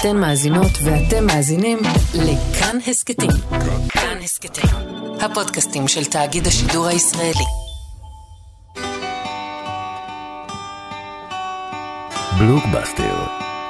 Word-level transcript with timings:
אתן 0.00 0.16
מאזינות 0.16 0.72
ואתם 0.84 1.26
מאזינים 1.26 1.78
לכאן 2.14 2.78
הסכתים. 2.86 3.30
כאן 3.88 4.18
הסכתים, 4.24 4.70
הפודקאסטים 5.20 5.88
של 5.88 6.04
תאגיד 6.04 6.46
השידור 6.46 6.86
הישראלי. 6.86 7.44
בלוקבאסטר 12.38 13.26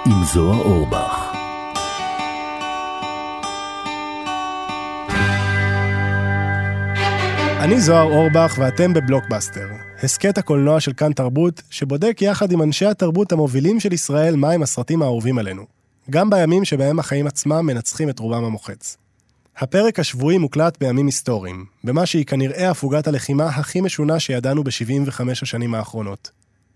עם 0.07 0.25
זוהר 0.35 0.61
אורבך. 0.61 1.33
אני 7.61 7.81
זוהר 7.81 8.03
אורבך 8.03 8.55
ואתם 8.59 8.95
בבלוקבאסטר, 8.95 9.69
הסכת 10.03 10.39
הקולנוע 10.39 10.81
של 10.81 10.93
כאן 10.93 11.13
תרבות, 11.13 11.63
שבודק 11.71 12.19
יחד 12.23 12.53
עם 12.53 12.63
אנשי 12.63 12.87
התרבות 12.87 13.33
המובילים 13.33 13.81
של 13.81 13.93
ישראל 13.93 14.37
מהם 14.37 14.63
הסרטים 14.63 15.03
האהובים 15.03 15.39
עלינו. 15.39 15.76
גם 16.11 16.31
בימים 16.31 16.65
שבהם 16.65 16.99
החיים 16.99 17.27
עצמם 17.27 17.67
מנצחים 17.67 18.11
את 18.11 18.19
רובם 18.19 18.45
המוחץ. 18.45 18.97
הפרק 19.59 19.99
השבועי 19.99 20.39
מוקלט 20.39 20.79
בימים 20.81 21.07
היסטוריים, 21.07 21.67
במה 21.85 22.07
שהיא 22.07 22.27
כנראה 22.27 22.71
הפוגת 22.71 23.07
הלחימה 23.07 23.47
הכי 23.47 23.81
משונה 23.81 24.21
שידענו 24.21 24.65
ב-75 24.65 25.21
השנים 25.31 25.75
האחרונות. 25.75 26.31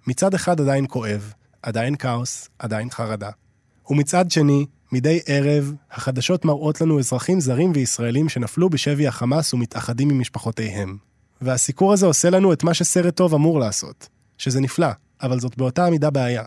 מצד 0.07 0.35
אחד 0.35 0.61
עדיין 0.61 0.87
כואב, 0.89 1.33
עדיין 1.63 1.97
כאוס, 1.97 2.49
עדיין 2.59 2.91
חרדה. 2.91 3.31
ומצד 3.91 4.31
שני, 4.31 4.67
מדי 4.93 5.21
ערב, 5.27 5.73
החדשות 5.91 6.45
מראות 6.45 6.81
לנו 6.81 6.99
אזרחים 6.99 7.41
זרים 7.41 7.73
וישראלים 7.75 8.29
שנפלו 8.29 8.71
בשבי 8.71 9.07
החמאס 9.07 9.55
ומתאחדים 9.55 10.11
עם 10.11 10.21
משפחותיהם. 10.21 10.97
והסיקור 11.41 11.93
הזה 11.93 12.07
עושה 12.07 12.31
לנו 12.31 12.53
את 12.53 12.65
מה 12.65 12.75
שסרט 12.75 13.17
טוב 13.17 13.35
אמור 13.35 13.61
לעשות, 13.61 14.09
שזה 14.39 14.61
נפלא, 14.61 14.89
אבל 15.23 15.41
זאת 15.41 15.57
באותה 15.57 15.87
המידה 15.87 16.11
בעיה. 16.11 16.45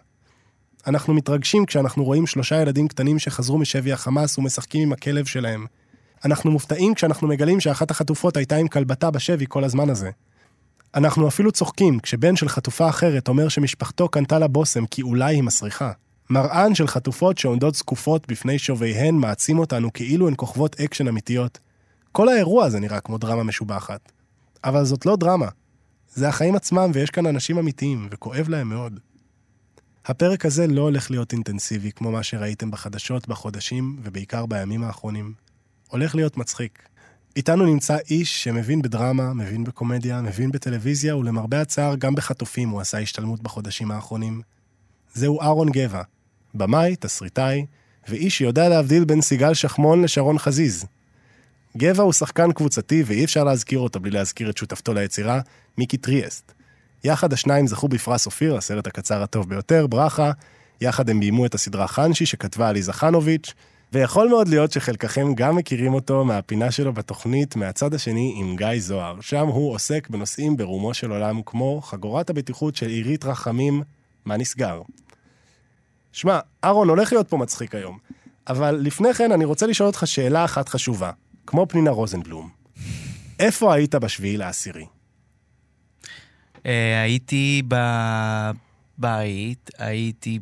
אנחנו 0.88 1.14
מתרגשים 1.14 1.66
כשאנחנו 1.66 2.04
רואים 2.04 2.28
שלושה 2.28 2.62
ילדים 2.62 2.88
קטנים 2.88 3.20
שחזרו 3.20 3.58
משבי 3.58 3.94
החמאס 3.94 4.38
ומשחקים 4.38 4.82
עם 4.82 4.94
הכלב 4.94 5.26
שלהם. 5.26 5.66
אנחנו 6.26 6.52
מופתעים 6.52 6.94
כשאנחנו 6.94 7.28
מגלים 7.28 7.60
שאחת 7.60 7.92
החטופות 7.92 8.38
הייתה 8.38 8.56
עם 8.56 8.68
כלבתה 8.68 9.12
בשבי 9.12 9.46
כל 9.50 9.64
הזמן 9.64 9.90
הזה. 9.90 10.10
אנחנו 10.96 11.28
אפילו 11.28 11.52
צוחקים 11.52 12.00
כשבן 12.00 12.36
של 12.36 12.50
חטופה 12.50 12.90
אחרת 12.90 13.28
אומר 13.28 13.48
שמשפחתו 13.48 14.10
קנתה 14.10 14.40
לה 14.40 14.48
בושם 14.48 14.86
כי 14.86 15.02
אולי 15.02 15.36
היא 15.36 15.44
מסריחה. 15.44 15.92
מראן 16.30 16.76
של 16.76 16.88
חטופות 16.88 17.38
שעומדות 17.38 17.76
זקופות 17.76 18.28
בפני 18.28 18.60
שוביהן 18.60 19.16
מעצים 19.16 19.60
אותנו 19.60 19.94
כאילו 19.94 20.28
הן 20.28 20.34
כוכבות 20.38 20.80
אקשן 20.80 21.08
אמיתיות. 21.08 21.60
כל 22.12 22.30
האירוע 22.30 22.66
הזה 22.66 22.80
נראה 22.80 23.00
כמו 23.00 23.18
דרמה 23.18 23.44
משובחת. 23.44 24.12
אבל 24.64 24.86
זאת 24.86 25.06
לא 25.06 25.16
דרמה. 25.16 25.48
זה 26.14 26.30
החיים 26.30 26.56
עצמם 26.56 26.92
ויש 26.94 27.10
כאן 27.10 27.26
אנשים 27.26 27.58
אמיתיים, 27.58 28.08
וכואב 28.12 28.50
להם 28.50 28.70
מאוד. 28.70 29.00
הפרק 30.06 30.46
הזה 30.46 30.68
לא 30.68 30.82
הולך 30.82 31.12
להיות 31.12 31.34
אינטנסיבי 31.34 31.92
כמו 31.92 32.12
מה 32.12 32.24
שראיתם 32.24 32.72
בחדשות 32.72 33.28
בחודשים, 33.28 34.00
ובעיקר 34.04 34.46
בימים 34.46 34.84
האחרונים. 34.84 35.34
הולך 35.88 36.16
להיות 36.16 36.38
מצחיק. 36.38 36.90
איתנו 37.36 37.66
נמצא 37.66 37.98
איש 38.10 38.44
שמבין 38.44 38.82
בדרמה, 38.82 39.34
מבין 39.34 39.64
בקומדיה, 39.64 40.22
מבין 40.22 40.52
בטלוויזיה, 40.52 41.18
ולמרבה 41.18 41.62
הצער 41.62 41.96
גם 41.96 42.16
בחטופים 42.16 42.70
הוא 42.70 42.82
עשה 42.82 43.00
השתלמות 43.00 43.44
בחודשים 43.44 43.92
האחרונים. 43.92 44.42
זהו 45.14 45.42
אהרון 45.42 45.72
גבע, 45.72 46.02
במאי, 46.54 46.96
תסריטאי, 46.96 47.66
ואיש 48.08 48.38
שיודע 48.38 48.70
להבדיל 48.70 49.06
בין 49.06 49.22
סיגל 49.22 49.54
שחמון 49.54 50.04
לשרון 50.04 50.38
חזיז. 50.38 50.86
גבע 51.78 52.04
הוא 52.04 52.14
שחקן 52.14 52.52
קבוצתי 52.52 53.04
ואי 53.06 53.24
אפשר 53.24 53.44
להזכיר 53.44 53.80
אותו 53.80 54.00
בלי 54.00 54.12
להזכיר 54.12 54.50
את 54.50 54.58
שותפתו 54.58 54.94
ליצירה, 54.94 55.42
מיקי 55.78 55.98
טריאסט. 55.98 56.54
יחד 57.04 57.34
השניים 57.34 57.68
זכו 57.68 57.88
בפרס 57.88 58.26
אופיר, 58.26 58.58
הסרט 58.58 58.88
הקצר 58.88 59.24
הטוב 59.24 59.50
ביותר, 59.50 59.88
ברכה. 59.88 60.32
יחד 60.82 61.10
הם 61.10 61.20
ביימו 61.20 61.46
את 61.46 61.56
הסדרה 61.56 61.88
חנשי 61.88 62.26
שכתבה 62.26 62.70
עליזה 62.70 62.94
חנוביץ', 62.94 63.54
ויכול 63.94 64.30
מאוד 64.30 64.48
להיות 64.48 64.72
שחלקכם 64.72 65.36
גם 65.36 65.56
מכירים 65.56 65.94
אותו 65.94 66.26
מהפינה 66.26 66.72
שלו 66.72 66.94
בתוכנית 66.94 67.56
מהצד 67.56 67.94
השני 67.94 68.34
עם 68.38 68.56
גיא 68.56 68.80
זוהר. 68.80 69.22
שם 69.22 69.48
הוא 69.48 69.74
עוסק 69.74 70.10
בנושאים 70.10 70.58
ברומו 70.58 70.94
של 70.94 71.12
עולם 71.12 71.42
כמו 71.46 71.82
חגורת 71.82 72.30
הבטיחות 72.30 72.76
של 72.76 72.88
עירית 72.88 73.26
רחמים, 73.26 73.84
מה 74.26 74.38
נסגר. 74.38 74.82
שמע, 76.12 76.40
אהרון 76.64 76.90
הולך 76.90 77.12
להיות 77.12 77.30
פה 77.30 77.38
מצחיק 77.38 77.76
היום, 77.76 77.98
אבל 78.48 78.80
לפני 78.82 79.14
כן 79.14 79.32
אני 79.32 79.46
רוצה 79.46 79.68
לשאול 79.68 79.88
אותך 79.88 80.08
שאלה 80.08 80.46
אחת 80.46 80.70
חשובה, 80.70 81.12
כמו 81.48 81.68
פנינה 81.70 81.92
רוזנבלום. 81.92 82.50
איפה 83.40 83.74
היית 83.74 83.96
בשביעי 83.96 84.38
לעשירי? 84.38 84.86
אה, 86.66 87.02
הייתי 87.02 87.64
בבית, 88.98 89.70
הייתי 89.78 90.40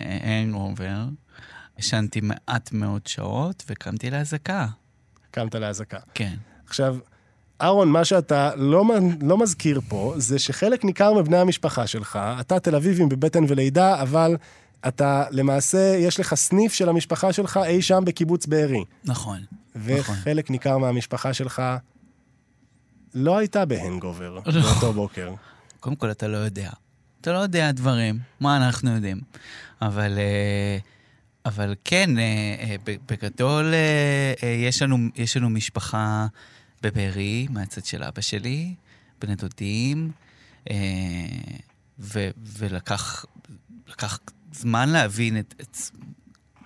בהנגובר, 0.00 1.04
ישנתי 1.78 2.20
מעט 2.20 2.72
מאוד 2.72 3.06
שעות 3.06 3.64
וקמתי 3.68 4.10
לאזעקה. 4.10 4.66
קמת 5.30 5.54
לאזעקה. 5.54 5.98
כן. 6.14 6.34
עכשיו, 6.66 6.96
אהרון, 7.62 7.88
מה 7.88 8.04
שאתה 8.04 8.50
לא, 8.56 8.84
לא 9.20 9.38
מזכיר 9.38 9.80
פה, 9.88 10.14
זה 10.16 10.38
שחלק 10.38 10.84
ניכר 10.84 11.12
מבני 11.12 11.36
המשפחה 11.36 11.86
שלך, 11.86 12.18
אתה 12.40 12.60
תל 12.60 12.74
אביבים 12.76 13.08
בבטן 13.08 13.44
ולידה, 13.48 14.02
אבל 14.02 14.36
אתה 14.88 15.24
למעשה, 15.30 15.96
יש 15.98 16.20
לך 16.20 16.34
סניף 16.34 16.72
של 16.72 16.88
המשפחה 16.88 17.32
שלך 17.32 17.60
אי 17.66 17.82
שם 17.82 18.02
בקיבוץ 18.06 18.46
בארי. 18.46 18.84
נכון. 19.04 19.40
וחלק 19.76 20.44
נכון. 20.44 20.54
ניכר 20.54 20.78
מהמשפחה 20.78 21.32
שלך 21.32 21.62
לא 23.14 23.38
הייתה 23.38 23.64
בהנגובר 23.64 24.30
לא. 24.34 24.40
באותו 24.40 24.92
בוקר. 24.92 25.34
קודם 25.80 25.96
כל, 25.96 26.10
אתה 26.10 26.28
לא 26.28 26.36
יודע. 26.36 26.70
אתה 27.20 27.32
לא 27.32 27.38
יודע 27.38 27.72
דברים, 27.72 28.18
מה 28.40 28.56
אנחנו 28.56 28.90
יודעים. 28.94 29.20
אבל, 29.82 30.18
אה, 30.18 30.78
אבל 31.46 31.74
כן, 31.84 32.18
אה, 32.18 32.22
אה, 32.60 32.76
בגדול 33.08 33.74
יש 34.66 34.82
לנו, 34.82 34.96
יש 35.16 35.36
לנו 35.36 35.50
משפחה 35.50 36.26
בבארי, 36.82 37.46
מהצד 37.50 37.84
של 37.84 38.02
אבא 38.02 38.20
שלי, 38.20 38.74
בני 39.20 39.34
דודים, 39.34 40.10
ו, 41.98 42.28
ולקח 42.58 43.24
לקח 43.88 44.18
זמן 44.52 44.88
להבין 44.88 45.38
את, 45.38 45.54
את 45.60 45.76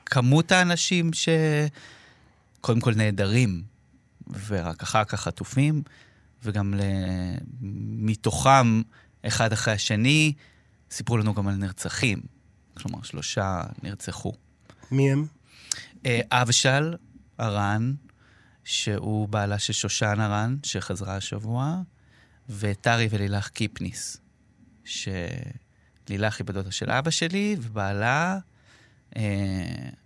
כמות 0.06 0.52
האנשים 0.52 1.10
שקודם 1.12 2.80
כל 2.80 2.94
נעדרים, 2.94 3.62
ורק 4.46 4.82
אחר 4.82 5.04
כך 5.04 5.20
חטופים. 5.20 5.82
וגם 6.42 6.74
מתוכם, 8.00 8.82
אחד 9.22 9.52
אחרי 9.52 9.74
השני, 9.74 10.32
סיפרו 10.90 11.16
לנו 11.16 11.34
גם 11.34 11.48
על 11.48 11.54
נרצחים. 11.54 12.20
כלומר, 12.74 13.02
שלושה 13.02 13.62
נרצחו. 13.82 14.32
מי 14.90 15.12
הם? 15.12 15.26
אה, 16.06 16.20
אבשל 16.30 16.94
ארן, 17.40 17.94
שהוא 18.64 19.28
בעלה 19.28 19.58
של 19.58 19.72
שושן 19.72 20.20
ארן, 20.20 20.56
שחזרה 20.62 21.16
השבוע, 21.16 21.80
וטרי 22.48 23.08
ולילך 23.10 23.48
קיפניס, 23.48 24.16
שלילך 24.84 26.38
היא 26.38 26.46
בדודה 26.46 26.70
של 26.70 26.90
אבא 26.90 27.10
שלי, 27.10 27.56
ובעלה, 27.60 28.38
אה, 29.16 29.22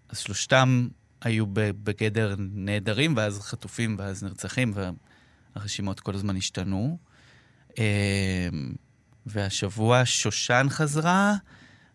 אז 0.08 0.18
שלושתם 0.18 0.88
היו 1.20 1.46
בגדר 1.52 2.34
נעדרים, 2.38 3.16
ואז 3.16 3.40
חטופים, 3.40 3.96
ואז 3.98 4.22
נרצחים, 4.22 4.72
הרשימות 5.54 6.00
כל 6.00 6.14
הזמן 6.14 6.36
השתנו. 6.36 6.98
אמ, 7.78 7.84
והשבוע 9.26 10.02
שושן 10.04 10.66
חזרה, 10.70 11.34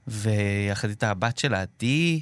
ויחד 0.08 0.90
איתה 0.90 1.12
הבת 1.12 1.38
שלה, 1.38 1.62
עדי, 1.62 2.22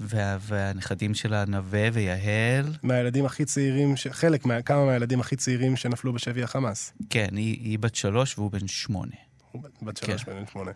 וה, 0.00 0.36
והנכדים 0.40 1.14
שלה, 1.14 1.44
נווה 1.44 1.88
ויהל. 1.92 2.72
מהילדים 2.82 3.26
הכי 3.26 3.44
צעירים, 3.44 3.96
ש... 3.96 4.06
חלק, 4.06 4.46
מה... 4.46 4.62
כמה 4.62 4.84
מהילדים 4.84 5.20
הכי 5.20 5.36
צעירים 5.36 5.76
שנפלו 5.76 6.12
בשבי 6.12 6.42
החמאס. 6.42 6.92
כן, 7.10 7.28
היא, 7.32 7.60
היא 7.60 7.78
בת 7.78 7.94
שלוש 7.94 8.38
והוא 8.38 8.50
בן 8.50 8.68
שמונה. 8.68 9.16
הוא 9.52 9.62
בת 9.82 9.96
שלוש 9.96 10.24
כן. 10.24 10.32
ובן 10.32 10.44
שמונה. 10.52 10.70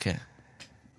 כן. 0.00 0.16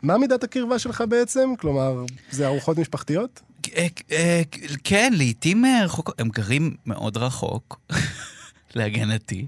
מה 0.02 0.18
מידת 0.18 0.44
הקרבה 0.44 0.80
שלך 0.80 1.04
בעצם? 1.10 1.50
כלומר, 1.60 2.06
זה 2.32 2.48
ארוחות 2.48 2.78
משפחתיות? 2.78 3.42
אה, 3.76 3.88
אה, 4.12 4.42
כן, 4.84 5.14
לעיתים 5.16 5.66
רחוקות. 5.84 6.22
הם 6.22 6.30
גרים 6.30 6.76
מאוד 6.86 7.18
רחוק. 7.18 7.82
להגנתי. 8.76 9.48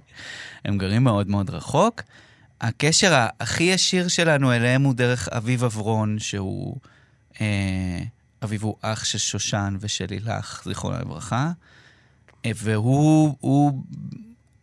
הם 0.66 0.78
גרים 0.78 1.04
מאוד 1.04 1.28
מאוד 1.28 1.50
רחוק. 1.50 2.02
הקשר 2.62 3.28
הכי 3.40 3.64
ישיר 3.64 4.08
שלנו 4.08 4.54
אליהם 4.54 4.84
הוא 4.84 4.94
דרך 4.94 5.28
אביב 5.28 5.64
אברון, 5.64 6.20
שהוא... 6.20 6.78
אה, 7.42 8.04
אביב 8.44 8.64
הוא 8.64 8.76
אח 8.82 9.04
של 9.04 9.18
שושן 9.18 9.76
ושל 9.80 10.06
לילך, 10.10 10.62
זיכרונה 10.66 11.00
לברכה. 11.00 11.52
אה, 12.46 12.52
והוא... 12.56 13.36
הוא, 13.40 13.84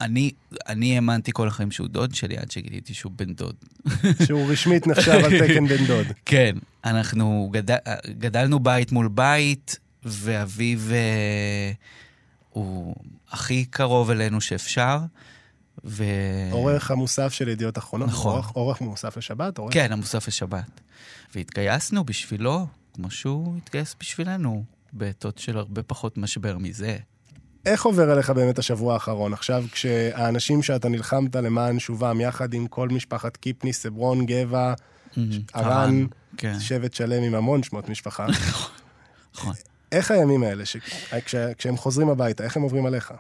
אני, 0.01 0.31
אני 0.69 0.95
האמנתי 0.95 1.31
כל 1.35 1.49
החיים 1.49 1.71
שהוא 1.71 1.89
דוד 1.89 2.15
שלי, 2.15 2.39
עד 2.39 2.51
שגיליתי 2.51 2.95
שהוא 2.95 3.13
בן 3.17 3.35
דוד. 3.35 3.55
שהוא 4.27 4.53
רשמית 4.53 4.87
נחשב 4.87 5.21
על 5.25 5.39
תקן 5.47 5.67
בן 5.67 5.87
דוד. 5.87 6.07
כן, 6.25 6.57
אנחנו 6.85 7.49
גדל, 7.53 7.77
גדלנו 8.19 8.61
בית 8.61 8.93
מול 8.93 9.09
בית, 9.09 9.79
ואביו... 10.05 10.79
אה, 10.91 11.73
הוא 12.51 12.95
הכי 13.31 13.65
קרוב 13.65 14.11
אלינו 14.11 14.41
שאפשר. 14.41 14.99
ו... 15.85 16.05
עורך 16.51 16.91
המוסף 16.91 17.33
של 17.33 17.49
ידיעות 17.49 17.79
אחרונות. 17.79 18.09
נכון. 18.09 18.33
עורך, 18.33 18.49
עורך 18.49 18.81
מוסף 18.81 19.17
לשבת? 19.17 19.59
עורך... 19.59 19.75
כן, 19.75 19.93
המוסף 19.93 20.29
לשבת. 20.29 20.81
והתגייסנו 21.35 22.05
בשבילו, 22.05 22.67
כמו 22.95 23.11
שהוא 23.11 23.57
התגייס 23.57 23.97
בשבילנו, 24.01 24.65
בעתות 24.93 25.39
של 25.39 25.59
הרבה 25.59 25.83
פחות 25.83 26.19
משבר 26.19 26.59
מזה. 26.59 26.97
איך 27.67 27.85
עובר 27.85 28.11
עליך 28.11 28.31
באמת 28.31 28.59
השבוע 28.59 28.95
האחרון? 28.95 29.33
עכשיו, 29.33 29.65
כשהאנשים 29.73 30.63
שאתה 30.63 30.89
נלחמת 30.89 31.37
למען 31.37 31.79
שובם, 31.79 32.21
יחד 32.21 32.55
עם 32.55 32.67
כל 32.67 32.89
משפחת 32.89 33.37
קיפני, 33.37 33.73
סברון, 33.73 34.27
גבע, 34.27 34.75
ארן, 35.55 36.07
כן. 36.37 36.61
שבט 36.61 36.95
שלם 36.95 37.23
עם 37.23 37.35
המון 37.35 37.63
שמות 37.63 37.89
משפחה, 37.89 38.27
נכון. 39.35 39.55
איך 39.93 40.11
הימים 40.11 40.43
האלה, 40.43 40.67
ש... 40.67 40.77
כש... 41.27 41.35
כשהם 41.59 41.77
חוזרים 41.77 42.09
הביתה, 42.09 42.45
איך 42.45 42.57
הם 42.57 42.63
עוברים 42.63 42.87
עליך? 42.87 43.13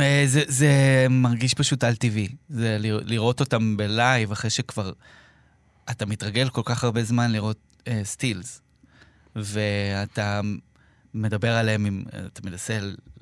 אה, 0.00 0.22
זה, 0.26 0.42
זה 0.46 0.70
מרגיש 1.10 1.54
פשוט 1.54 1.84
על-טבעי. 1.84 2.28
זה 2.48 2.76
לרא- 2.80 3.02
לראות 3.04 3.40
אותם 3.40 3.76
בלייב 3.76 4.32
אחרי 4.32 4.50
שכבר... 4.50 4.92
אתה 5.90 6.06
מתרגל 6.06 6.48
כל 6.48 6.62
כך 6.64 6.84
הרבה 6.84 7.04
זמן 7.04 7.32
לראות 7.32 7.58
אה, 7.88 8.00
סטילס, 8.04 8.60
ואתה 9.36 10.40
מדבר 11.14 11.56
עליהם, 11.56 11.84
עם, 11.86 12.02
אתה 12.26 12.40
מנסה 12.44 12.78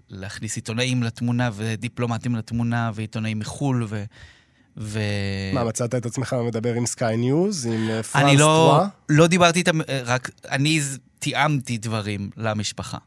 להכניס 0.08 0.56
עיתונאים 0.56 1.02
לתמונה 1.02 1.50
ודיפלומטים 1.54 2.36
לתמונה 2.36 2.90
ועיתונאים 2.94 3.38
מחו"ל 3.38 3.86
ו... 3.88 4.04
ו... 4.76 5.00
מה, 5.54 5.64
מצאת 5.64 5.94
את 5.94 6.06
עצמך 6.06 6.36
מדבר 6.46 6.74
עם 6.74 6.86
סקיי 6.86 7.16
ניוז, 7.16 7.66
עם 7.66 7.90
אה, 7.90 8.02
פרנס 8.02 8.24
אני 8.24 8.36
לא, 8.36 8.70
טרואה? 8.72 8.88
לא 9.08 9.26
דיברתי 9.26 9.58
איתם, 9.58 9.80
אה, 9.80 10.02
רק 10.04 10.30
אני 10.50 10.80
תיאמתי 11.18 11.78
דברים 11.78 12.30
למשפחה. 12.36 12.98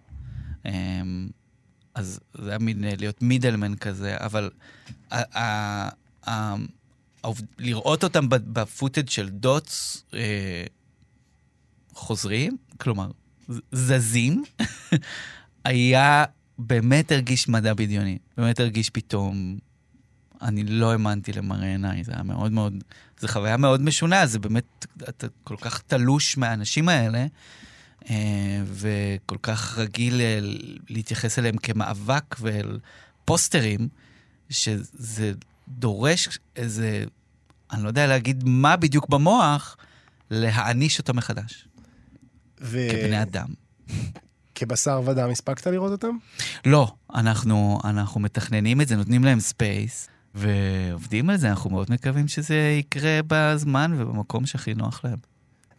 אמ, 0.66 1.30
אז 1.96 2.20
זה 2.34 2.50
היה 2.50 2.60
מין 2.60 2.84
אה, 2.84 2.94
להיות 2.98 3.22
מידלמן 3.22 3.76
כזה, 3.76 4.16
אבל 4.18 4.50
לראות 7.60 8.04
אותם 8.04 8.30
ב- 8.30 8.36
בפוטאג' 8.60 9.10
של 9.10 9.30
דוטס 9.30 10.04
חוזרים, 11.94 12.58
כלומר, 12.78 13.12
זזים, 13.72 14.44
היה, 15.66 16.26
באמת 16.58 17.12
הרגיש 17.12 17.50
מדע 17.50 17.74
בדיוני. 17.74 18.18
באמת 18.38 18.60
הרגיש 18.60 18.90
פתאום, 18.90 19.58
אני 20.44 20.64
לא 20.64 20.92
האמנתי 20.92 21.34
למראה 21.34 21.68
עיניי, 21.68 22.04
זה 22.04 22.12
היה 22.14 22.24
מאוד 22.24 22.52
מאוד, 22.52 22.84
זו 23.20 23.28
חוויה 23.28 23.58
מאוד 23.58 23.82
משונה, 23.82 24.26
זה 24.26 24.40
באמת, 24.40 24.86
אתה 25.10 25.28
כל 25.44 25.56
כך 25.62 25.82
תלוש 25.88 26.38
מהאנשים 26.38 26.90
האלה, 26.90 27.26
אה, 28.10 28.62
וכל 28.66 29.38
כך 29.42 29.78
רגיל 29.78 30.22
אה, 30.22 30.40
להתייחס 30.90 31.40
אליהם 31.40 31.58
כמאבק 31.58 32.36
ואל 32.40 32.80
פוסטרים, 33.26 33.88
שזה 34.50 35.32
דורש 35.68 36.40
איזה, 36.56 37.06
אני 37.72 37.84
לא 37.84 37.88
יודע 37.88 38.08
להגיד 38.08 38.44
מה 38.46 38.76
בדיוק 38.76 39.10
במוח, 39.10 39.78
להאניש 40.32 41.00
אותם 41.00 41.16
מחדש, 41.16 41.68
ו... 42.62 42.88
כבני 42.92 43.22
אדם. 43.22 43.48
כבשר 44.56 45.02
ודם, 45.06 45.30
הספקת 45.30 45.68
לראות 45.68 45.92
אותם? 45.92 46.18
לא, 46.66 46.94
אנחנו, 47.16 47.80
אנחנו 47.84 48.20
מתכננים 48.20 48.82
את 48.82 48.88
זה, 48.88 48.96
נותנים 48.96 49.24
להם 49.24 49.40
space, 49.40 50.08
ועובדים 50.36 51.30
על 51.30 51.38
זה, 51.38 51.50
אנחנו 51.50 51.70
מאוד 51.70 51.92
מקווים 51.92 52.28
שזה 52.28 52.76
יקרה 52.80 53.20
בזמן 53.28 53.94
ובמקום 53.98 54.46
שהכי 54.46 54.74
נוח 54.74 55.02
להם. 55.04 55.18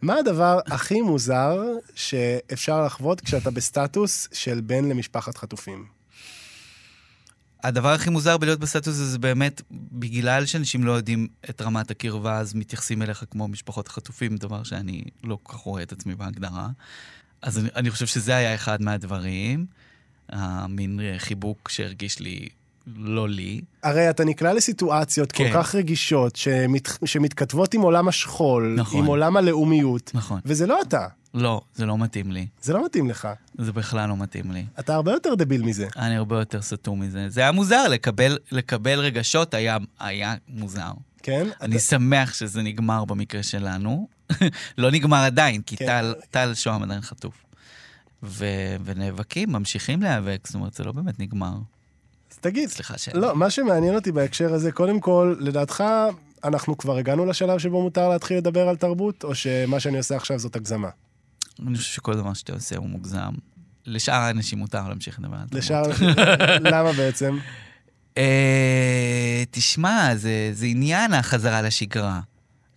מה 0.01 0.15
הדבר 0.15 0.59
הכי 0.67 1.01
מוזר 1.01 1.57
שאפשר 1.95 2.85
לחוות 2.85 3.21
כשאתה 3.21 3.51
בסטטוס 3.51 4.27
של 4.33 4.61
בן 4.61 4.85
למשפחת 4.85 5.37
חטופים? 5.37 5.85
הדבר 7.63 7.93
הכי 7.93 8.09
מוזר 8.09 8.37
בלהיות 8.37 8.59
בסטטוס 8.59 8.87
הזה 8.87 9.05
זה 9.05 9.19
באמת, 9.19 9.61
בגלל 9.71 10.45
שאנשים 10.45 10.83
לא 10.83 10.91
יודעים 10.91 11.27
את 11.49 11.61
רמת 11.61 11.91
הקרבה, 11.91 12.37
אז 12.37 12.53
מתייחסים 12.53 13.01
אליך 13.01 13.23
כמו 13.31 13.47
משפחות 13.47 13.87
החטופים, 13.87 14.37
דבר 14.37 14.63
שאני 14.63 15.03
לא 15.23 15.37
כל 15.43 15.53
כך 15.53 15.59
רואה 15.59 15.83
את 15.83 15.91
עצמי 15.91 16.15
בהגדרה. 16.15 16.69
אז 17.41 17.59
אני, 17.59 17.69
אני 17.75 17.91
חושב 17.91 18.05
שזה 18.05 18.35
היה 18.35 18.55
אחד 18.55 18.81
מהדברים, 18.81 19.65
המין 20.29 20.99
חיבוק 21.17 21.69
שהרגיש 21.69 22.19
לי 22.19 22.49
לא 22.87 23.29
לי. 23.29 23.61
הרי 23.83 24.09
אתה 24.09 24.25
נקלע 24.25 24.53
לסיטואציות 24.53 25.31
כן. 25.31 25.51
כל 25.51 25.53
כך 25.53 25.75
רגישות, 25.75 26.35
שמת... 26.35 26.89
שמתכתבות 27.05 27.73
עם 27.73 27.81
עולם 27.81 28.07
השכול, 28.07 28.75
נכון. 28.77 28.99
עם 28.99 29.05
עולם 29.05 29.37
הלאומיות, 29.37 30.11
נכון. 30.13 30.39
וזה 30.45 30.67
לא 30.67 30.81
אתה, 30.81 31.07
לא, 31.35 31.61
זה 31.75 31.85
לא 31.85 31.97
מתאים 31.97 32.31
לי. 32.31 32.47
זה 32.61 32.73
לא 32.73 32.85
מתאים 32.85 33.09
לך. 33.09 33.27
זה 33.57 33.71
בכלל 33.71 34.09
לא 34.09 34.17
מתאים 34.17 34.51
לי. 34.51 34.65
אתה 34.79 34.95
הרבה 34.95 35.11
יותר 35.11 35.35
דביל 35.35 35.61
מזה. 35.61 35.87
אני 35.97 36.15
הרבה 36.15 36.39
יותר 36.39 36.61
סתום 36.61 36.99
מזה. 36.99 37.29
זה 37.29 37.41
היה 37.41 37.51
מוזר, 37.51 37.87
לקבל, 37.87 38.37
לקבל 38.51 38.99
רגשות 38.99 39.53
היה, 39.53 39.77
היה 39.99 40.35
מוזר. 40.47 40.91
כן? 41.23 41.47
אני 41.61 41.75
אתה... 41.75 41.83
שמח 41.83 42.33
שזה 42.33 42.61
נגמר 42.61 43.05
במקרה 43.05 43.43
שלנו. 43.43 44.07
לא 44.77 44.91
נגמר 44.91 45.17
עדיין, 45.17 45.61
כי 45.61 45.77
כן. 45.77 45.85
טל, 45.85 46.13
טל 46.31 46.53
שוהם 46.53 46.83
עדיין 46.83 47.01
חטוף. 47.01 47.45
ו, 48.23 48.45
ונאבקים, 48.85 49.51
ממשיכים 49.51 50.01
להיאבק, 50.01 50.39
זאת 50.45 50.55
אומרת, 50.55 50.73
זה 50.73 50.83
לא 50.83 50.91
באמת 50.91 51.19
נגמר. 51.19 51.53
אז 52.35 52.39
תגיד, 52.39 52.69
סליחה 52.69 52.97
ש... 52.97 53.09
לא, 53.13 53.35
מה 53.35 53.49
שמעניין 53.49 53.95
אותי 53.95 54.11
בהקשר 54.11 54.53
הזה, 54.53 54.71
קודם 54.71 54.99
כל, 54.99 55.35
לדעתך, 55.39 55.83
אנחנו 56.43 56.77
כבר 56.77 56.97
הגענו 56.97 57.25
לשלב 57.25 57.57
שבו 57.57 57.81
מותר 57.81 58.09
להתחיל 58.09 58.37
לדבר 58.37 58.69
על 58.69 58.75
תרבות, 58.75 59.23
או 59.23 59.35
שמה 59.35 59.79
שאני 59.79 59.97
עושה 59.97 60.15
עכשיו 60.15 60.39
זאת 60.39 60.55
הגזמה? 60.55 60.89
אני 61.67 61.77
חושב 61.77 61.93
שכל 61.93 62.13
דבר 62.13 62.33
שאתה 62.33 62.53
עושה 62.53 62.77
הוא 62.77 62.89
מוגזם. 62.89 63.33
לשאר 63.85 64.13
האנשים 64.13 64.59
מותר 64.59 64.87
להמשיך 64.87 65.19
לדבר 65.19 65.37
על 65.37 65.47
זה. 65.51 65.57
לשאר... 65.57 65.83
למה 66.71 66.93
בעצם? 66.93 67.37
אה, 68.17 69.43
תשמע, 69.51 70.15
זה, 70.15 70.49
זה 70.53 70.65
עניין 70.65 71.13
החזרה 71.13 71.61
לשגרה. 71.61 72.19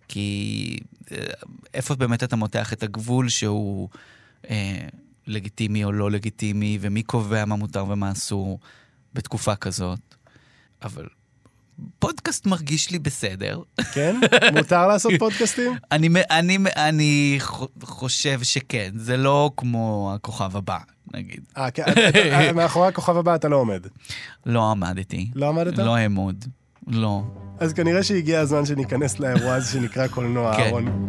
כי 0.09 0.79
אה, 1.13 1.17
איפה 1.75 1.95
באמת 1.95 2.23
אתה 2.23 2.37
מותח 2.37 2.73
את 2.73 2.83
הגבול 2.83 3.29
שהוא 3.29 3.89
אה, 4.51 4.89
לגיטימי 5.27 5.85
או 5.85 5.93
לא 5.93 6.11
לגיטימי, 6.11 6.79
ומי 6.81 7.03
קובע 7.03 7.45
מה 7.45 7.57
מותר 7.57 7.85
ומה 7.89 8.13
אסור 8.13 8.59
בתקופה 9.19 9.57
כזאת. 9.57 9.99
אבל 10.83 11.07
פודקאסט 11.99 12.47
מרגיש 12.47 12.91
לי 12.91 12.99
בסדר. 12.99 13.61
כן? 13.93 14.17
מותר 14.55 14.87
לעשות 14.89 15.13
פודקאסטים? 15.19 15.73
אני, 15.93 16.09
אני, 16.31 16.59
אני 16.77 17.39
חושב 17.83 18.43
שכן, 18.43 18.91
זה 18.95 19.17
לא 19.17 19.51
כמו 19.57 20.13
הכוכב 20.15 20.57
הבא, 20.57 20.79
נגיד. 21.15 21.41
אה, 21.57 21.71
כן, 21.71 21.83
אתה- 21.93 22.53
מאחורי 22.57 22.89
הכוכב 22.89 23.17
הבא 23.17 23.35
אתה 23.35 23.49
לא 23.49 23.57
עומד. 23.57 23.87
לא 24.47 24.71
עמדתי. 24.71 25.31
לא 25.35 25.49
עמדת? 25.49 25.79
לא 25.79 25.97
אעמוד. 25.99 26.45
לא. 26.87 27.23
אז 27.59 27.73
כנראה 27.73 28.03
שהגיע 28.03 28.41
הזמן 28.41 28.67
שניכנס 28.67 29.19
לאירוע 29.21 29.55
הזה 29.55 29.73
שנקרא 29.73 30.07
קולנוע, 30.07 30.57
כן. 30.57 30.63
אהרון. 30.63 31.09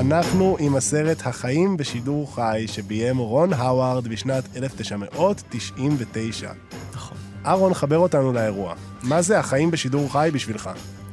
אנחנו 0.00 0.56
עם 0.60 0.76
הסרט 0.76 1.26
החיים 1.26 1.76
בשידור 1.76 2.34
חי 2.34 2.64
שביים 2.66 3.18
רון 3.18 3.52
האווארד 3.52 4.08
בשנת 4.08 4.56
1999. 4.56 6.50
נכון. 6.94 7.16
אהרון, 7.46 7.74
חבר 7.74 7.98
אותנו 7.98 8.32
לאירוע. 8.32 8.74
מה 9.02 9.22
זה 9.22 9.38
החיים 9.38 9.70
בשידור 9.70 10.12
חי 10.12 10.30
בשבילך? 10.32 10.70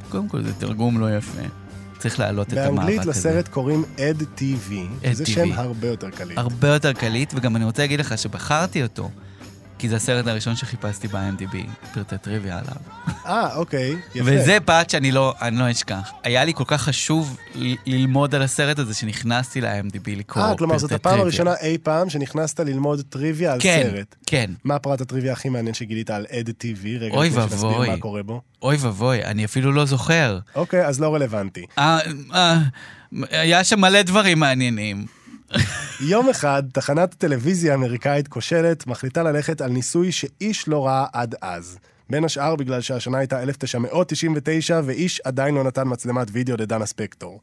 קודם 0.08 0.28
כל, 0.28 0.42
זה 0.42 0.52
תרגום 0.58 1.00
לא 1.00 1.16
יפה. 1.16 1.42
צריך 1.98 2.20
להעלות 2.20 2.46
את 2.46 2.52
המאבק 2.52 2.68
הזה. 2.68 2.76
באנגלית 2.76 3.06
לסרט 3.06 3.48
קוראים 3.48 3.84
אד 4.00 4.22
TV. 4.36 4.72
Ed 5.02 5.12
זה 5.12 5.24
TV. 5.24 5.26
שם 5.26 5.52
הרבה 5.52 5.88
יותר 5.88 6.10
קליט. 6.10 6.38
הרבה 6.38 6.68
יותר 6.68 6.92
קליט, 6.92 7.34
וגם 7.36 7.56
אני 7.56 7.64
רוצה 7.64 7.82
להגיד 7.82 8.00
לך 8.00 8.18
שבחרתי 8.18 8.82
אותו, 8.82 9.10
כי 9.78 9.88
זה 9.88 9.96
הסרט 9.96 10.26
הראשון 10.26 10.56
שחיפשתי 10.56 11.08
ב-IMDb, 11.08 11.56
פרטי 11.94 12.18
טריוויה 12.18 12.58
עליו. 12.58 12.76
אה, 13.26 13.56
אוקיי, 13.56 13.96
יפה. 14.14 14.30
וזה 14.32 14.58
פרט 14.64 14.90
שאני 14.90 15.12
לא, 15.12 15.34
אני 15.42 15.56
לא 15.56 15.70
אשכח. 15.70 16.12
היה 16.22 16.44
לי 16.44 16.54
כל 16.54 16.64
כך 16.66 16.82
חשוב 16.82 17.36
ללמוד 17.86 18.34
על 18.34 18.42
הסרט 18.42 18.78
הזה, 18.78 18.94
שנכנסתי 18.94 19.60
ל-IMDb 19.60 20.10
לקרוא 20.16 20.44
אה, 20.44 20.56
כלומר, 20.56 20.78
זאת 20.78 20.90
פרטי 20.90 20.94
הפעם 20.94 21.12
טריוויה. 21.12 21.22
הראשונה 21.24 21.54
אי 21.60 21.78
פעם 21.82 22.10
שנכנסת 22.10 22.60
ללמוד 22.60 23.02
טריוויה 23.08 23.52
על 23.52 23.58
כן, 23.62 23.90
סרט. 23.92 24.14
כן. 24.26 24.50
מה 24.64 24.74
הפרט 24.74 25.00
הטריוויה 25.00 25.32
הכי 25.32 25.48
מעניין 25.48 25.74
שגילית 25.74 26.10
על 26.10 26.26
אד 26.30 26.48
TV? 26.48 26.86
רגע, 27.00 27.14
אוי 27.14 27.28
לפני 27.28 27.42
שנסביר 27.42 27.70
ואבוי. 27.70 27.88
מה 27.88 27.96
קורה 27.96 28.22
בו. 28.22 28.40
אוי 28.62 28.76
ואבוי, 28.76 29.24
אני 29.24 29.44
אפילו 29.44 29.72
לא 29.72 29.84
זוכר. 29.84 30.38
אוקיי, 30.54 30.86
אז 30.86 31.00
לא 31.00 31.14
רלוונטי. 31.14 31.66
אה, 31.78 31.98
אה, 32.34 32.58
היה 33.30 33.64
שם 33.64 33.80
מלא 33.80 34.02
דברים 34.02 34.38
מעניינים. 34.38 35.06
יום 36.06 36.28
אחד, 36.28 36.62
תחנת 36.72 37.14
טלוויזיה 37.14 37.74
אמריקאית 37.74 38.28
כושלת 38.28 38.86
מחליטה 38.86 39.22
ללכת 39.22 39.60
על 39.60 39.70
ניסוי 39.70 40.12
שאיש 40.12 40.68
לא 40.68 40.86
ראה 40.86 41.06
עד 41.12 41.34
אז. 41.40 41.78
בין 42.10 42.24
השאר 42.24 42.56
בגלל 42.56 42.80
שהשנה 42.80 43.18
הייתה 43.18 43.42
1999 43.42 44.80
ואיש 44.84 45.20
עדיין 45.20 45.54
לא 45.54 45.64
נתן 45.64 45.82
מצלמת 45.86 46.26
וידאו 46.32 46.56
לדנה 46.56 46.86
ספקטור. 46.86 47.40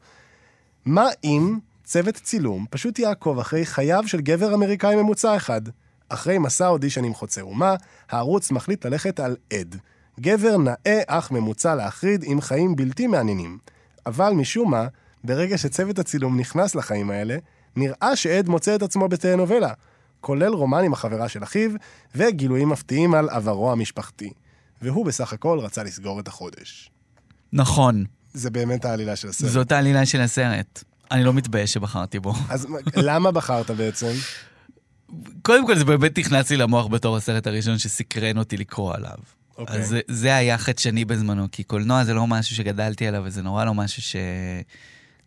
מה 0.84 1.06
אם 1.24 1.58
צוות 1.84 2.14
צילום 2.14 2.66
פשוט 2.70 2.98
יעקוב 2.98 3.38
אחרי 3.38 3.66
חייו 3.66 4.02
של 4.06 4.20
גבר 4.20 4.54
אמריקאי 4.54 4.96
ממוצע 4.96 5.36
אחד? 5.36 5.62
אחרי 6.08 6.38
מסע 6.38 6.68
אודישנים 6.68 7.14
חוצה 7.14 7.40
אומה, 7.40 7.74
הערוץ 8.10 8.50
מחליט 8.50 8.86
ללכת 8.86 9.20
על 9.20 9.36
עד. 9.52 9.76
גבר 10.20 10.56
נאה 10.56 11.00
אך 11.06 11.30
ממוצע 11.30 11.74
להחריד 11.74 12.24
עם 12.26 12.40
חיים 12.40 12.76
בלתי 12.76 13.06
מעניינים. 13.06 13.58
אבל 14.06 14.32
משום 14.32 14.70
מה, 14.70 14.86
ברגע 15.24 15.58
שצוות 15.58 15.98
הצילום 15.98 16.40
נכנס 16.40 16.74
לחיים 16.74 17.10
האלה, 17.10 17.36
נראה 17.76 18.16
שעד 18.16 18.48
מוצא 18.48 18.74
את 18.74 18.82
עצמו 18.82 19.08
בטלנובלה, 19.08 19.72
כולל 20.20 20.52
רומן 20.52 20.84
עם 20.84 20.92
החברה 20.92 21.28
של 21.28 21.42
אחיו, 21.42 21.70
וגילויים 22.14 22.68
מפתיעים 22.68 23.14
על 23.14 23.28
עברו 23.28 23.72
המשפחתי. 23.72 24.30
והוא 24.82 25.06
בסך 25.06 25.32
הכל 25.32 25.58
רצה 25.58 25.82
לסגור 25.82 26.20
את 26.20 26.28
החודש. 26.28 26.90
נכון. 27.52 28.04
זה 28.34 28.50
באמת 28.50 28.84
העלילה 28.84 29.16
של 29.16 29.28
הסרט. 29.28 29.50
זאת 29.50 29.72
העלילה 29.72 30.06
של 30.06 30.20
הסרט. 30.20 30.84
אני 31.10 31.24
לא 31.24 31.32
מתבייש 31.32 31.72
שבחרתי 31.72 32.18
בו. 32.20 32.32
אז 32.48 32.66
מה- 32.66 32.78
למה 32.96 33.30
בחרת 33.30 33.70
בעצם? 33.70 34.12
קודם 35.42 35.66
כל 35.66 35.76
זה 35.78 35.84
באמת 35.84 36.18
נכנס 36.18 36.50
לי 36.50 36.56
למוח 36.56 36.86
בתור 36.86 37.16
הסרט 37.16 37.46
הראשון 37.46 37.78
שסקרן 37.78 38.38
אותי 38.38 38.56
לקרוא 38.56 38.94
עליו. 38.94 39.16
אוקיי. 39.58 39.76
אז 39.80 39.88
זה, 39.88 40.00
זה 40.08 40.36
היה 40.36 40.58
חדשני 40.58 41.04
בזמנו, 41.04 41.46
כי 41.52 41.62
קולנוע 41.64 42.04
זה 42.04 42.14
לא 42.14 42.26
משהו 42.26 42.56
שגדלתי 42.56 43.06
עליו, 43.06 43.22
וזה 43.24 43.42
נורא 43.42 43.64
לא 43.64 43.74
משהו 43.74 44.02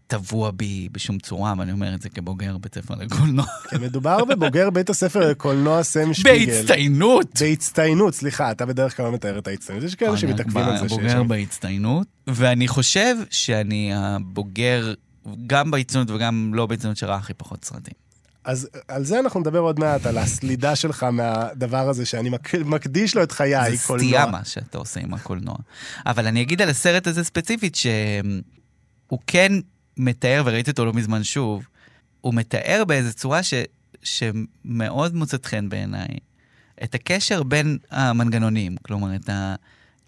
שטבוע 0.08 0.52
בי 0.52 0.90
בשום 0.92 1.20
צורה, 1.20 1.54
ואני 1.60 1.72
אומר 1.72 1.96
את 1.96 2.02
זה 2.02 2.10
כבוגר 2.10 2.58
בית 2.58 2.76
ספר 2.76 2.96
לקולנוע. 2.96 3.46
כי 3.70 3.76
מדובר 3.78 4.26
בבוגר 4.26 4.70
בית 4.70 4.90
הספר 4.90 5.30
לקולנוע 5.30 5.84
סם 5.84 6.14
שפיגל. 6.14 6.52
בהצטיינות! 6.54 7.42
בהצטיינות, 7.42 8.14
סליחה, 8.16 8.52
אתה 8.52 8.66
בדרך 8.66 8.98
כלל 8.98 9.06
לא 9.06 9.12
מתאר 9.12 9.38
את 9.40 9.48
ההצטיינות. 9.48 9.84
יש 9.86 9.96
כאלה 9.96 10.18
שמתעכבים 10.18 10.64
על 10.64 10.78
זה 10.78 10.88
בוגר. 10.88 11.24
בהצטיינות, 11.24 12.08
ואני 12.28 12.68
חושב 12.68 13.16
שאני 13.30 13.92
הבוגר, 13.96 14.94
גם 15.48 15.72
בהצטיינות 15.72 16.10
וגם 16.12 16.52
לא 16.54 16.66
בהצטיינות 16.66 16.98
שראה 16.98 17.16
הכי 17.16 17.34
פחות 17.34 17.66
סרטים. 17.66 17.94
אז 18.44 18.70
על 18.88 19.04
זה 19.04 19.20
אנחנו 19.20 19.40
נדבר 19.40 19.60
עוד 19.60 19.80
מעט, 19.80 20.06
על 20.06 20.18
הסלידה 20.18 20.76
שלך 20.76 21.04
מהדבר 21.04 21.90
הזה, 21.90 22.06
שאני 22.06 22.30
מק- 22.30 22.56
מקדיש 22.56 23.16
לו 23.16 23.24
את 23.24 23.32
חיי, 23.32 23.72
זה 23.78 23.88
קולנוע. 23.88 24.08
סטייה 24.08 24.26
מה 24.26 24.46
שאתה 24.46 24.78
עושה 24.78 25.00
עם 25.00 25.14
הקולנוע. 25.14 25.56
אבל 26.06 26.28
אני 26.28 26.42
אגיד 26.42 26.62
על 26.62 26.70
הסרט 26.70 27.08
הזה 27.08 27.24
ספציפית, 27.24 27.76
שהוא 27.76 29.20
כן 29.28 29.52
מתאר, 29.98 30.44
וראיתי 30.46 30.72
אותו 30.72 30.86
לא 30.86 30.94
מזמן 30.94 31.24
שוב, 31.24 31.68
הוא 32.22 32.34
מתאר 32.34 32.84
באיזו 32.88 33.14
צורה 33.14 33.44
ש, 33.44 33.54
שמאוד 34.04 35.16
מוצאת 35.16 35.46
חן 35.46 35.70
בעיניי, 35.70 36.08
את 36.84 36.96
הקשר 36.96 37.44
בין 37.44 37.78
המנגנונים, 37.92 38.76
כלומר, 38.82 39.16
את, 39.16 39.30
ה, 39.30 39.56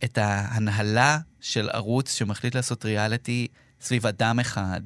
את 0.03 0.17
ההנהלה 0.17 1.19
של 1.41 1.69
ערוץ 1.69 2.13
שמחליט 2.13 2.55
לעשות 2.55 2.85
ריאליטי 2.85 3.47
סביב 3.81 4.05
אדם 4.05 4.39
אחד, 4.39 4.81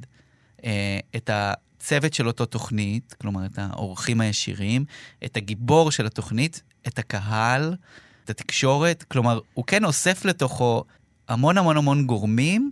אה, 0.65 0.99
את 1.15 1.29
הצוות 1.33 2.13
של 2.13 2.27
אותו 2.27 2.45
תוכנית, 2.45 3.15
כלומר, 3.21 3.45
את 3.45 3.57
האורחים 3.57 4.21
הישירים, 4.21 4.85
את 5.25 5.37
הגיבור 5.37 5.91
של 5.91 6.05
התוכנית, 6.05 6.61
את 6.87 6.99
הקהל, 6.99 7.75
את 8.23 8.29
התקשורת, 8.29 9.03
כלומר, 9.03 9.39
הוא 9.53 9.65
כן 9.65 9.85
אוסף 9.85 10.25
לתוכו 10.25 10.83
המון 11.27 11.57
המון 11.57 11.77
המון 11.77 12.07
גורמים, 12.07 12.71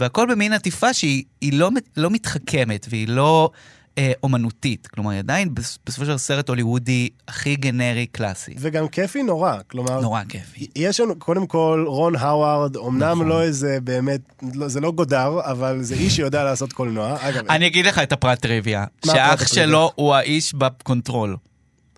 והכל 0.00 0.26
במין 0.30 0.52
עטיפה 0.52 0.92
שהיא 0.94 1.24
היא 1.40 1.52
לא, 1.52 1.70
לא 1.96 2.10
מתחכמת 2.10 2.86
והיא 2.90 3.08
לא 3.08 3.50
אה, 3.98 4.12
אומנותית. 4.22 4.86
כלומר, 4.86 5.10
היא 5.10 5.18
עדיין 5.18 5.54
בס- 5.54 5.78
בסופו 5.86 6.06
של 6.06 6.18
סרט 6.18 6.48
הוליוודי 6.48 7.08
הכי 7.28 7.56
גנרי 7.56 8.06
קלאסי. 8.06 8.54
וגם 8.58 8.88
כיפי 8.88 9.22
נורא, 9.22 9.56
כלומר, 9.70 10.00
נורא 10.00 10.22
כיפי. 10.28 10.66
יש 10.76 11.00
לנו, 11.00 11.18
קודם 11.18 11.46
כל, 11.46 11.84
רון 11.88 12.16
האווארד, 12.16 12.76
אמנם 12.76 13.02
נכון. 13.02 13.28
לא 13.28 13.42
איזה 13.42 13.78
באמת, 13.84 14.20
לא, 14.54 14.68
זה 14.68 14.80
לא 14.80 14.92
גודאר, 14.92 15.40
אבל 15.44 15.82
זה 15.82 15.94
איש 15.94 16.16
שיודע 16.16 16.44
לעשות 16.44 16.72
קולנוע. 16.72 17.16
אגב, 17.20 17.46
אני 17.50 17.66
אגיד 17.66 17.86
לך 17.86 17.98
את 17.98 18.12
הפרט 18.12 18.38
טריוויה, 18.40 18.84
שאח? 19.06 19.46
שלו 19.46 19.92
הוא 19.94 20.14
האיש 20.14 20.54
ב 20.54 20.63
control. 20.63 21.36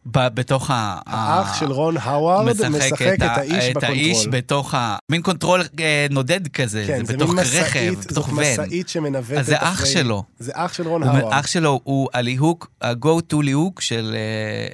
ב- 0.07 0.29
בתוך 0.35 0.71
ה... 0.71 0.99
האח 1.07 1.61
של 1.61 1.73
רון 1.73 1.97
האווארד 2.03 2.69
משחק 2.69 3.03
את 3.15 3.23
ה- 3.23 3.35
האיש 3.35 3.65
את 3.77 3.83
האיש 3.83 4.17
ב 4.19 4.21
control. 4.21 4.37
בתוך 4.41 4.75
ה... 4.75 4.97
מין 5.09 5.23
control 5.23 5.63
אה, 5.81 6.07
נודד 6.11 6.49
כזה, 6.49 6.85
כן, 6.87 6.99
זה 6.99 7.13
זה 7.13 7.17
בתוך 7.17 7.31
מין 7.31 7.45
רכב, 7.61 7.95
בתוך 8.01 8.27
זאת 8.29 8.39
ואן. 8.39 8.41
משאית 8.41 8.89
שמנווטת 8.89 9.39
אז 9.39 9.47
זה 9.47 9.57
אח 9.57 9.63
אחרי- 9.73 9.87
שלו. 9.87 10.23
זה 10.39 10.53
אח 10.55 10.73
של 10.73 10.89
רון 10.89 11.03
האווארד. 11.03 11.33
אח 11.33 11.47
שלו 11.47 11.81
הוא 11.85 12.09
הליהוק, 12.15 12.71
ה-go 12.81 13.07
to 13.33 13.43
ליהוק 13.43 13.81
של 13.81 14.15
אה, 14.15 14.19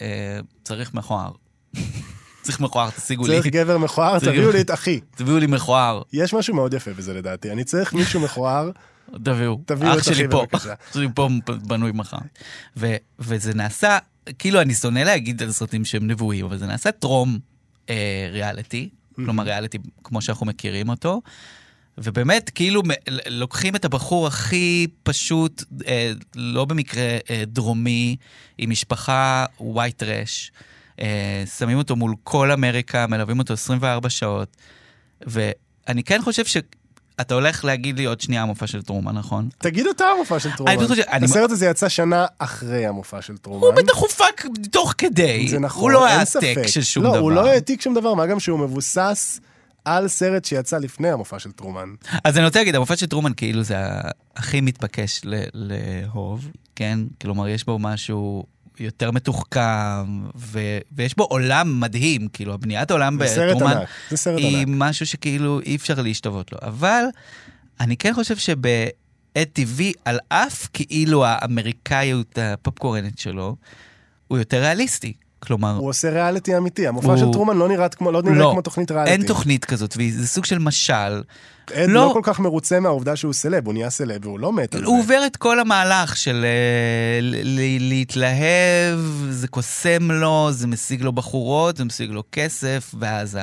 אה, 0.06 0.40
צריך 0.64 0.94
מכוער. 0.94 1.30
צריך 2.42 2.61
מכוער, 2.61 2.90
תשיגו 2.90 3.26
לי. 3.26 3.35
צריך 3.40 3.47
גבר 3.47 3.78
מכוער, 3.78 4.18
תביאו 4.18 4.50
לי 4.52 4.61
את 4.61 4.70
אחי. 4.70 5.00
תביאו 5.16 5.38
לי 5.38 5.47
מכוער, 5.47 6.02
יש 6.12 6.35
משהו 6.35 6.54
מאוד 6.54 6.75
יפה 6.75 6.90
בזה 6.92 7.14
לדעתי. 7.14 7.50
אני 7.52 7.64
צריך 7.64 7.94
מישהו 7.94 8.20
מכוער, 8.20 8.70
תביאו. 9.25 9.58
תביאו 9.66 9.92
את 9.94 10.00
אחי 10.00 10.26
בבקשה. 10.26 10.73
אח 10.73 10.92
שלי 10.94 11.08
פה 11.14 11.28
בנוי 11.47 11.90
מחר. 11.94 12.16
וזה 13.18 13.54
נעשה, 13.54 13.99
כאילו 14.38 14.61
אני 14.61 14.75
שונא 14.75 14.99
להגיד 14.99 15.42
על 15.42 15.52
סרטים 15.52 15.85
שהם 15.85 16.06
נבואים, 16.06 16.44
אבל 16.44 16.58
זה 16.58 16.66
נעשה 16.66 16.92
טרום 16.92 17.38
אה, 17.90 18.28
ריאליטי, 18.32 18.88
כלומר 19.14 19.44
ריאליטי 19.44 19.78
כמו 20.04 20.23
שאנחנו 20.23 20.47
מכירים 20.47 20.88
אותו. 20.88 21.20
ובאמת, 21.99 22.50
כאילו, 22.50 22.82
לוקחים 23.26 23.76
את 23.76 23.85
הבחור 23.85 24.26
הכי 24.26 24.87
פשוט, 25.02 25.64
אה, 25.87 26.12
לא 26.37 26.64
במקרה 26.64 27.18
אה, 27.30 27.42
דרומי, 27.47 28.16
עם 28.58 28.70
משפחה 28.70 29.44
white 29.61 30.02
trash, 30.02 30.50
אה, 31.00 31.44
שמים 31.58 31.78
אותו 31.78 31.97
מול 31.97 32.14
כל 32.25 32.50
אמריקה, 32.50 33.06
מלווים 33.06 33.38
אותו 33.38 33.54
24 33.54 34.11
שעות, 34.11 34.56
ואני 35.26 36.04
כן 36.04 36.20
חושב 36.23 36.44
שאתה 37.20 37.34
הולך 37.34 37.64
להגיד 37.64 37.98
לי 37.98 38.04
עוד 38.04 38.20
שנייה 38.20 38.42
המופע 38.42 38.66
של 38.66 38.82
טרומן, 38.82 39.14
נכון? 39.14 39.48
תגיד 39.58 39.87
אתה 39.87 40.04
המופע 40.04 40.38
של 40.38 40.50
טרומן. 40.56 40.76
הסרט 41.22 41.50
הזה 41.50 41.66
יצא 41.66 41.88
שנה 41.88 42.26
אחרי 42.38 42.87
המופע 42.87 43.22
של 43.22 43.37
טרומן. 43.37 43.66
הוא 43.66 43.75
בטח 43.75 43.96
הופק 43.96 44.46
תוך 44.70 44.94
כדי. 44.98 45.48
זה 45.48 45.58
נכון, 45.58 45.82
הוא 45.82 45.90
לא 45.90 46.06
היה. 46.06 46.25
טק 46.25 46.66
של 46.66 46.82
שום 46.82 47.04
לא, 47.04 47.10
דבר. 47.10 47.18
הוא 47.18 47.32
לא 47.32 47.46
העתיק 47.46 47.80
שום 47.80 47.94
דבר, 47.94 48.14
מה 48.14 48.26
גם 48.26 48.40
שהוא 48.40 48.58
מבוסס 48.58 49.40
על 49.84 50.08
סרט 50.08 50.44
שיצא 50.44 50.78
לפני 50.78 51.10
המופע 51.10 51.38
של 51.38 51.52
טרומן. 51.52 51.88
אז 52.25 52.37
אני 52.37 52.44
רוצה 52.44 52.58
להגיד, 52.58 52.75
המופע 52.75 52.96
של 52.96 53.06
טרומן 53.06 53.32
כאילו 53.37 53.62
זה 53.62 53.76
הכי 54.37 54.60
מתבקש 54.60 55.20
לאהוב, 55.54 56.48
כן? 56.76 56.98
כלומר, 57.22 57.48
יש 57.48 57.64
בו 57.64 57.78
משהו 57.78 58.44
יותר 58.80 59.11
מתוחכם, 59.11 60.28
ו- 60.37 60.78
ויש 60.92 61.16
בו 61.16 61.25
עולם 61.25 61.80
מדהים, 61.80 62.28
כאילו, 62.28 62.54
הבניית 62.54 62.90
סרט 63.26 63.56
בטרומן 63.56 63.76
ענק, 63.76 63.88
זה 64.11 64.16
סרט 64.16 64.38
היא 64.38 64.56
ענק. 64.56 64.66
משהו 64.68 65.06
שכאילו 65.06 65.61
אי 65.61 65.76
אפשר 65.76 66.02
להשתוות 66.02 66.52
לו. 66.52 66.58
אבל 66.62 67.04
אני 67.80 67.97
כן 67.97 68.14
חושב 68.14 68.37
שבעת 68.37 68.92
טבעי, 69.52 69.92
על 70.04 70.18
אף 70.28 70.68
כאילו 70.73 71.25
האמריקאיות 71.26 72.38
הפופקורנית 72.38 73.18
שלו, 73.18 73.56
הוא 74.28 74.38
יותר 74.38 74.61
ריאליסטי. 74.61 75.12
כלומר, 75.48 75.76
הוא 75.76 75.88
עושה 75.88 76.10
ריאליטי 76.10 76.56
אמיתי, 76.56 76.86
המופע 76.86 77.08
הוא- 77.08 77.16
של 77.16 77.32
טרומן 77.32 77.56
לא 77.56 77.68
נראה 77.68 77.88
כמו 77.88 78.12
לא 78.12 78.22
נראה 78.22 78.34
לא, 78.34 78.48
כמו 78.52 78.62
תוכנית 78.62 78.90
ריאליטי. 78.90 79.12
אין 79.12 79.26
תוכנית 79.26 79.64
כזאת, 79.64 79.94
וזה 79.98 80.26
סוג 80.28 80.44
של 80.44 80.58
משל. 80.58 81.22
אד 81.72 81.88
לא. 81.88 81.94
לא 82.06 82.10
כל 82.12 82.20
כך 82.22 82.40
מרוצה 82.40 82.80
מהעובדה 82.80 83.16
שהוא 83.16 83.32
סלב, 83.32 83.66
הוא 83.66 83.74
נהיה 83.74 83.90
סלב 83.90 84.26
והוא 84.26 84.40
לא 84.40 84.52
מת 84.52 84.74
על 84.74 84.80
זה. 84.80 84.86
הוא 84.86 85.00
עובר 85.00 85.22
את 85.26 85.36
כל 85.36 85.60
המהלך 85.60 86.16
של 86.16 86.44
אה, 86.44 87.20
ל- 87.22 87.40
ל- 87.44 87.88
להתלהב, 87.88 88.98
זה 89.30 89.48
קוסם 89.48 90.10
לו, 90.10 90.48
זה 90.52 90.66
משיג 90.66 91.02
לו 91.02 91.12
בחורות, 91.12 91.76
זה 91.76 91.84
משיג 91.84 92.10
לו 92.10 92.22
כסף, 92.32 92.94
ואז 92.98 93.38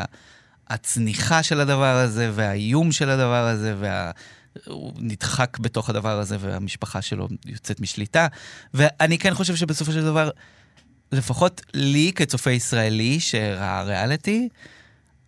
הצניחה 0.70 1.44
של 1.44 1.60
הדבר 1.60 1.96
הזה, 1.98 2.32
והאיום 2.34 2.92
של 2.92 3.10
הדבר 3.10 3.48
הזה, 3.48 3.76
וה... 3.80 4.12
הוא 4.68 4.92
נדחק 5.00 5.58
בתוך 5.60 5.90
הדבר 5.90 6.20
הזה, 6.20 6.38
והמשפחה 6.40 7.02
שלו 7.02 7.28
יוצאת 7.46 7.80
משליטה. 7.82 8.28
ואני 8.74 9.18
כן 9.18 9.34
חושב 9.34 9.56
שבסופו 9.56 9.92
של 9.92 10.04
דבר, 10.06 10.30
לפחות 11.16 11.62
לי 11.74 12.12
כצופה 12.16 12.52
ישראלי 12.52 13.20
שראה 13.20 13.84
ריאליטי, 13.84 14.50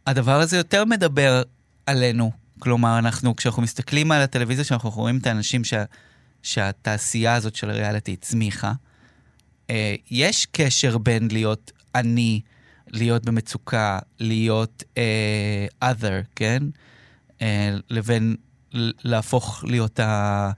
הדבר 0.08 0.39
הזה 0.39 0.58
יותר 0.58 0.86
מדבר 0.86 1.44
עלינו. 1.86 2.32
כלומר, 2.60 3.00
אנחנו, 3.00 3.36
כשאנחנו 3.36 3.62
מסתכלים 3.62 4.12
על 4.12 4.22
הטלוויזיה, 4.22 4.63
שאנחנו 4.65 4.89
רואים 4.89 5.17
את 5.17 5.27
האנשים 5.27 5.63
שה, 5.63 5.84
שהתעשייה 6.44 7.36
הזאת 7.36 7.56
של 7.56 7.70
הריאליטי 7.70 8.13
הצמיחה, 8.13 8.74
אה, 9.70 9.96
יש 10.12 10.48
קשר 10.51 10.98
בין 10.98 11.27
להיות 11.32 11.72
עני, 11.96 12.41
להיות 12.88 13.25
במצוקה, 13.25 14.00
להיות 14.20 14.84
אה, 14.98 15.91
other, 15.91 16.25
כן? 16.36 16.63
אה, 17.41 17.75
לבין 17.89 18.36
להפוך 19.03 19.63
להיות 19.67 20.00
ה... 20.00 20.51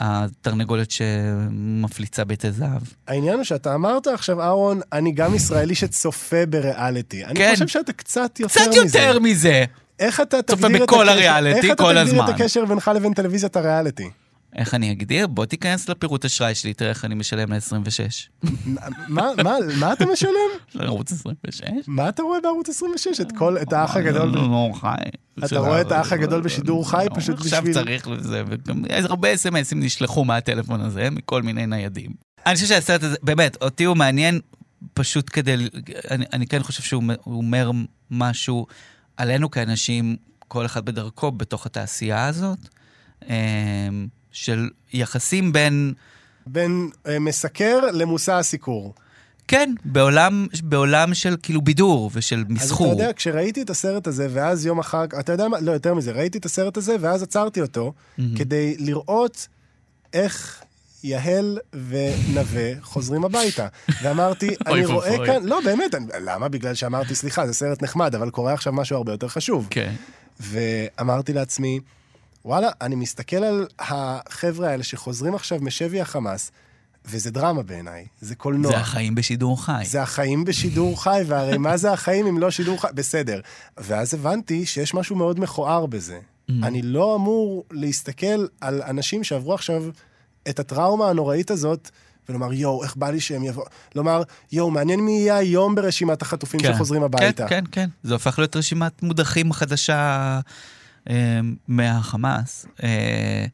התרנגולת 0.00 0.90
שמפליצה 0.90 2.24
ביתי 2.24 2.52
זהב. 2.52 2.82
העניין 3.08 3.34
הוא 3.34 3.44
שאתה 3.44 3.74
אמרת 3.74 4.06
עכשיו, 4.06 4.42
אהרון, 4.42 4.80
אני 4.92 5.12
גם 5.12 5.34
ישראלי 5.34 5.74
שצופה 5.74 6.46
בריאליטי. 6.46 7.24
אני 7.24 7.34
כן. 7.34 7.50
חושב 7.52 7.66
שאתה 7.68 7.92
קצת 7.92 8.40
יותר 8.40 8.54
קצת 8.60 8.68
מזה. 8.84 8.98
יותר 8.98 9.18
מזה. 9.18 9.64
איך 9.98 10.20
אתה 10.20 10.42
צופה 10.42 10.62
תגדיר 10.68 10.84
את 10.84 10.88
בכל 10.90 11.08
הקשר- 11.08 11.12
הריאליטי, 11.12 11.56
איך 11.66 11.74
אתה 11.74 11.82
כל 11.82 11.88
תגדיר 11.88 12.02
הזמן. 12.02 12.24
את 12.24 12.40
הקשר 12.40 12.64
בינך 12.64 12.90
לבין 12.94 13.14
טלוויזיית 13.14 13.56
הריאליטי? 13.56 14.10
איך 14.56 14.74
אני 14.74 14.92
אגדיר? 14.92 15.26
בוא 15.26 15.44
תיכנס 15.44 15.88
לפירוט 15.88 16.24
אשראי 16.24 16.54
שלי, 16.54 16.74
תראה 16.74 16.90
איך 16.90 17.04
אני 17.04 17.14
משלם 17.14 17.52
ל-26. 17.52 18.44
מה, 19.08 19.92
אתה 19.92 20.06
משלם? 20.12 20.30
לערוץ 20.74 21.12
26? 21.12 21.60
מה 21.86 22.08
אתה 22.08 22.22
רואה 22.22 22.40
בערוץ 22.40 22.68
26? 22.68 23.20
את 23.20 23.32
כל, 23.32 23.58
את 23.62 23.72
האח 23.72 23.96
הגדול? 23.96 24.28
לא, 24.28 24.70
חי. 24.74 24.94
אתה 25.44 25.58
רואה 25.58 25.80
את 25.80 25.92
האח 25.92 26.12
הגדול 26.12 26.40
בשידור 26.40 26.90
חי 26.90 27.06
פשוט 27.14 27.38
עכשיו 27.38 27.62
בשביל... 27.62 27.74
צריך 27.74 28.08
לזה, 28.08 28.42
וגם 28.48 28.82
הרבה 28.90 29.34
אס.אם.אסים 29.34 29.80
נשלחו 29.80 30.24
מהטלפון 30.24 30.80
הזה, 30.80 31.10
מכל 31.10 31.42
מיני 31.42 31.66
ניידים. 31.66 32.10
אני 32.46 32.54
חושב 32.54 32.66
שהסרט 32.66 33.02
הזה, 33.02 33.16
באמת, 33.22 33.56
אותי 33.62 33.84
הוא 33.84 33.96
מעניין 33.96 34.40
פשוט 34.94 35.30
כדי, 35.32 35.56
אני, 36.10 36.24
אני 36.32 36.46
כן 36.46 36.62
חושב 36.62 36.82
שהוא 36.82 37.02
הוא 37.24 37.36
אומר 37.36 37.70
משהו 38.10 38.66
עלינו 39.16 39.50
כאנשים, 39.50 40.16
כל 40.48 40.66
אחד 40.66 40.84
בדרכו, 40.84 41.32
בתוך 41.32 41.66
התעשייה 41.66 42.26
הזאת, 42.26 42.58
אמ, 43.28 44.06
של 44.36 44.68
יחסים 44.92 45.52
בין... 45.52 45.92
בין 46.46 46.90
אה, 47.06 47.18
מסקר 47.18 47.80
למושא 47.92 48.32
הסיקור. 48.32 48.94
כן, 49.48 49.74
בעולם, 49.84 50.46
בעולם 50.62 51.14
של 51.14 51.36
כאילו 51.42 51.60
בידור 51.60 52.10
ושל 52.14 52.38
אז 52.38 52.44
מסחור. 52.48 52.92
אתה 52.92 53.02
יודע, 53.02 53.12
כשראיתי 53.12 53.62
את 53.62 53.70
הסרט 53.70 54.06
הזה, 54.06 54.28
ואז 54.30 54.66
יום 54.66 54.78
אחר, 54.78 55.04
אתה 55.04 55.32
יודע 55.32 55.48
מה, 55.48 55.60
לא, 55.60 55.72
יותר 55.72 55.94
מזה, 55.94 56.12
ראיתי 56.12 56.38
את 56.38 56.44
הסרט 56.44 56.76
הזה, 56.76 56.96
ואז 57.00 57.22
עצרתי 57.22 57.60
אותו, 57.60 57.92
כדי 58.36 58.76
לראות 58.78 59.48
איך 60.12 60.62
יהל 61.04 61.58
ונווה 61.88 62.72
חוזרים 62.82 63.24
הביתה. 63.24 63.68
ואמרתי, 64.02 64.54
אני 64.66 64.86
רואה. 64.86 65.26
כאן, 65.26 65.44
לא, 65.44 65.60
באמת, 65.64 65.94
אני, 65.94 66.06
למה? 66.20 66.48
בגלל 66.48 66.74
שאמרתי, 66.74 67.14
סליחה, 67.14 67.46
זה 67.46 67.52
סרט 67.52 67.82
נחמד, 67.82 68.14
אבל 68.14 68.30
קורה 68.30 68.52
עכשיו 68.52 68.72
משהו 68.72 68.96
הרבה 68.96 69.12
יותר 69.12 69.28
חשוב. 69.28 69.66
כן. 69.70 69.94
ואמרתי 70.40 71.32
לעצמי, 71.32 71.80
וואלה, 72.46 72.68
אני 72.80 72.94
מסתכל 72.94 73.36
על 73.36 73.66
החבר'ה 73.78 74.70
האלה 74.70 74.82
שחוזרים 74.82 75.34
עכשיו 75.34 75.58
משבי 75.60 76.00
החמאס, 76.00 76.52
וזה 77.04 77.30
דרמה 77.30 77.62
בעיניי, 77.62 78.06
זה 78.20 78.34
קולנוע. 78.34 78.72
זה 78.72 78.78
החיים 78.78 79.14
בשידור 79.14 79.64
חי. 79.64 79.82
זה 79.86 80.02
החיים 80.02 80.44
בשידור 80.44 81.02
חי, 81.02 81.22
והרי 81.26 81.58
מה 81.58 81.76
זה 81.76 81.92
החיים 81.92 82.26
אם 82.26 82.38
לא 82.38 82.50
שידור 82.50 82.82
חי? 82.82 82.88
בסדר. 82.94 83.40
ואז 83.78 84.14
הבנתי 84.14 84.66
שיש 84.66 84.94
משהו 84.94 85.16
מאוד 85.16 85.40
מכוער 85.40 85.86
בזה. 85.86 86.18
Mm. 86.18 86.52
אני 86.62 86.82
לא 86.82 87.14
אמור 87.16 87.64
להסתכל 87.70 88.46
על 88.60 88.82
אנשים 88.82 89.24
שעברו 89.24 89.54
עכשיו 89.54 89.82
את 90.48 90.58
הטראומה 90.58 91.10
הנוראית 91.10 91.50
הזאת, 91.50 91.90
ולומר, 92.28 92.52
יואו, 92.52 92.84
איך 92.84 92.96
בא 92.96 93.10
לי 93.10 93.20
שהם 93.20 93.44
יבואו... 93.44 93.66
לומר, 93.94 94.22
יואו, 94.52 94.70
מעניין 94.70 95.00
מי 95.00 95.12
יהיה 95.12 95.36
היום 95.36 95.74
ברשימת 95.74 96.22
החטופים 96.22 96.60
כן. 96.60 96.74
שחוזרים 96.74 97.02
הביתה. 97.02 97.48
כן, 97.48 97.64
כן, 97.64 97.64
כן. 97.72 97.88
זה 98.02 98.12
הופך 98.12 98.38
להיות 98.38 98.56
רשימת 98.56 99.02
מודחים 99.02 99.52
חדשה 99.52 100.40
מהחמאס. 101.68 102.66
אה, 102.82 103.46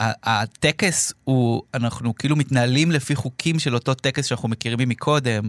הטקס 0.00 1.12
הוא, 1.24 1.62
אנחנו 1.74 2.14
כאילו 2.14 2.36
מתנהלים 2.36 2.90
לפי 2.90 3.14
חוקים 3.14 3.58
של 3.58 3.74
אותו 3.74 3.94
טקס 3.94 4.26
שאנחנו 4.26 4.48
מכירים 4.48 4.88
מקודם. 4.88 5.48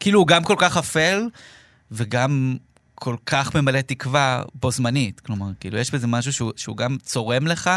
כאילו 0.00 0.18
הוא 0.18 0.26
גם 0.26 0.44
כל 0.44 0.56
כך 0.58 0.76
אפל, 0.76 1.28
וגם 1.92 2.56
כל 2.94 3.16
כך 3.26 3.56
ממלא 3.56 3.80
תקווה 3.80 4.42
בו 4.54 4.70
זמנית. 4.70 5.20
כלומר, 5.20 5.46
כאילו 5.60 5.78
יש 5.78 5.94
בזה 5.94 6.06
משהו 6.06 6.32
שהוא, 6.32 6.52
שהוא 6.56 6.76
גם 6.76 6.96
צורם 7.02 7.46
לך, 7.46 7.70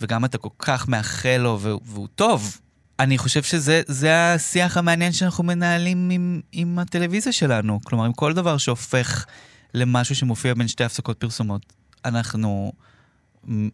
וגם 0.00 0.24
אתה 0.24 0.38
כל 0.38 0.48
כך 0.58 0.88
מאחל 0.88 1.36
לו, 1.36 1.60
והוא, 1.60 2.08
טוב. 2.14 2.58
אני 3.00 3.18
חושב 3.18 3.42
שזה 3.42 3.82
זה 3.86 4.32
השיח 4.34 4.76
המעניין 4.76 5.12
שאנחנו 5.12 5.44
מנהלים 5.44 6.10
עם, 6.10 6.40
עם 6.52 6.78
הטלוויזיה 6.78 7.32
שלנו. 7.32 7.80
כלומר, 7.84 8.04
עם 8.04 8.12
כל 8.12 8.32
דבר 8.32 8.58
שהופך 8.58 9.26
למשהו 9.74 10.16
שמופיע 10.16 10.54
בין 10.54 10.68
שתי 10.68 10.84
הפסקות 10.84 11.20
פרסומות. 11.20 11.77
אנחנו 12.04 12.72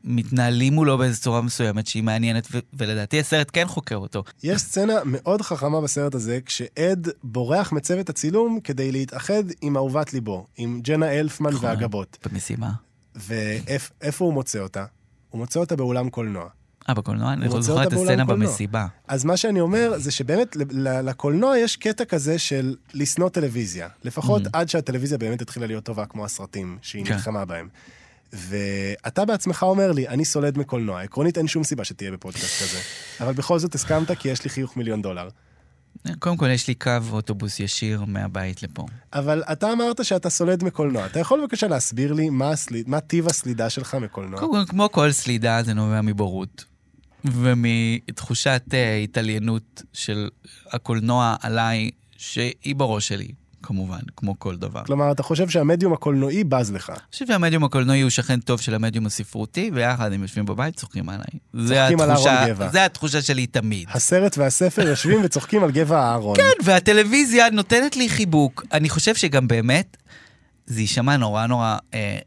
מתנהלים 0.04 0.72
מולו 0.72 0.98
באיזו 0.98 1.20
צורה 1.20 1.40
מסוימת 1.42 1.86
שהיא 1.86 2.02
מעניינת, 2.02 2.48
ו- 2.52 2.58
ולדעתי 2.74 3.20
הסרט 3.20 3.50
כן 3.52 3.66
חוקר 3.68 3.96
אותו. 3.96 4.24
יש 4.42 4.60
סצנה 4.62 4.94
מאוד 5.04 5.42
חכמה 5.42 5.80
בסרט 5.80 6.14
הזה, 6.14 6.38
כשעד 6.46 7.08
בורח 7.22 7.72
מצוות 7.72 8.08
הצילום 8.08 8.60
כדי 8.64 8.92
להתאחד 8.92 9.42
עם 9.62 9.76
אהובת 9.76 10.12
ליבו, 10.12 10.46
עם 10.56 10.80
ג'נה 10.84 11.12
אלפמן 11.12 11.50
נכון. 11.50 11.64
והגבות. 11.68 12.18
במשימה. 12.26 12.70
ואיפה 13.14 14.24
הוא 14.24 14.34
מוצא 14.34 14.58
אותה? 14.58 14.84
הוא 15.30 15.38
מוצא 15.38 15.60
אותה 15.60 15.76
באולם 15.76 16.10
קולנוע. 16.10 16.48
אה, 16.88 16.94
בקולנוע? 16.94 17.32
אני 17.32 17.46
רוצה 17.48 17.60
זוכר 17.60 17.82
את 17.82 17.92
הסצנה. 17.92 18.24
במסיבה. 18.24 18.86
אז 19.08 19.24
מה 19.24 19.36
שאני 19.36 19.60
אומר 19.60 19.92
זה 19.98 20.10
שבאמת 20.10 20.56
לקולנוע 20.80 21.58
יש 21.58 21.76
קטע 21.76 22.04
כזה 22.04 22.38
של 22.38 22.76
לשנוא 22.94 23.28
טלוויזיה. 23.28 23.88
לפחות 24.04 24.46
Mhm. 24.46 24.50
עד 24.52 24.68
שהטלוויזיה 24.68 25.18
באמת 25.18 25.42
התחילה 25.42 25.66
להיות 25.66 25.84
טובה 25.84 26.06
כמו 26.06 26.24
הסרטים 26.24 26.78
שהיא 26.82 27.04
כן. 27.04 27.12
נלחמה 27.14 27.44
בהם. 27.44 27.68
ואתה 28.32 29.24
בעצמך 29.24 29.62
אומר 29.62 29.92
לי, 29.92 30.08
אני 30.08 30.24
סולד 30.24 30.58
מקולנוע. 30.58 31.02
עקרונית 31.02 31.38
אין 31.38 31.46
שום 31.46 31.64
סיבה 31.64 31.84
שתהיה 31.84 32.12
בפודקאסט 32.12 32.62
כזה. 32.62 32.78
אבל 33.20 33.32
בכל 33.32 33.58
זאת 33.58 33.74
הסכמת 33.74 34.10
כי 34.18 34.28
יש 34.28 34.44
לי 34.44 34.50
חיוך 34.50 34.76
מיליון 34.76 35.02
דולר. 35.02 35.28
קודם 36.18 36.36
כל, 36.36 36.50
יש 36.50 36.68
לי 36.68 36.74
קו 36.74 36.90
אוטובוס 37.12 37.60
ישיר 37.60 38.04
מהבית 38.04 38.62
לפה. 38.62 38.86
אבל 39.12 39.42
אתה 39.52 39.72
אמרת 39.72 40.04
שאתה 40.04 40.30
סולד 40.30 40.64
מקולנוע. 40.64 41.06
אתה 41.06 41.18
יכול 41.18 41.40
בבקשה 41.40 41.68
להסביר 41.68 42.12
לי 42.12 42.30
מה, 42.30 42.50
הסליד, 42.50 42.88
מה 42.88 43.00
טיב 43.00 43.26
הסלידה 43.26 43.70
שלך 43.70 43.94
מקולנוע? 43.94 44.40
קודם 44.40 44.52
כל, 44.52 44.70
כמו 44.70 44.92
כל 44.92 45.12
סלידה, 45.12 45.62
זה 45.62 45.74
נובע 45.74 46.00
מבורות. 46.00 46.64
ומתחושת 47.24 48.62
אה, 48.72 48.96
התעליינות 48.96 49.82
של 49.92 50.28
הקולנוע 50.72 51.36
עליי, 51.40 51.90
שהיא 52.16 52.74
בראש 52.76 53.08
שלי, 53.08 53.28
כמובן, 53.64 53.98
כמו 54.16 54.38
כל 54.38 54.56
דבר. 54.56 54.78
אני 54.78 54.86
כלומר, 54.86 55.12
אתה 55.12 55.22
חושב 55.22 55.48
שהמדיום 55.48 55.92
הקולנועי 55.92 56.44
בז 56.44 56.72
לך. 56.72 56.92
חושב 57.12 57.26
שהמדיום 57.26 57.64
הקולנועי 57.64 58.00
הוא 58.00 58.10
שכן 58.10 58.40
טוב 58.40 58.60
של 58.60 58.74
המדיום 58.74 59.06
הספרותי, 59.06 59.70
ויחד 59.74 60.12
הם 60.12 60.22
יושבים 60.22 60.46
בבית, 60.46 60.76
צוחקים 60.76 61.08
עליי. 61.08 61.24
צוחקים 61.68 62.00
על 62.00 62.10
אהרון 62.10 62.48
גבע. 62.48 62.68
זה 62.68 62.84
התחושה 62.84 63.22
שלי 63.22 63.46
תמיד. 63.46 63.88
הסרט 63.92 64.38
והספר 64.38 64.88
יושבים 64.88 65.20
וצוחקים 65.24 65.64
על 65.64 65.70
גבע 65.70 65.98
אהרון. 65.98 66.36
כן, 66.36 66.64
והטלוויזיה 66.64 67.50
נותנת 67.50 67.96
לי 67.96 68.08
חיבוק. 68.08 68.64
אני 68.72 68.88
חושב 68.88 69.14
שגם 69.14 69.48
באמת, 69.48 69.96
זה 70.66 70.80
יישמע 70.80 71.16
נורא 71.16 71.46
נורא 71.46 71.76
אה, 71.94 72.18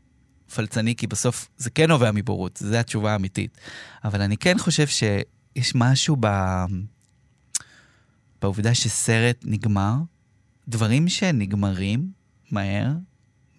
פלצני, 0.55 0.95
כי 0.95 1.07
בסוף 1.07 1.47
זה 1.57 1.69
כן 1.69 1.87
נובע 1.87 2.11
מבורות, 2.13 2.59
זו 2.63 2.75
התשובה 2.75 3.11
האמיתית. 3.11 3.57
אבל 4.05 4.21
אני 4.21 4.37
כן 4.37 4.57
חושב 4.57 4.87
שיש 4.87 5.75
משהו 5.75 6.17
ב... 6.19 6.27
בעובדה 8.41 8.73
שסרט 8.73 9.37
נגמר, 9.45 9.93
דברים 10.67 11.09
שנגמרים 11.09 12.11
מהר, 12.51 12.87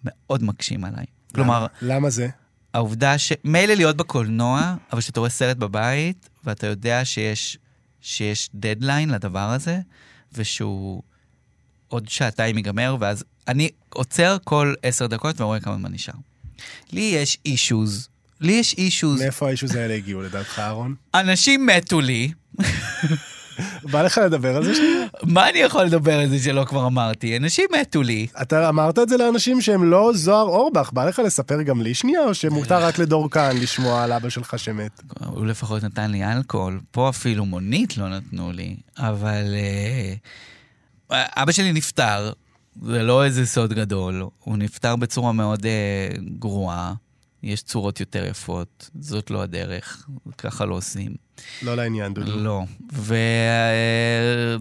מאוד 0.03 0.43
מקשים 0.43 0.83
עליי. 0.83 1.05
כלומר, 1.35 1.65
למה 1.81 2.09
זה? 2.09 2.29
העובדה 2.73 3.17
ש... 3.17 3.33
מילא 3.43 3.73
להיות 3.73 3.97
בקולנוע, 3.97 4.75
אבל 4.91 5.01
כשאתה 5.01 5.19
רואה 5.19 5.29
סרט 5.29 5.57
בבית, 5.57 6.29
ואתה 6.43 6.67
יודע 6.67 7.05
שיש, 7.05 7.57
שיש 8.01 8.49
דדליין 8.55 9.09
לדבר 9.09 9.49
הזה, 9.49 9.79
ושהוא 10.33 11.01
עוד 11.87 12.09
שעתיים 12.09 12.57
ייגמר, 12.57 12.97
ואז 12.99 13.23
אני 13.47 13.69
עוצר 13.89 14.37
כל 14.43 14.73
עשר 14.83 15.07
דקות 15.07 15.41
ורואה 15.41 15.59
כמה 15.59 15.75
זמן 15.75 15.91
נשאר. 15.91 16.13
לי 16.91 17.01
יש 17.01 17.37
אישוז, 17.45 18.07
לי 18.41 18.51
יש 18.51 18.73
אישוז. 18.77 19.21
מאיפה 19.21 19.47
האישוז 19.47 19.75
האלה 19.75 19.93
הגיעו 19.93 20.21
לדעתך, 20.21 20.59
אהרון? 20.59 20.95
אנשים 21.13 21.65
מתו 21.65 22.01
לי, 22.01 22.31
בא 23.83 24.01
לך 24.01 24.21
לדבר 24.25 24.55
על 24.55 24.63
זה 24.63 24.75
שנייה? 24.75 25.07
מה 25.23 25.49
אני 25.49 25.59
יכול 25.59 25.83
לדבר 25.83 26.19
על 26.19 26.29
זה 26.29 26.39
שלא 26.39 26.63
כבר 26.63 26.87
אמרתי? 26.87 27.37
אנשים 27.37 27.65
מתו 27.81 28.01
לי. 28.01 28.27
אתה 28.41 28.69
אמרת 28.69 28.99
את 28.99 29.09
זה 29.09 29.17
לאנשים 29.17 29.61
שהם 29.61 29.91
לא 29.91 30.11
זוהר 30.13 30.45
אורבך, 30.45 30.89
בא 30.93 31.05
לך 31.05 31.19
לספר 31.19 31.61
גם 31.61 31.81
לי 31.81 31.93
שנייה, 31.93 32.23
או 32.23 32.33
שמותר 32.33 32.83
רק 32.83 32.99
לדור 32.99 33.29
כאן 33.29 33.57
לשמוע 33.61 34.03
על 34.03 34.11
אבא 34.11 34.29
שלך 34.29 34.59
שמת? 34.59 35.01
הוא 35.25 35.45
לפחות 35.45 35.83
נתן 35.83 36.11
לי 36.11 36.25
אלכוהול, 36.25 36.79
פה 36.91 37.09
אפילו 37.09 37.45
מונית 37.45 37.97
לא 37.97 38.09
נתנו 38.09 38.51
לי, 38.51 38.75
אבל 38.97 39.55
אה, 41.11 41.25
אבא 41.35 41.51
שלי 41.51 41.73
נפטר, 41.73 42.31
זה 42.85 43.03
לא 43.03 43.25
איזה 43.25 43.45
סוד 43.45 43.73
גדול, 43.73 44.23
הוא 44.39 44.57
נפטר 44.57 44.95
בצורה 44.95 45.31
מאוד 45.31 45.65
אה, 45.65 46.07
גרועה, 46.39 46.93
יש 47.43 47.63
צורות 47.63 47.99
יותר 47.99 48.25
יפות, 48.25 48.89
זאת 48.99 49.31
לא 49.31 49.41
הדרך, 49.41 50.07
ככה 50.37 50.65
לא 50.65 50.75
עושים. 50.75 51.15
לא 51.61 51.75
לעניין, 51.75 52.13
דודו. 52.13 52.37
לא. 52.37 52.63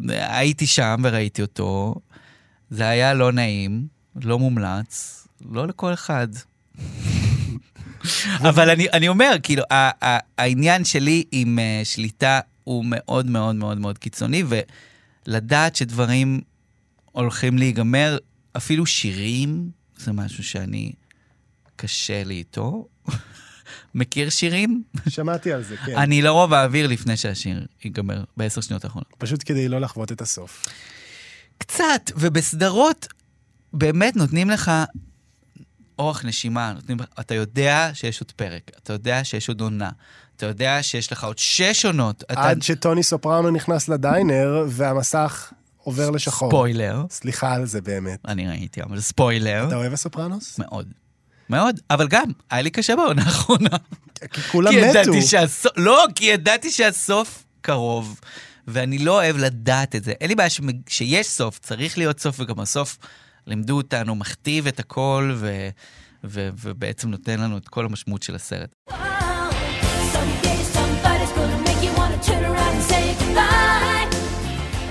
והייתי 0.01 0.67
שם 0.67 0.97
וראיתי 1.03 1.43
אותו, 1.43 1.95
זה 2.71 2.89
היה 2.89 3.15
לא 3.15 3.33
נעים, 3.33 3.87
לא 4.17 4.39
מומלץ, 4.39 5.27
לא 5.51 5.67
לכל 5.67 5.93
אחד. 5.93 6.29
אבל 8.49 8.71
אני, 8.71 8.87
אני 8.93 9.09
אומר, 9.09 9.37
כאילו, 9.43 9.63
העניין 10.39 10.85
שלי 10.85 11.25
עם 11.33 11.59
uh, 11.59 11.85
שליטה 11.85 12.41
הוא 12.65 12.85
מאוד 12.89 13.27
מאוד 13.27 13.57
מאוד 13.57 13.79
מאוד 13.79 13.99
קיצוני, 13.99 14.43
ולדעת 15.27 15.77
שדברים 15.77 16.41
הולכים 17.13 17.59
להיגמר, 17.59 18.19
אפילו 18.57 18.87
שירים, 18.87 19.71
זה 19.97 20.13
משהו 20.13 20.45
שאני, 20.45 20.93
קשה 21.79 22.25
לי 22.25 22.35
איתו. 22.35 22.89
מכיר 23.95 24.31
שירים? 24.31 24.83
שמעתי 25.09 25.53
על 25.53 25.63
זה, 25.63 25.77
כן. 25.77 25.99
אני 25.99 26.23
לרוב 26.23 26.53
אעביר 26.53 26.87
לפני 26.87 27.17
שהשיר 27.17 27.67
ייגמר, 27.85 28.25
בעשר 28.37 28.61
שניות 28.61 28.85
האחרונות. 28.85 29.09
פשוט 29.19 29.43
כדי 29.47 29.69
לא 29.69 29.81
לחוות 29.81 30.13
את 30.13 30.21
הסוף. 30.21 30.67
קצת, 31.59 32.11
ובסדרות 32.17 33.07
באמת 33.73 34.17
נותנים 34.17 34.51
לך 34.51 34.71
אורך 35.99 36.25
נשימה, 36.25 36.73
נותנים, 36.73 36.99
אתה 37.21 37.35
יודע 37.35 37.91
שיש 37.95 38.21
עוד 38.21 38.33
פרק, 38.33 38.71
אתה 38.83 38.93
יודע 38.93 39.25
שיש 39.25 39.49
עוד 39.49 39.61
עונה, 39.61 39.91
אתה 40.37 40.47
יודע 40.47 40.83
שיש 40.83 41.13
לך 41.13 41.25
עוד 41.25 41.39
שש 41.39 41.85
עונות. 41.85 42.25
אתה... 42.33 42.49
עד 42.49 42.63
שטוני 42.63 43.03
סופרנו 43.03 43.51
נכנס 43.51 43.89
לדיינר, 43.89 44.67
והמסך 44.69 45.53
עובר 45.77 46.11
לשחור. 46.11 46.51
ספוילר, 46.51 47.05
סליחה 47.11 47.55
על 47.55 47.67
זה 47.67 47.81
באמת. 47.81 48.19
אני 48.29 48.49
ראיתי, 48.49 48.83
אבל 48.83 49.01
ספוילר, 49.01 49.65
אתה 49.69 49.77
אוהב 49.77 49.93
הסופרנוס? 49.93 50.59
מאוד. 50.59 50.93
מאוד, 51.51 51.81
אבל 51.91 52.09
גם, 52.09 52.25
היה 52.51 52.63
לי 52.63 52.71
קשה 52.71 52.97
בעונה 52.97 53.23
האחרונה. 53.23 53.71
כי 54.33 54.41
כולם 54.41 54.73
כי 54.73 54.81
מתו. 55.01 55.23
שהסוף, 55.27 55.73
לא, 55.77 56.05
כי 56.15 56.25
ידעתי 56.25 56.71
שהסוף 56.71 57.45
קרוב, 57.61 58.21
ואני 58.69 58.99
לא 58.99 59.13
אוהב 59.13 59.37
לדעת 59.37 59.97
את 59.97 60.05
זה. 60.05 60.13
אין 60.21 60.29
לי 60.29 60.35
בעיה 60.35 60.51
שמג- 60.51 60.89
שיש 60.89 61.27
סוף, 61.27 61.59
צריך 61.59 61.99
להיות 61.99 62.21
סוף, 62.21 62.41
וגם 62.41 62.61
הסוף 62.61 62.99
לימדו 63.47 63.77
אותנו, 63.77 64.15
מכתיב 64.15 64.67
את 64.67 64.81
הכל, 64.81 65.33
ו... 65.37 65.69
ו- 66.25 66.49
ובעצם 66.63 67.11
נותן 67.11 67.41
לנו 67.41 67.59
את 67.59 67.69
כל 67.69 67.85
המשמעות 67.85 68.23
של 68.23 68.35
הסרט. 68.35 68.69
Someday 68.91 68.95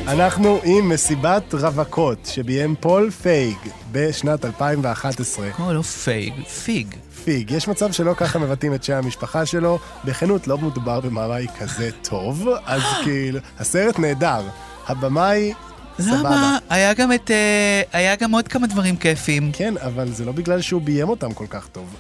אנחנו 0.08 0.60
עם 0.64 0.90
מסיבת 0.90 1.54
רווקות 1.54 2.26
שביים 2.26 2.76
פול 2.80 3.12
פייג 3.12 3.58
בשנת 3.92 4.46
2011. 4.46 5.52
כמו 5.52 5.74
לא 5.74 5.82
פייג, 5.82 6.34
פיג. 6.44 6.96
פיג, 7.24 7.52
יש 7.52 7.68
מצב 7.68 7.92
שלא 7.92 8.14
ככה 8.18 8.40
מבטאים 8.40 8.74
את 8.74 8.84
שם 8.84 8.94
המשפחה 8.94 9.46
שלו, 9.46 9.80
בכנות 10.06 10.48
לא 10.48 10.58
מדובר 10.58 11.00
בבמאי 11.00 11.48
כזה 11.60 11.90
טוב, 12.02 12.48
אז 12.66 12.82
כאילו, 13.04 13.40
הסרט 13.60 14.00
נהדר. 14.00 14.42
הבמאי, 14.88 15.54
סבבה. 16.02 16.18
למה? 16.18 16.58
היה 16.70 16.94
גם 16.94 17.14
את... 17.14 17.32
אה, 17.32 17.82
היה 17.94 18.16
גם 18.16 18.32
עוד 18.32 18.48
כמה 18.48 18.68
דברים 18.68 18.98
כיפים. 18.98 19.52
כן, 19.54 19.74
אבל 19.78 20.12
זה 20.12 20.26
לא 20.26 20.32
בגלל 20.32 20.62
שהוא 20.62 20.82
ביים 20.82 21.10
אותם 21.10 21.34
כל 21.34 21.48
כך 21.50 21.68
טוב. 21.68 21.96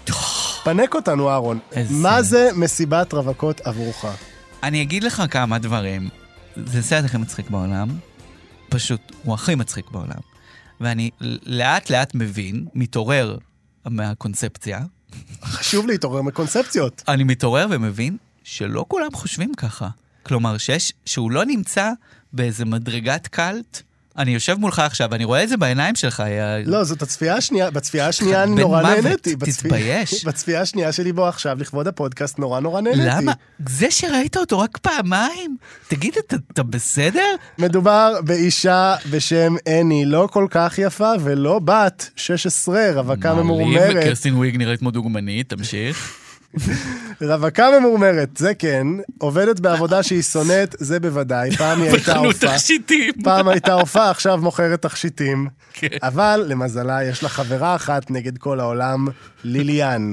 פנק 0.63 0.95
אותנו, 0.95 1.29
אהרון. 1.29 1.59
מה 1.89 2.21
זה 2.21 2.49
מסיבת 2.55 3.13
רווקות 3.13 3.61
עבורך? 3.61 4.05
אני 4.63 4.81
אגיד 4.81 5.03
לך 5.03 5.23
כמה 5.29 5.59
דברים. 5.59 6.26
זה 6.65 6.79
הסרט 6.79 7.05
הכי 7.05 7.17
מצחיק 7.17 7.49
בעולם. 7.49 7.89
פשוט, 8.69 9.01
הוא 9.23 9.33
הכי 9.33 9.55
מצחיק 9.55 9.91
בעולם. 9.91 10.19
ואני 10.81 11.09
לאט 11.45 11.89
לאט 11.89 12.15
מבין, 12.15 12.65
מתעורר 12.73 13.37
מהקונספציה, 13.85 14.79
חשוב 15.43 15.87
להתעורר 15.87 16.21
מקונספציות. 16.21 17.03
אני 17.07 17.23
מתעורר 17.23 17.67
ומבין 17.69 18.17
שלא 18.43 18.85
כולם 18.87 19.09
חושבים 19.13 19.53
ככה. 19.57 19.89
כלומר, 20.23 20.57
שיש, 20.57 20.93
שהוא 21.05 21.31
לא 21.31 21.45
נמצא 21.45 21.91
באיזה 22.33 22.65
מדרגת 22.65 23.27
קאלט. 23.27 23.81
אני 24.17 24.31
יושב 24.31 24.55
מולך 24.59 24.79
עכשיו, 24.79 25.07
ואני 25.11 25.23
רואה 25.23 25.43
את 25.43 25.49
זה 25.49 25.57
בעיניים 25.57 25.95
שלך. 25.95 26.23
לא, 26.65 26.83
זאת 26.83 27.01
הצפייה 27.01 27.35
השנייה, 27.35 27.71
בצפייה 27.71 28.07
השנייה 28.07 28.43
אני 28.43 28.61
נורא 28.61 28.81
נהניתי. 28.81 29.35
תתבייש. 29.35 30.23
בצפייה 30.27 30.61
השנייה 30.61 30.91
שלי 30.91 31.11
בו 31.11 31.27
עכשיו, 31.27 31.57
לכבוד 31.59 31.87
הפודקאסט, 31.87 32.39
נורא 32.39 32.59
נורא 32.59 32.81
נהניתי. 32.81 33.03
למה? 33.05 33.33
זה 33.69 33.91
שראית 33.91 34.37
אותו 34.37 34.59
רק 34.59 34.77
פעמיים? 34.77 35.57
תגיד, 35.87 36.15
אתה, 36.17 36.63
בסדר? 36.63 37.35
מדובר 37.57 38.13
באישה 38.25 38.95
בשם 39.11 39.55
אני, 39.67 40.05
לא 40.05 40.27
כל 40.31 40.47
כך 40.49 40.77
יפה 40.77 41.11
ולא 41.19 41.59
בת 41.59 42.09
16, 42.15 42.91
רווקה 42.93 43.29
מעליב, 43.29 43.43
ממורמרת. 43.43 44.03
קרסטין 44.03 44.35
וויג 44.35 44.57
נראית 44.57 44.79
כמו 44.79 44.91
דוגמנית, 44.91 45.49
תמשיך. 45.49 46.26
רווקה 47.21 47.79
ממורמרת, 47.79 48.37
זה 48.37 48.53
כן. 48.53 48.87
עובדת 49.17 49.59
בעבודה 49.59 50.03
שהיא 50.03 50.21
שונאת, 50.21 50.75
זה 50.79 50.99
בוודאי. 50.99 51.51
פעם 51.51 51.81
היא 51.81 51.91
הייתה 51.91 52.11
בחנות 52.11 52.25
עופה. 52.25 52.47
תכשיטים. 52.47 53.13
פעם 53.23 53.47
הייתה 53.47 53.73
עופה, 53.73 54.09
עכשיו 54.09 54.37
מוכרת 54.37 54.81
תכשיטים. 54.81 55.47
כן. 55.73 55.87
אבל 56.03 56.45
למזלה, 56.47 57.03
יש 57.03 57.23
לה 57.23 57.29
חברה 57.29 57.75
אחת 57.75 58.11
נגד 58.11 58.37
כל 58.37 58.59
העולם, 58.59 59.07
ליליאן. 59.43 60.11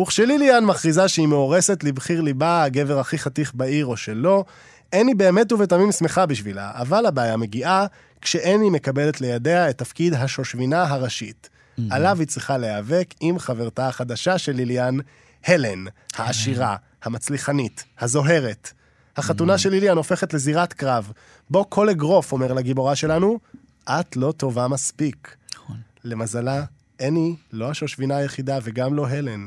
וכשליליאן 0.00 0.64
מכריזה 0.64 1.08
שהיא 1.08 1.26
מאורסת 1.26 1.84
לבחיר 1.84 2.20
ליבה, 2.20 2.62
הגבר 2.62 2.98
הכי 2.98 3.18
חתיך 3.18 3.52
בעיר 3.54 3.86
או 3.86 3.96
שלא, 3.96 4.44
אני 4.92 5.14
באמת 5.14 5.52
ובתמים 5.52 5.92
שמחה 5.92 6.26
בשבילה, 6.26 6.70
אבל 6.74 7.06
הבעיה 7.06 7.36
מגיעה 7.36 7.86
כשאני 8.20 8.70
מקבלת 8.70 9.20
לידיה 9.20 9.70
את 9.70 9.78
תפקיד 9.78 10.14
השושבינה 10.14 10.82
הראשית. 10.82 11.48
עליו 11.90 12.16
היא 12.18 12.26
צריכה 12.26 12.58
להיאבק 12.58 13.14
עם 13.20 13.38
חברתה 13.38 13.88
החדשה 13.88 14.38
של 14.38 14.52
ליליאן, 14.52 14.96
הלן, 15.44 15.84
העשירה, 16.16 16.76
המצליחנית, 17.02 17.84
הזוהרת. 17.98 18.72
החתונה 19.16 19.58
של 19.58 19.70
ליליאן 19.70 19.96
הופכת 19.96 20.34
לזירת 20.34 20.72
קרב, 20.72 21.12
בו 21.50 21.70
כל 21.70 21.88
אגרוף 21.88 22.32
אומר 22.32 22.52
לגיבורה 22.52 22.96
שלנו, 22.96 23.38
את 23.84 24.16
לא 24.16 24.32
טובה 24.36 24.68
מספיק. 24.68 25.36
נכון. 25.54 25.76
למזלה, 26.04 26.64
אני 27.00 27.36
לא 27.52 27.70
השושבינה 27.70 28.16
היחידה 28.16 28.58
וגם 28.62 28.94
לא 28.94 29.08
הלן. 29.08 29.46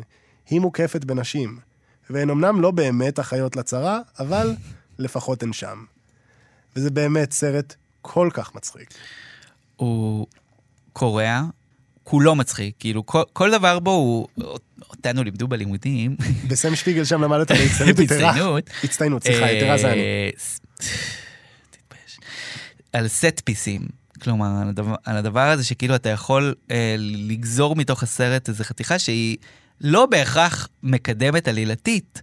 היא 0.49 0.61
מוקפת 0.61 1.05
בנשים. 1.05 1.59
והן 2.09 2.29
אמנם 2.29 2.61
לא 2.61 2.71
באמת 2.71 3.19
אחיות 3.19 3.55
לצרה, 3.55 3.99
אבל 4.19 4.55
לפחות 4.99 5.43
הן 5.43 5.53
שם. 5.53 5.83
וזה 6.75 6.91
באמת 6.91 7.31
סרט 7.31 7.75
כל 8.01 8.29
כך 8.33 8.55
מצחיק. 8.55 8.89
הוא 9.75 10.27
קורע, 10.93 11.41
כולו 12.03 12.35
מצחיק, 12.35 12.75
כאילו 12.79 13.05
כל, 13.05 13.23
כל 13.33 13.51
דבר 13.51 13.79
בו 13.79 13.91
הוא, 13.91 14.27
אותנו 14.89 15.23
לימדו 15.23 15.47
בלימודים. 15.47 16.15
בסם 16.47 16.75
שפיגל 16.75 17.03
שם 17.03 17.21
למדת 17.21 17.51
יתרה. 17.65 17.93
בהצטיינות. 17.93 18.69
הצטיינות, 18.83 19.23
סליחה, 19.23 19.51
יתרה 19.51 19.77
זה 19.77 19.91
אני. 19.91 20.01
אה, 20.01 20.29
תתבייש. 21.71 22.19
על 22.93 23.07
סט 23.07 23.41
פיסים. 23.43 23.81
כלומר, 24.21 24.61
על 24.61 24.69
הדבר, 24.69 24.95
על 25.05 25.17
הדבר 25.17 25.49
הזה 25.49 25.63
שכאילו 25.63 25.95
אתה 25.95 26.09
יכול 26.09 26.55
אה, 26.71 26.95
לגזור 26.99 27.75
מתוך 27.75 28.03
הסרט 28.03 28.49
איזו 28.49 28.63
חתיכה 28.63 28.99
שהיא 28.99 29.37
לא 29.81 30.05
בהכרח 30.05 30.69
מקדמת 30.83 31.47
עלילתית, 31.47 32.21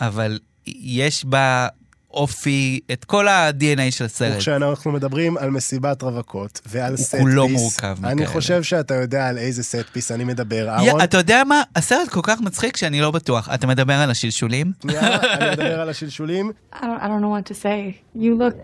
אבל 0.00 0.38
יש 0.66 1.24
בה 1.24 1.68
אופי, 2.14 2.80
את 2.92 3.04
כל 3.04 3.28
ה-DNA 3.28 3.90
של 3.90 4.04
הסרט. 4.04 4.36
וכשאנחנו 4.36 4.92
מדברים 4.92 5.36
על 5.36 5.50
מסיבת 5.50 6.02
רווקות 6.02 6.60
ועל 6.66 6.96
סט 6.96 7.10
פיס, 7.10 7.20
כולו 7.20 7.48
מורכב 7.48 8.04
אני 8.04 8.14
מכאלה. 8.14 8.28
חושב 8.28 8.62
שאתה 8.62 8.94
יודע 8.94 9.28
על 9.28 9.38
איזה 9.38 9.62
סט 9.62 9.86
פיס 9.92 10.12
אני 10.12 10.24
מדבר, 10.24 10.68
אהרון. 10.68 11.00
אתה 11.00 11.16
יודע 11.16 11.44
מה? 11.44 11.62
הסרט 11.76 12.08
כל 12.08 12.20
כך 12.22 12.40
מצחיק 12.40 12.76
שאני 12.76 13.00
לא 13.00 13.10
בטוח. 13.10 13.48
אתה 13.54 13.66
מדבר 13.66 13.94
על 13.94 14.10
השלשולים? 14.10 14.72
שנייה, 14.82 15.00
אני 15.00 15.50
מדבר 15.50 15.80
על 15.80 15.88
השלשולים. 15.88 16.50
I 16.72 16.76
don't, 16.76 17.02
I 17.02 17.06
don't 17.06 17.22
know 17.22 17.30
what 17.30 17.46
to 17.52 17.54
say. 17.54 17.94
You 18.16 18.34
look. 18.38 18.56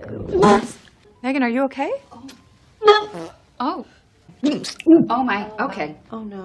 Megan, 1.24 1.42
are 1.42 1.54
you 1.56 1.64
okay? 1.68 1.90
Oh. 3.60 3.84
Oh 5.14 5.22
my. 5.30 5.40
Okay. 5.66 5.88
Oh 6.12 6.22
no. 6.34 6.44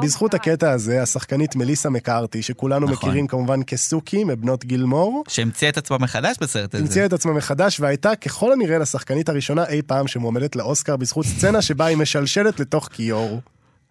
בזכות 0.00 0.34
הקטע 0.34 0.70
הזה, 0.70 1.02
השחקנית 1.02 1.56
מליסה 1.56 1.90
מקארתי, 1.90 2.42
שכולנו 2.42 2.86
נכון. 2.86 3.08
מכירים 3.08 3.26
כמובן 3.26 3.60
כסוכי 3.66 4.24
מבנות 4.24 4.64
גילמור, 4.64 5.24
שהמציאה 5.28 5.70
את 5.70 5.76
עצמה 5.76 5.98
מחדש 5.98 6.36
בסרט 6.40 6.74
הזה. 6.74 6.84
המציאה 6.84 7.06
את 7.06 7.12
עצמה 7.12 7.32
מחדש 7.32 7.80
והייתה 7.80 8.16
ככל 8.16 8.52
הנראה 8.52 8.78
לשחקנית 8.78 9.28
הראשונה 9.28 9.66
אי 9.66 9.82
פעם 9.82 10.06
שמועמדת 10.06 10.56
לאוסקר 10.56 10.96
בזכות 10.96 11.26
סצנה 11.26 11.62
שבה 11.62 11.86
היא 11.86 11.96
משלשלת 11.96 12.60
לתוך 12.60 12.88
כיור. 12.92 13.40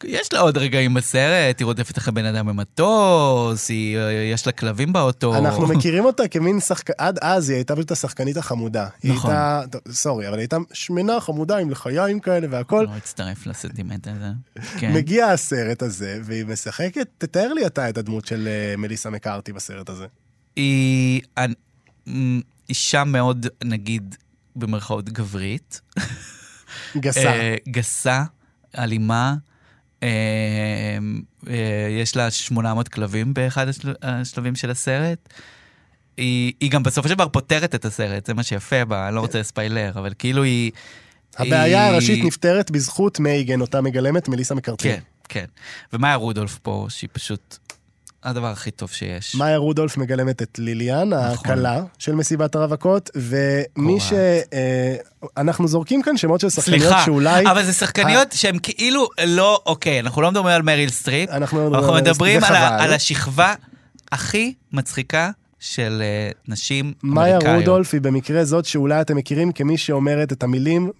יש 0.03 0.33
לה 0.33 0.39
עוד 0.39 0.57
רגעים 0.57 0.93
בסרט, 0.93 1.59
היא 1.59 1.65
רודפת 1.65 1.97
אחרי 1.97 2.11
בן 2.11 2.25
אדם 2.25 2.47
במטוס, 2.47 3.69
היא, 3.69 3.97
יש 4.33 4.45
לה 4.45 4.51
כלבים 4.51 4.93
באוטו. 4.93 5.37
אנחנו 5.37 5.67
מכירים 5.75 6.05
אותה 6.05 6.27
כמין 6.27 6.59
שחקנית, 6.59 6.99
עד 6.99 7.19
אז 7.21 7.49
היא 7.49 7.55
הייתה 7.55 7.75
פשוט 7.75 7.91
השחקנית 7.91 8.37
החמודה. 8.37 8.87
היא 9.03 9.13
נכון. 9.13 9.31
הייתה, 9.31 9.61
טוב, 9.71 9.81
סורי, 9.91 10.27
אבל 10.27 10.35
היא 10.35 10.41
הייתה 10.41 10.57
שמנה, 10.73 11.19
חמודה, 11.19 11.57
עם 11.57 11.69
לחיים 11.69 12.19
כאלה 12.19 12.47
והכל. 12.49 12.85
לא 12.89 12.97
אצטרף 12.97 13.47
לסנטימנט 13.47 14.07
הזה. 14.07 14.31
כן. 14.79 14.93
מגיע 14.93 15.27
הסרט 15.27 15.81
הזה, 15.81 16.19
והיא 16.23 16.45
משחקת, 16.45 17.07
תתאר 17.17 17.53
לי 17.53 17.65
אתה 17.65 17.89
את 17.89 17.97
הדמות 17.97 18.25
של 18.25 18.47
אה, 18.47 18.77
מליסה 18.77 19.09
מקארתי 19.09 19.53
בסרט 19.53 19.89
הזה. 19.89 20.05
היא 20.55 21.21
אישה 22.69 23.03
מאוד, 23.03 23.47
נגיד, 23.63 24.15
במרכאות 24.55 25.09
גברית. 25.09 25.81
גסה. 26.97 27.19
אה, 27.19 27.55
גסה, 27.69 28.23
אלימה. 28.77 29.35
אה, 30.03 30.07
אה, 31.49 31.55
יש 32.01 32.15
לה 32.15 32.31
800 32.31 32.87
כלבים 32.87 33.33
באחד 33.33 33.67
השל- 33.67 33.93
השלבים 34.01 34.55
של 34.55 34.71
הסרט. 34.71 35.33
היא, 36.17 36.53
היא 36.59 36.71
גם 36.71 36.83
בסופו 36.83 37.07
של 37.09 37.13
דבר 37.15 37.27
פותרת 37.27 37.75
את 37.75 37.85
הסרט, 37.85 38.25
זה 38.25 38.33
מה 38.33 38.43
שיפה 38.43 38.85
בה, 38.85 39.07
אני 39.07 39.15
לא 39.15 39.19
רוצה 39.21 39.39
לספיילר, 39.39 39.91
אבל 39.95 40.13
כאילו 40.19 40.43
היא... 40.43 40.71
הבעיה 41.37 41.63
היא- 41.85 41.91
הראשית 41.93 42.25
נפתרת 42.25 42.71
בזכות 42.71 43.19
מייגן, 43.19 43.61
אותה 43.61 43.81
מגלמת 43.81 44.27
מליסה 44.27 44.55
מקארתי. 44.55 44.83
כן, 44.83 44.99
כן. 45.29 45.45
ומאיה 45.93 46.15
רודולף 46.15 46.57
פה, 46.61 46.85
שהיא 46.89 47.09
פשוט 47.13 47.57
הדבר 48.23 48.47
הכי 48.47 48.71
טוב 48.71 48.89
שיש. 48.89 49.35
מאיה 49.35 49.57
רודולף 49.57 49.97
מגלמת 49.97 50.41
את 50.41 50.59
ליליאן, 50.59 51.09
נכון. 51.09 51.37
הכלה 51.51 51.83
של 51.99 52.15
מסיבת 52.15 52.55
הרווקות, 52.55 53.09
ומי 53.15 53.99
ש... 53.99 54.13
אה, 54.13 54.95
אנחנו 55.37 55.67
זורקים 55.67 56.01
כאן 56.01 56.17
שמות 56.17 56.39
של 56.39 56.49
שחקניות 56.49 56.81
סליחה, 56.83 57.05
שאולי... 57.05 57.43
אבל 57.51 57.63
זה 57.63 57.73
שחקניות 57.73 58.31
שהן 58.31 58.57
כאילו 58.63 59.07
לא, 59.25 59.61
אוקיי, 59.65 59.99
אנחנו 59.99 60.21
לא 60.21 60.31
מדברים 60.31 60.55
על 60.55 60.61
מריל 60.61 60.89
סטריפ, 60.89 61.29
אנחנו 61.29 61.69
לא 61.69 61.77
אנחנו 61.77 61.93
מדברים 61.93 62.03
על- 62.03 62.03
מדברים 62.03 62.43
על, 62.43 62.55
ה-. 62.55 62.83
על 62.83 62.93
השכבה 62.93 63.53
הכי 64.11 64.53
מצחיקה 64.73 65.31
של 65.59 66.01
אה, 66.05 66.31
נשים 66.47 66.93
מאיה 67.03 67.35
אמריקאיות. 67.37 67.59
רודולף 67.67 67.93
היא 67.93 68.01
במקרה 68.01 68.45
זאת 68.45 68.65
שאולי 68.65 69.01
אתם 69.01 69.15
מכירים 69.17 69.51
כמי 69.51 69.77
שאומרת 69.77 70.31
את 70.31 70.43
המילים. 70.43 70.91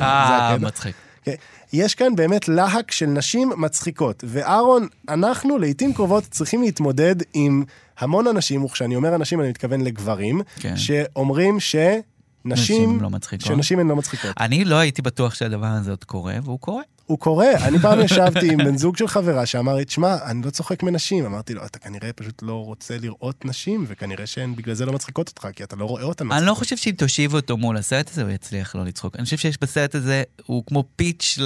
אה. 0.00 0.56
מצחיק. 0.60 0.94
כן, 1.26 1.34
יש 1.72 1.94
כאן 1.94 2.16
באמת 2.16 2.48
להק 2.48 2.90
של 2.90 3.06
נשים 3.06 3.52
מצחיקות. 3.56 4.24
ואהרון, 4.26 4.86
אנחנו 5.08 5.58
לעיתים 5.58 5.94
קרובות 5.94 6.24
צריכים 6.30 6.62
להתמודד 6.62 7.16
עם 7.34 7.64
המון 7.98 8.26
אנשים, 8.26 8.64
וכשאני 8.64 8.96
אומר 8.96 9.14
אנשים 9.14 9.40
אני 9.40 9.48
מתכוון 9.48 9.80
לגברים, 9.80 10.40
כן. 10.60 10.76
שאומרים 10.76 11.56
נשים 11.56 12.02
שנשים... 12.46 13.00
לא 13.00 13.10
מצחיקות. 13.10 13.46
שנשים 13.46 13.78
הן 13.78 13.88
לא 13.88 13.96
מצחיקות. 13.96 14.30
אני 14.40 14.64
לא 14.64 14.74
הייתי 14.74 15.02
בטוח 15.02 15.34
שהדבר 15.34 15.66
הזה 15.66 15.90
עוד 15.90 16.04
קורה, 16.04 16.34
והוא 16.42 16.58
קורה. 16.58 16.82
הוא 17.06 17.18
קורה. 17.18 17.50
אני 17.68 17.78
פעם 17.78 18.00
ישבתי 18.00 18.52
עם 18.52 18.58
בן 18.58 18.76
זוג 18.76 18.96
של 18.96 19.08
חברה 19.08 19.46
שאמר 19.46 19.74
לי, 19.74 19.84
תשמע, 19.84 20.16
אני 20.24 20.42
לא 20.42 20.50
צוחק 20.50 20.82
מנשים. 20.82 21.24
אמרתי 21.24 21.54
לו, 21.54 21.64
אתה 21.66 21.78
כנראה 21.78 22.12
פשוט 22.12 22.42
לא 22.42 22.64
רוצה 22.64 22.98
לראות 22.98 23.44
נשים, 23.44 23.84
וכנראה 23.88 24.26
שהן 24.26 24.56
בגלל 24.56 24.74
זה 24.74 24.86
לא 24.86 24.92
מצחיקות 24.92 25.28
אותך, 25.28 25.48
כי 25.56 25.64
אתה 25.64 25.76
לא 25.76 25.84
רואה 25.84 26.02
אותן 26.02 26.24
אני 26.24 26.46
לא 26.46 26.52
מצחיקות. 26.52 26.58
חושב 26.58 26.76
שאם 26.76 26.92
תושיבו 26.92 27.36
אותו 27.36 27.56
מול 27.56 27.76
הסרט 27.76 28.10
הזה, 28.10 28.22
הוא 28.22 28.30
יצליח 28.30 28.74
לא 28.76 28.84
לצחוק. 28.84 29.16
אני 29.16 29.24
חושב 29.24 29.36
שיש 29.36 29.58
בסרט 29.60 29.94
הזה, 29.94 30.22
הוא 30.46 30.62
כמו 30.66 30.84
פיץ' 30.96 31.38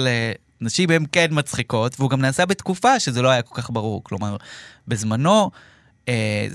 לנשים 0.61 0.89
הן 0.89 1.05
כן 1.11 1.27
מצחיקות, 1.31 1.99
והוא 1.99 2.09
גם 2.09 2.21
נעשה 2.21 2.45
בתקופה 2.45 2.99
שזה 2.99 3.21
לא 3.21 3.29
היה 3.29 3.41
כל 3.41 3.61
כך 3.61 3.69
ברור. 3.69 4.03
כלומר, 4.03 4.37
בזמנו, 4.87 5.51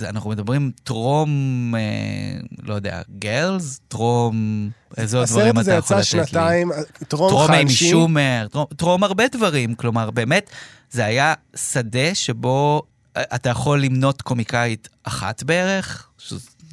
אנחנו 0.08 0.30
מדברים 0.30 0.70
טרום, 0.84 1.30
אה, 1.78 2.40
לא 2.62 2.74
יודע, 2.74 3.02
גרלס, 3.18 3.80
טרום, 3.88 4.70
איזה 4.96 5.16
עוד 5.16 5.24
הסרט 5.24 5.38
דברים 5.38 5.58
הזה 5.58 5.78
אתה 5.78 5.84
יכול 5.84 5.98
יצא 6.00 6.16
לתת 6.18 6.24
לי? 6.24 6.30
שנתיים, 6.30 6.70
טרום 7.08 7.30
טרום 7.30 7.52
אימי. 7.52 7.70
שומר, 7.70 8.46
טרום, 8.76 9.04
הרבה 9.04 9.24
דברים, 9.28 9.74
כלומר 9.74 10.10
באמת, 10.10 10.50
זה 10.90 11.04
היה 11.04 11.34
שדה 11.56 12.14
שבו 12.14 12.82
אה, 13.16 13.22
אתה 13.34 13.50
יכול 13.50 13.80
למנות 13.82 14.22
קומיקאית 14.22 14.88
אחת 15.02 15.42
בערך, 15.42 16.08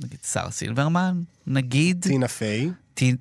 נגיד 0.03 0.19
שר 0.31 0.51
סילברמן, 0.51 1.21
נגיד. 1.47 2.05
טינה 2.07 2.27
פיי. 2.27 2.69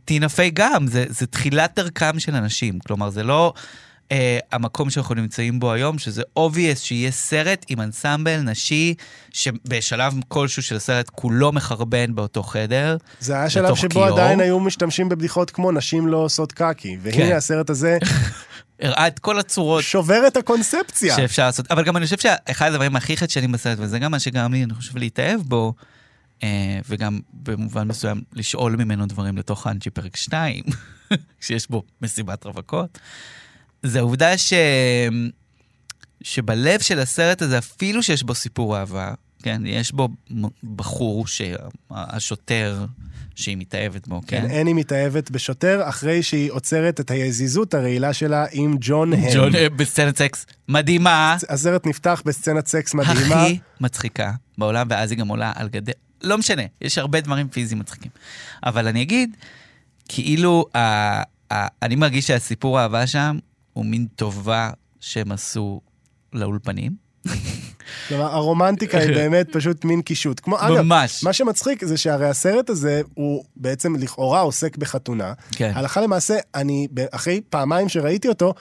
טינה 0.05 0.29
פיי 0.29 0.51
גם, 0.51 0.87
זה, 0.87 1.05
זה 1.09 1.27
תחילת 1.27 1.73
דרכם 1.77 2.19
של 2.19 2.35
אנשים. 2.35 2.79
כלומר, 2.79 3.11
זה 3.11 3.23
לא 3.23 3.53
אה, 4.13 4.39
המקום 4.53 4.91
שאנחנו 4.91 5.15
נמצאים 5.15 5.61
בו 5.61 5.73
היום, 5.73 5.99
שזה 5.99 6.23
obvious 6.39 6.79
שיהיה 6.79 7.11
סרט 7.11 7.67
עם 7.69 7.81
אנסמבל 7.81 8.37
נשי, 8.37 8.95
שבשלב 9.31 10.15
כלשהו 10.29 10.63
של 10.63 10.77
הסרט 10.77 11.11
כולו 11.11 11.53
מחרבן 11.53 12.15
באותו 12.15 12.43
חדר. 12.43 12.97
זה 13.21 13.35
היה 13.35 13.51
שלב 13.51 13.75
שבו 13.75 13.91
כיור. 13.91 14.07
עדיין 14.07 14.41
היו 14.41 14.61
משתמשים 14.61 15.09
בבדיחות 15.09 15.51
כמו 15.51 15.73
נשים 15.73 16.07
לא 16.07 16.17
עושות 16.17 16.53
קקי. 16.53 16.97
והנה 17.03 17.17
כן. 17.17 17.37
הסרט 17.37 17.71
הזה 17.71 17.99
הראה 18.83 19.07
את 19.07 19.19
כל 19.19 19.39
הצורות 19.39 19.85
שובר 19.85 20.27
את 20.27 20.37
הקונספציה. 20.37 21.17
שאפשר 21.17 21.47
לעשות. 21.47 21.71
אבל 21.71 21.85
גם 21.85 21.97
אני 21.97 22.05
חושב 22.05 22.19
שאחד 22.19 22.67
הדברים 22.67 22.97
הכי 22.97 23.17
חדשנים 23.17 23.53
בסרט, 23.53 23.79
וזה 23.81 23.99
גם 23.99 24.11
מה 24.11 24.19
שגרם 24.19 24.53
לי, 24.53 24.65
אני 24.65 24.75
חושב, 24.75 24.97
להתאהב 24.97 25.41
בו, 25.41 25.75
אה, 26.43 26.79
וגם 26.89 27.21
במובן 27.33 27.89
מסוים 27.89 28.21
לשאול 28.33 28.77
ממנו 28.77 29.07
דברים 29.07 29.39
לתוך 29.39 29.67
האנג'י 29.67 29.91
פרק 29.91 30.17
2, 30.17 30.65
שיש 31.41 31.71
בו 31.71 31.83
מסיבת 32.03 32.45
רווקות, 32.45 32.99
זה 33.83 33.99
העובדה 33.99 34.39
ש... 34.39 34.53
שבלב 36.23 36.81
של 36.81 36.99
הסרט 36.99 37.43
הזה, 37.43 37.59
אפילו 37.59 38.03
שיש 38.03 38.23
בו 38.23 38.35
סיפור 38.35 38.79
אהבה, 38.79 39.15
כן, 39.43 39.63
יש 39.67 39.93
בו 39.93 40.09
בחור, 40.77 41.27
שהשוטר 41.27 42.87
שהיא 43.35 43.57
מתאהבת 43.57 44.09
בו, 44.09 44.21
כן, 44.27 44.49
כן? 44.49 44.61
אני 44.61 44.73
מתאהבת 44.73 45.31
בשוטר 45.31 45.89
אחרי 45.89 46.23
שהיא 46.23 46.53
עוצרת 46.53 47.01
את 47.01 47.11
היזיזות 47.11 47.75
הרעילה 47.75 48.13
שלה 48.13 48.47
עם 48.53 48.77
ג'ון 48.81 49.13
הם. 49.13 49.31
ג'ון 49.35 49.55
אה, 49.55 49.69
בסצנת 49.69 50.19
סקס 50.19 50.47
מדהימה. 50.69 51.37
הסרט 51.49 51.87
נפתח 51.87 52.23
בסצנת 52.27 52.67
סקס 52.67 52.95
מדהימה. 52.95 53.43
הכי 53.43 53.59
מצחיקה 53.81 54.33
בעולם, 54.59 54.87
ואז 54.91 55.11
היא 55.11 55.19
גם 55.19 55.29
עולה 55.29 55.53
על 55.55 55.69
גדר. 55.69 55.93
לא 56.23 56.39
משנה, 56.39 56.63
יש 56.81 56.99
הרבה 56.99 57.21
דברים 57.21 57.49
פיזיים 57.49 57.81
מצחיקים. 57.81 58.11
אבל 58.65 58.89
אני 58.89 59.03
אגיד, 59.03 59.37
כאילו, 60.09 60.67
ה, 60.75 60.79
ה, 61.53 61.67
אני 61.83 61.97
מרגיש 61.97 62.27
שהסיפור 62.27 62.79
האהבה 62.79 63.07
שם 63.07 63.39
הוא 63.73 63.87
מין 63.87 64.07
טובה 64.17 64.71
שהם 65.01 65.33
עשו 65.33 65.81
לאולפנים. 66.33 66.93
כלומר, 68.09 68.25
הרומנטיקה 68.25 68.99
היא 68.99 69.15
באמת 69.15 69.47
פשוט 69.53 69.85
מין 69.85 70.03
קישוט. 70.03 70.41
כמו, 70.41 70.61
אגב, 70.61 70.81
ממש. 70.81 71.25
מה 71.25 71.33
שמצחיק 71.33 71.85
זה 71.85 71.97
שהרי 71.97 72.29
הסרט 72.29 72.71
הזה 72.71 73.03
הוא 73.15 73.45
בעצם 73.57 73.97
לכאורה 73.97 74.41
עוסק 74.41 74.77
בחתונה. 74.77 75.33
כן. 75.53 75.73
הלכה 75.75 76.01
למעשה, 76.01 76.39
אני, 76.55 76.89
אחרי 77.11 77.41
פעמיים 77.51 77.89
שראיתי 77.89 78.29
אותו, 78.29 78.55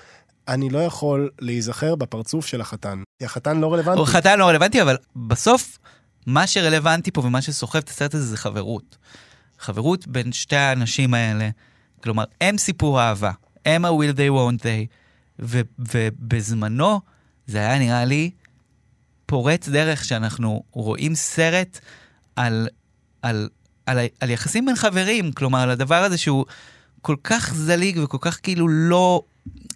אני 0.47 0.69
לא 0.69 0.80
יכול 0.80 1.30
להיזכר 1.39 1.95
בפרצוף 1.95 2.45
של 2.45 2.62
החתן. 2.62 3.04
כי 3.19 3.26
החתן 3.26 3.60
לא 3.60 3.74
רלוונטי. 3.74 4.00
הוא 4.00 4.08
חתן 4.08 4.39
לא 4.39 4.45
רלוונטי, 4.45 4.82
אבל 4.82 4.97
בסוף, 5.15 5.80
מה 6.26 6.47
שרלוונטי 6.47 7.12
פה 7.12 7.21
ומה 7.21 7.41
שסוחב 7.41 7.80
את 7.80 7.89
הסרט 7.89 8.13
הזה 8.13 8.26
זה 8.26 8.38
חברות. 8.38 8.97
חברות 9.60 10.08
בין 10.08 10.32
שתי 10.32 10.56
האנשים 10.56 11.13
האלה. 11.13 11.50
כלומר, 12.04 12.24
הם 12.41 12.58
סיפור 12.58 13.02
אהבה, 13.02 13.32
הם 13.65 13.86
ה-will 13.86 14.15
they 14.15 14.32
won't 14.32 14.62
they, 14.62 15.01
ו- 15.39 15.62
ובזמנו 15.80 17.00
זה 17.48 17.58
היה 17.58 17.80
נראה 17.80 18.06
לי 18.06 18.32
פורץ 19.26 19.70
דרך 19.70 20.06
שאנחנו 20.06 20.63
רואים 20.72 21.15
סרט 21.15 21.80
על, 22.36 22.67
על, 23.22 23.50
על, 23.86 24.00
ה- 24.00 24.06
על 24.20 24.30
יחסים 24.30 24.65
בין 24.65 24.76
חברים, 24.76 25.32
כלומר, 25.32 25.60
על 25.60 25.70
הדבר 25.70 26.04
הזה 26.04 26.17
שהוא 26.17 26.46
כל 27.02 27.15
כך 27.24 27.54
זליג 27.54 28.00
וכל 28.04 28.17
כך 28.22 28.39
כאילו 28.44 28.67
לא... 28.67 29.24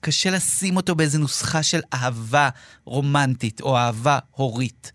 קשה 0.01 0.31
לשים 0.31 0.77
אותו 0.77 0.95
באיזה 0.95 1.19
נוסחה 1.19 1.63
של 1.63 1.79
אהבה 1.93 2.49
רומנטית 2.85 3.61
או 3.61 3.77
אהבה 3.77 4.19
הורית. 4.31 4.91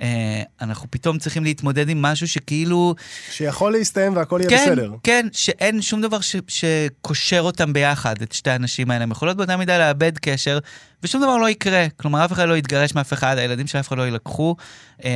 אה, 0.00 0.42
אנחנו 0.60 0.90
פתאום 0.90 1.18
צריכים 1.18 1.44
להתמודד 1.44 1.88
עם 1.88 2.02
משהו 2.02 2.28
שכאילו... 2.28 2.94
שיכול 3.30 3.72
להסתיים 3.72 4.16
והכל 4.16 4.40
יהיה 4.40 4.50
כן, 4.50 4.66
בסדר. 4.70 4.92
כן, 5.02 5.26
שאין 5.32 5.82
שום 5.82 6.00
דבר 6.00 6.20
ש, 6.20 6.36
שקושר 6.48 7.40
אותם 7.40 7.72
ביחד, 7.72 8.22
את 8.22 8.32
שתי 8.32 8.50
האנשים 8.50 8.90
האלה. 8.90 9.02
הם 9.02 9.10
יכולות 9.10 9.36
באותה 9.36 9.56
מידה 9.56 9.78
לאבד 9.78 10.18
קשר, 10.18 10.58
ושום 11.02 11.22
דבר 11.22 11.36
לא 11.36 11.48
יקרה. 11.48 11.86
כלומר, 11.96 12.24
אף 12.24 12.32
אחד 12.32 12.48
לא 12.48 12.56
יתגרש 12.56 12.94
מאף 12.94 13.12
אחד, 13.12 13.38
הילדים 13.38 13.66
של 13.66 13.78
אף 13.78 13.88
אחד 13.88 13.98
לא 13.98 14.02
יילקחו, 14.02 14.56
אה, 15.04 15.10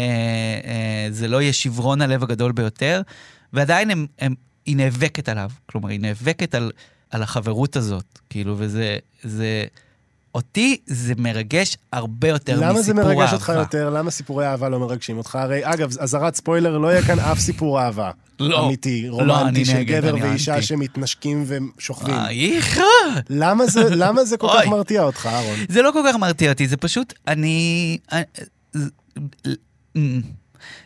אה, 0.65 1.07
זה 1.11 1.29
לא 1.29 1.43
יהיה 1.43 1.53
שברון 1.53 2.03
הלב 2.03 2.23
הגדול 2.23 2.53
ביותר, 2.53 3.03
ועדיין 3.53 3.91
הם, 3.91 4.07
הם, 4.19 4.35
היא 4.67 4.77
נאבקת 4.77 5.29
עליו. 5.29 5.51
כלומר, 5.67 5.89
היא 5.89 6.01
נאבקת 6.01 6.55
על, 6.55 6.71
על 7.11 7.23
החברות 7.23 7.77
הזאת, 7.77 8.19
כאילו, 8.31 8.55
וזה... 8.59 8.97
זה, 9.23 9.65
אותי 10.35 10.77
זה 10.87 11.15
מרגש 11.19 11.77
הרבה 11.93 12.29
יותר 12.29 12.53
מסיפור 12.53 12.65
אהבה. 12.65 12.73
למה 12.73 12.83
זה 12.83 12.95
מרגש 12.95 13.33
אותך 13.33 13.53
יותר? 13.57 13.91
למה 13.91 14.11
סיפורי 14.11 14.47
אהבה 14.47 14.69
לא 14.69 14.81
מרגשים 14.81 15.19
אותך? 15.19 15.37
הרי, 15.37 15.61
אגב, 15.63 15.91
אזהרת 16.01 16.35
ספוילר, 16.35 16.79
לא 16.79 16.89
יהיה 16.89 17.03
כאן 17.03 17.19
אף 17.19 17.39
סיפור 17.39 17.81
אהבה. 17.81 18.11
לא. 18.41 18.67
אמיתי, 18.67 19.07
לא, 19.09 19.15
רומנטי, 19.15 19.49
אני 19.49 19.65
של 19.65 19.75
נגד, 19.75 20.05
גבר 20.05 20.15
ואישה 20.23 20.55
אנטי. 20.55 20.67
שמתנשקים 20.67 21.45
ושוכבים. 21.47 22.15
אייכה. 22.15 22.83
למה 23.31 23.67
זה, 23.67 23.95
למה 24.05 24.25
זה 24.25 24.37
כל 24.37 24.49
כך. 24.61 24.67
מרתיע 24.67 25.03
אותך, 25.03 25.27
אהרון? 25.27 25.57
זה 25.69 25.83
לא 25.83 25.91
כל 25.93 26.01
כך 26.07 26.17
מרתיע 26.17 26.51
אותי, 26.53 26.69
זה 26.69 26.77
פשוט, 26.77 27.15
אני... 27.29 27.99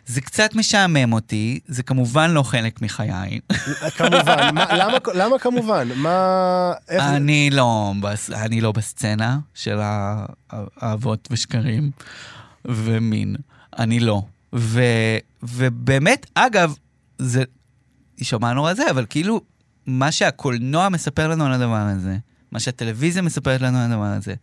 זה 0.05 0.21
קצת 0.21 0.55
משעמם 0.55 1.13
אותי, 1.13 1.59
זה 1.67 1.83
כמובן 1.83 2.31
לא 2.31 2.43
חלק 2.43 2.81
מחיי. 2.81 3.39
כמובן, 3.97 4.49
מה- 4.55 4.65
למה- 4.77 4.97
למה 5.13 5.39
כמובן? 5.39 5.87
מה... 5.95 6.71
איך? 6.89 7.03
אני 7.03 7.49
לא, 7.53 7.93
אני 8.33 8.61
לא 8.61 8.71
בסצנה 8.71 9.39
של 9.53 9.79
האהבות 10.49 11.27
ושקרים 11.31 11.91
ומין. 12.65 13.35
אני 13.79 13.99
לא. 13.99 14.21
ו, 14.55 14.81
ובאמת, 15.43 16.25
אגב, 16.33 16.75
זה 17.19 17.43
יישמע 18.17 18.53
נורא 18.53 18.73
זה, 18.73 18.91
אבל 18.91 19.05
כאילו, 19.09 19.41
מה 19.85 20.11
שהקולנוע 20.11 20.89
מספר 20.89 21.27
לנו 21.27 21.45
על 21.45 21.53
הדבר 21.53 21.75
הזה, 21.75 22.17
מה 22.51 22.59
שהטלוויזיה 22.59 23.21
מספרת 23.21 23.61
לנו 23.61 23.77
על 23.77 23.91
הדבר 23.91 24.03
הזה, 24.03 24.33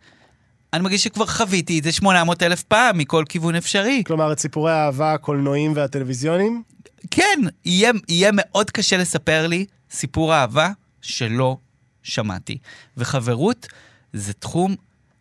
אני 0.73 0.83
מרגיש 0.83 1.03
שכבר 1.03 1.25
חוויתי 1.25 1.79
את 1.79 1.83
זה 1.83 1.91
800 1.91 2.43
אלף 2.43 2.63
פעם 2.63 2.97
מכל 2.97 3.23
כיוון 3.29 3.55
אפשרי. 3.55 4.03
כלומר, 4.05 4.31
את 4.31 4.39
סיפורי 4.39 4.71
האהבה 4.71 5.13
הקולנועיים 5.13 5.73
והטלוויזיוניים? 5.75 6.63
כן, 7.11 7.39
יהיה, 7.65 7.91
יהיה 8.09 8.31
מאוד 8.33 8.71
קשה 8.71 8.97
לספר 8.97 9.47
לי 9.47 9.65
סיפור 9.91 10.35
אהבה 10.35 10.71
שלא 11.01 11.57
שמעתי. 12.03 12.57
וחברות 12.97 13.67
זה 14.13 14.33
תחום 14.33 14.75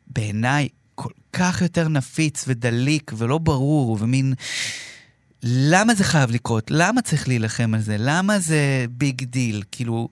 בעיניי 0.06 0.68
כל 0.94 1.12
כך 1.32 1.62
יותר 1.62 1.88
נפיץ 1.88 2.44
ודליק 2.48 3.12
ולא 3.16 3.38
ברור 3.38 3.98
ומין... 4.00 4.34
למה 5.44 5.94
זה 5.94 6.04
חייב 6.04 6.30
לקרות? 6.30 6.70
למה 6.70 7.02
צריך 7.02 7.28
להילחם 7.28 7.74
על 7.74 7.80
זה? 7.80 7.96
למה 7.98 8.38
זה 8.38 8.86
ביג 8.90 9.24
דיל? 9.24 9.62
כאילו, 9.72 10.08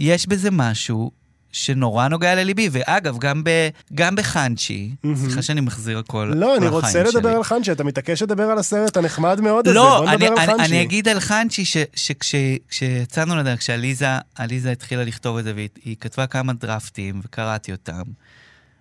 יש 0.00 0.26
בזה 0.26 0.50
משהו 0.50 1.10
שנורא 1.52 2.08
נוגע 2.08 2.34
לליבי, 2.34 2.68
ואגב, 2.72 3.18
גם, 3.18 3.44
ב, 3.44 3.50
גם 3.94 4.14
בחנצ'י, 4.16 4.90
סליחה 5.16 5.42
שאני 5.42 5.60
מחזיר 5.60 5.98
הכל 5.98 6.32
לא, 6.36 6.56
אני 6.56 6.66
לחיים 6.66 6.72
רוצה 6.74 7.02
לדבר 7.02 7.20
שלי. 7.28 7.34
על 7.36 7.42
חנצ'י, 7.44 7.72
אתה 7.72 7.84
מתעקש 7.84 8.22
לדבר 8.22 8.42
על 8.42 8.58
הסרט 8.58 8.96
הנחמד 8.96 9.40
מאוד 9.40 9.68
הזה, 9.68 9.76
לא, 9.78 9.98
בוא 9.98 10.08
אני, 10.08 10.16
נדבר 10.16 10.26
על 10.26 10.38
אני, 10.38 10.46
חנצ'י. 10.46 10.64
אני 10.64 10.82
אגיד 10.82 11.08
על 11.08 11.20
חנצ'י 11.20 11.64
שכשיצאנו 11.94 13.36
לדרך, 13.36 13.58
כשעליזה 13.58 14.06
עליזה 14.34 14.72
התחילה 14.72 15.04
לכתוב 15.04 15.36
את 15.38 15.44
זה, 15.44 15.52
והיא 15.54 15.68
היא 15.84 15.96
כתבה 16.00 16.26
כמה 16.26 16.52
דרפטים, 16.52 17.20
וקראתי 17.24 17.72
אותם, 17.72 18.02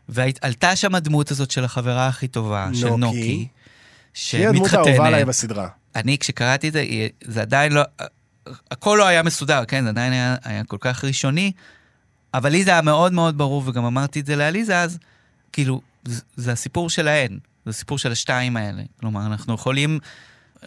ועלתה 0.10 0.76
שם 0.76 0.96
הדמות 0.96 1.32
הזאת 1.32 1.52
של 1.52 1.64
החברה 1.64 2.08
הכי 2.08 2.28
טובה, 2.28 2.70
של 2.74 2.88
נוקי. 2.88 2.98
נוקי, 2.98 3.48
שהיא 4.14 4.48
הדמות 4.48 4.74
האהובה 4.74 4.92
עליי 4.92 5.20
שמתחתנת. 5.22 5.28
בסדרה. 5.28 5.68
אני, 5.96 6.18
כשקראתי 6.18 6.68
את 6.68 6.74
זה, 6.74 6.80
היא- 6.80 7.10
זה 7.24 7.42
עדיין 7.42 7.72
לא... 7.72 7.82
הכל 8.72 8.96
לא 9.00 9.08
היה 9.08 9.24
מסודר, 9.24 9.66
כן? 9.66 9.84
זה 9.84 9.90
עדיין 9.90 10.14
היה, 10.14 10.36
היה 10.44 10.64
כל 10.64 10.78
כך 10.80 11.04
ראשוני, 11.04 11.52
אבל 12.34 12.50
לי 12.50 12.63
זה 12.63 12.72
היה 12.72 12.82
מאוד 12.82 13.13
מאוד 13.13 13.38
ברור, 13.38 13.63
וגם 13.65 13.86
אמרתי 13.86 14.20
את 14.20 14.26
זה 14.26 14.36
לעליזה 14.36 14.82
אז, 14.82 14.98
כאילו, 15.54 15.82
זה, 16.06 16.22
זה 16.36 16.52
הסיפור 16.52 16.89
שלהן, 16.89 17.39
זה 17.65 17.70
הסיפור 17.70 17.98
של 17.98 18.12
השתיים 18.12 18.58
האלה. 18.58 18.84
כלומר, 19.00 19.26
אנחנו 19.26 19.54
יכולים 19.54 20.00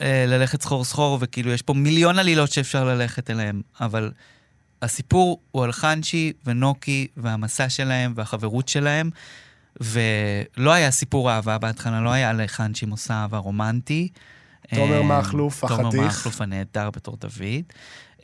אה, 0.00 0.24
ללכת 0.28 0.62
סחור 0.62 0.84
סחור, 0.84 1.18
וכאילו, 1.20 1.52
יש 1.52 1.62
פה 1.62 1.72
מיליון 1.72 2.18
עלילות 2.18 2.52
שאפשר 2.52 2.84
ללכת 2.84 3.30
אליהן, 3.30 3.62
אבל 3.80 4.12
הסיפור 4.82 5.40
הוא 5.50 5.64
על 5.64 5.72
חנצ'י 5.72 6.32
ונוקי, 6.46 7.06
והמסע 7.16 7.68
שלהם, 7.68 8.12
והחברות 8.16 8.68
שלהם, 8.68 9.10
ולא 9.80 10.72
היה 10.72 10.90
סיפור 10.90 11.30
אהבה 11.30 11.58
בהתחלה, 11.58 12.00
לא 12.00 12.10
היה 12.10 12.32
לחנצ'י 12.32 12.86
מוסע 12.86 13.14
אהבה 13.14 13.38
רומנטי. 13.38 14.08
תומר 14.74 14.96
אה, 14.96 15.02
מכלוף, 15.02 15.64
תומר 15.64 15.86
החתיך. 15.86 16.18
מכלוף 16.18 16.40
הנהדר 16.40 16.90
בתור 16.90 17.16
דוד. 17.20 17.64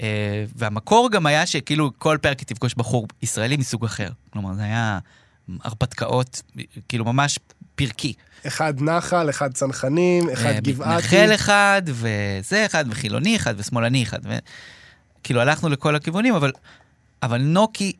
אה, 0.00 0.44
והמקור 0.56 1.10
גם 1.10 1.26
היה 1.26 1.46
שכאילו 1.46 1.90
כל 1.98 2.18
פרק 2.22 2.38
היא 2.38 2.46
תפגוש 2.46 2.74
בחור 2.74 3.06
ישראלי 3.22 3.56
מסוג 3.56 3.84
אחר. 3.84 4.08
כלומר, 4.30 4.54
זה 4.54 4.62
היה 4.62 4.98
הרפתקאות, 5.64 6.42
כאילו 6.88 7.04
ממש 7.04 7.38
פרקי. 7.74 8.12
אחד 8.46 8.82
נחל, 8.82 9.30
אחד 9.30 9.52
צנחנים, 9.52 10.30
אחד 10.30 10.46
אה, 10.46 10.60
גבעתי. 10.60 10.96
מתנחל 10.96 11.34
אחד, 11.34 11.82
וזה 11.86 12.66
אחד, 12.66 12.84
וחילוני 12.90 13.36
אחד, 13.36 13.54
ושמאלני 13.56 14.02
אחד. 14.02 14.18
ו... 14.24 14.38
כאילו, 15.22 15.40
הלכנו 15.40 15.68
לכל 15.68 15.96
הכיוונים, 15.96 16.34
אבל, 16.34 16.52
אבל 17.22 17.38
נוקי 17.38 17.92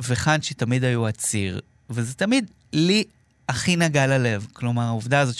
וחנצ'י 0.00 0.54
תמיד 0.54 0.84
היו 0.84 1.08
הציר, 1.08 1.60
וזה 1.90 2.14
תמיד 2.14 2.50
לי 2.72 3.04
הכי 3.48 3.76
נגע 3.76 4.06
ללב. 4.06 4.46
כלומר, 4.52 4.82
העובדה 4.82 5.20
הזאת 5.20 5.36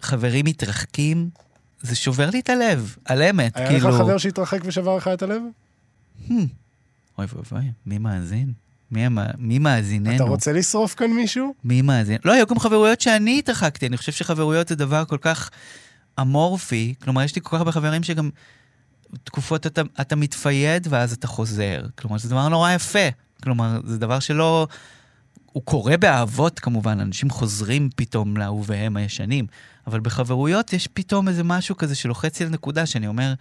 שחברים 0.00 0.44
מתרחקים, 0.44 1.30
זה 1.80 1.96
שובר 1.96 2.30
לי 2.30 2.40
את 2.40 2.50
הלב, 2.50 2.96
על 3.04 3.22
אמת. 3.22 3.56
היה 3.56 3.68
כאילו... 3.68 3.88
לך 3.88 3.94
חבר 3.94 4.18
שהתרחק 4.18 4.60
ושבר 4.64 4.96
לך 4.96 5.08
את 5.08 5.22
הלב? 5.22 5.42
אוי 6.30 6.46
ואבוי, 7.18 7.70
מי 7.86 7.98
מאזין? 7.98 8.52
מי, 8.90 9.06
המ... 9.06 9.18
מי 9.38 9.58
מאזיננו? 9.58 10.16
אתה 10.16 10.24
רוצה 10.24 10.52
לשרוף 10.52 10.94
כאן 10.94 11.10
מישהו? 11.10 11.54
מי 11.64 11.82
מאזין? 11.82 12.18
לא, 12.24 12.32
היו 12.32 12.46
גם 12.46 12.58
חברויות 12.58 13.00
שאני 13.00 13.38
התרחקתי. 13.38 13.86
אני 13.86 13.96
חושב 13.96 14.12
שחברויות 14.12 14.68
זה 14.68 14.74
דבר 14.74 15.04
כל 15.04 15.18
כך 15.20 15.50
אמורפי. 16.20 16.94
כלומר, 17.02 17.22
יש 17.22 17.36
לי 17.36 17.42
כל 17.44 17.50
כך 17.50 17.58
הרבה 17.58 17.72
חברים 17.72 18.02
שגם 18.02 18.30
תקופות 19.24 19.66
אתה, 19.66 19.82
אתה 20.00 20.16
מתפייד 20.16 20.86
ואז 20.90 21.12
אתה 21.12 21.26
חוזר. 21.26 21.82
כלומר, 21.98 22.18
זה 22.18 22.28
דבר 22.28 22.48
נורא 22.48 22.72
יפה. 22.72 23.08
כלומר, 23.42 23.80
זה 23.84 23.98
דבר 23.98 24.20
שלא... 24.20 24.66
הוא 25.52 25.62
קורה 25.62 25.96
באהבות 25.96 26.60
כמובן, 26.60 27.00
אנשים 27.00 27.30
חוזרים 27.30 27.88
פתאום 27.96 28.36
לאהוביהם 28.36 28.96
הישנים, 28.96 29.46
אבל 29.86 30.00
בחברויות 30.00 30.72
יש 30.72 30.86
פתאום 30.86 31.28
איזה 31.28 31.44
משהו 31.44 31.76
כזה 31.76 31.94
שלוחץ 31.94 32.40
לי 32.40 32.46
על 32.46 32.52
נקודה 32.52 32.86
שאני 32.86 33.06
אומר, 33.06 33.34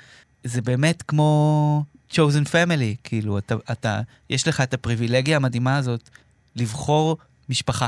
זה 0.44 0.62
באמת 0.62 1.02
כמו 1.02 1.84
chosen 2.12 2.46
family, 2.52 2.96
כאילו, 3.04 3.38
אתה, 3.38 3.56
אתה, 3.72 4.02
יש 4.30 4.48
לך 4.48 4.62
את 4.62 4.74
הפריבילגיה 4.74 5.36
המדהימה 5.36 5.78
הזאת 5.78 6.10
לבחור 6.56 7.18
משפחה. 7.50 7.88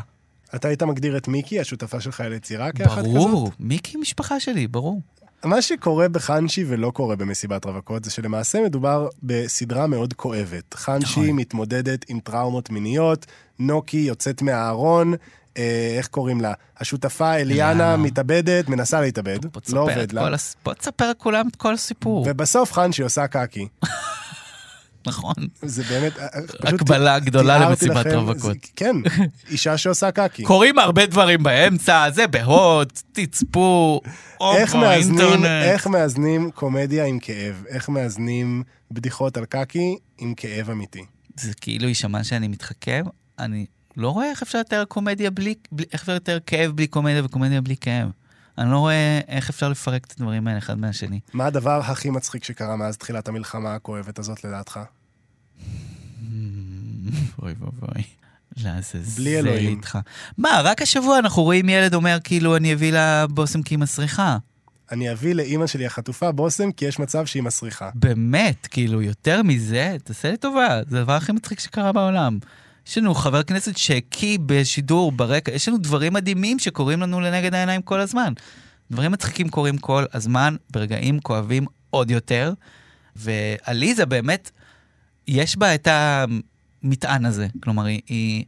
אתה 0.56 0.68
היית 0.68 0.84
מגדיר 0.84 1.18
את 1.18 1.28
מיקי, 1.28 1.60
השותפה 1.60 2.02
שלך 2.02 2.20
ליצירה, 2.20 2.72
כאחת 2.72 3.00
כזאת? 3.00 3.14
ברור, 3.14 3.52
מיקי 3.60 3.98
משפחה 3.98 4.40
שלי, 4.40 4.68
ברור. 4.68 5.02
מה 5.46 5.62
שקורה 5.62 6.10
בחנשי 6.10 6.66
ולא 6.68 6.92
קורה 6.92 7.16
במסיבת 7.16 7.66
רווקות, 7.66 8.04
זה 8.06 8.12
שלמעשה 8.12 8.62
מדובר 8.62 9.08
בסדרה 9.24 9.88
מאוד 9.88 10.14
כואבת. 10.14 10.74
חנשי 10.74 11.20
נכון. 11.20 11.36
מתמודדת 11.36 12.06
עם 12.08 12.20
טראומות 12.20 12.70
מיניות, 12.70 13.26
נוקי 13.60 13.98
יוצאת 13.98 14.42
מהארון, 14.42 15.14
אה, 15.58 15.94
איך 15.98 16.08
קוראים 16.08 16.42
לה? 16.42 16.54
השותפה 16.80 17.34
אליאנה. 17.34 17.98
מתאבדת, 17.98 18.70
מנסה 18.70 19.02
להתאבד, 19.02 19.40
לא 19.70 19.80
עובד 19.80 20.12
לה. 20.12 20.36
בוא 20.66 20.74
תספר 20.74 21.10
לכולם 21.10 21.48
את 21.48 21.56
כל 21.56 21.74
הסיפור. 21.74 22.26
ובסוף 22.30 22.74
חנשי 22.74 23.04
עושה 23.04 23.28
קקי. 23.28 23.68
נכון. 25.08 25.34
זה 25.62 25.84
באמת... 25.84 26.20
אה, 26.20 26.28
פשוט 26.62 26.82
הקבלה 26.82 27.20
גדולה 27.20 27.60
למסיבת 27.60 27.96
לכם, 28.06 28.18
רווקות. 28.20 28.42
זה- 28.44 28.72
כן, 28.76 28.96
אישה 29.50 29.78
שעושה 29.78 30.12
קקי. 30.12 30.44
קורים 30.44 30.80
הרבה 30.80 31.06
דברים 31.06 31.44
באמצע, 31.44 32.10
זה 32.14 32.28
בהוט, 32.28 33.02
תצפו, 33.12 34.02
איך 34.56 34.76
מאזנים, 34.76 35.18
באינטרנט. 35.18 35.46
איך 35.64 35.88
מאזנים 35.88 36.52
קומדיה 36.52 37.06
עם 37.06 37.20
כאב? 37.20 37.64
איך 37.70 37.90
מאזנים 37.90 38.64
בדיחות 38.92 39.38
על 39.38 39.46
קקי 39.46 39.96
עם 40.18 40.34
כאב 40.34 40.70
אמיתי? 40.70 41.04
זה 41.40 41.52
כאילו 41.62 41.88
יישמע 41.88 42.24
שאני 42.24 42.48
מתחכם, 42.48 43.04
אני 43.40 43.66
לא 43.98 44.10
רואה 44.10 44.30
איך 44.30 44.42
אפשר 44.42 44.60
לתאר 44.60 44.86
קומדיה 44.86 45.32
בלי, 45.32 45.54
בלי 45.72 45.86
איך 45.94 46.02
אפשר 46.02 46.16
לתאר 46.16 46.38
כאב 46.46 46.72
בלי 46.72 46.88
קומדיה 46.88 47.26
וקומדיה 47.26 47.62
בלי 47.62 47.76
כאב. 47.82 48.08
אני 48.58 48.72
לא 48.72 48.78
רואה 48.78 49.20
איך 49.28 49.50
אפשר 49.50 49.70
לפרק 49.70 50.06
את 50.06 50.12
הדברים 50.12 50.48
האלה 50.48 50.58
אחד 50.58 50.80
מהשני. 50.80 51.20
מה 51.34 51.46
הדבר 51.46 51.80
הכי 51.80 52.10
מצחיק 52.10 52.44
שקרה 52.44 52.76
מאז 52.76 52.98
תחילת 52.98 53.28
המלחמה 53.28 53.76
הכואבת 53.76 54.20
הזאת 54.20 54.44
לדעתך? 54.44 54.80
אוי 57.42 57.54
ואבוי. 57.60 58.04
לעזאזל 58.58 59.22
בלי 59.22 59.40
אלוהים. 59.40 59.78
איתך. 59.78 59.98
מה, 60.38 60.62
רק 60.64 60.82
השבוע 60.82 61.20
אנחנו 61.20 61.44
רואים 61.44 61.70
ילד 61.70 61.94
אומר 61.94 62.18
כאילו 62.24 62.58
אני 62.58 62.74
אביא 62.74 62.92
לה 62.92 63.28
בושם 63.28 63.62
כי 63.62 63.74
היא 63.74 63.80
מסריחה. 63.80 64.38
אני 64.92 65.12
אביא 65.12 65.34
לאימא 65.34 65.68
שלי 65.68 65.86
החטופה 65.86 66.32
בושם 66.32 66.72
כי 66.72 66.86
יש 66.86 67.00
מצב 67.00 67.26
שהיא 67.26 67.44
מסריחה. 67.44 67.90
באמת, 67.96 68.68
כאילו, 68.72 69.02
יותר 69.02 69.44
מזה, 69.44 69.96
תעשה 70.04 70.32
לי 70.32 70.38
טובה, 70.38 70.82
זה 70.90 71.00
הדבר 71.00 71.14
הכי 71.14 71.32
מצחיק 71.32 71.60
שקרה 71.60 71.92
בעולם. 71.92 72.40
יש 72.92 72.98
לנו 72.98 73.16
חבר 73.16 73.44
כנסת 73.44 73.78
שהקיא 73.78 74.38
בשידור 74.46 75.12
ברקע, 75.12 75.52
יש 75.52 75.68
לנו 75.68 75.78
דברים 75.78 76.14
מדהימים 76.14 76.60
שקורים 76.60 77.02
לנו 77.02 77.20
לנגד 77.20 77.54
העיניים 77.54 77.82
כל 77.82 78.00
הזמן. 78.00 78.34
דברים 78.92 79.12
מצחיקים 79.12 79.50
קורים 79.50 79.78
כל 79.78 80.06
הזמן, 80.14 80.56
ברגעים 80.70 81.20
כואבים 81.20 81.66
עוד 81.90 82.12
יותר, 82.12 82.54
ועליזה 83.16 84.06
באמת, 84.06 84.52
יש 85.28 85.58
בה 85.58 85.76
את 85.76 85.88
המטען 85.92 87.26
הזה. 87.26 87.48
כלומר, 87.64 87.86
היא, 87.86 88.02
היא 88.08 88.46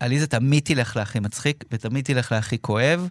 עליזה 0.00 0.26
תמיד 0.26 0.62
תלך 0.64 0.96
להכי 0.96 1.20
מצחיק, 1.20 1.64
ותמיד 1.72 2.04
תלך 2.04 2.32
להכי 2.32 2.58
כואב. 2.58 3.08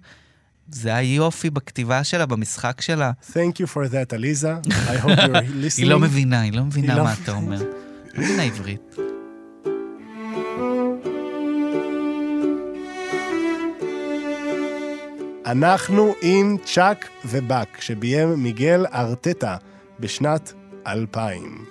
זה 0.69 0.95
היופי 0.95 1.49
בכתיבה 1.49 2.03
שלה, 2.03 2.25
במשחק 2.25 2.81
שלה. 2.81 3.11
Thank 3.29 3.55
you 3.61 3.67
for 3.73 3.91
that, 3.93 4.15
עליזה. 4.15 4.53
I 4.67 5.03
hope 5.03 5.07
you're 5.07 5.35
listening. 5.63 5.77
היא 5.77 5.87
לא 5.87 5.99
מבינה, 5.99 6.41
היא 6.41 6.53
לא 6.53 6.63
מבינה 6.63 6.95
לא 6.95 7.03
מה 7.03 7.13
אתה 7.23 7.31
אומר. 7.31 7.63
לא 8.13 8.23
מבינה 8.23 8.43
עברית. 8.43 9.10
אנחנו 15.51 16.13
עם 16.21 16.57
צ'אק 16.65 17.09
ובאק, 17.25 17.81
שביים 17.81 18.43
מיגל 18.43 18.85
ארטטה 18.93 19.57
בשנת 19.99 20.53
2000. 20.87 21.65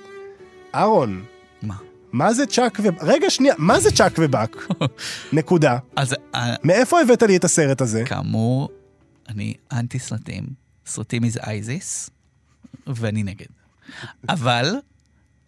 אהרון, 0.75 1.25
מה? 1.63 1.77
מה 2.13 2.35
זה 2.35 2.47
צ'אק 2.47 2.81
ו... 2.81 2.89
רגע, 3.01 3.31
שנייה, 3.31 3.55
מה 3.59 3.81
זה 3.81 3.91
צ'אק 3.91 4.13
ובאק? 4.19 4.57
נקודה. 5.33 5.79
אז 5.97 6.15
אה, 6.35 6.55
מאיפה 6.65 7.01
הבאת 7.01 7.23
לי 7.23 7.37
את 7.37 7.45
הסרט 7.45 7.81
הזה? 7.81 8.05
כאמור, 8.07 8.69
אני 9.29 9.55
אנטי 9.73 9.99
סרטים. 9.99 10.45
סרטים 10.87 11.25
איז 11.25 11.39
אייזיס, 11.39 12.11
ואני 12.87 13.23
נגד. 13.23 13.47
אבל 14.29 14.75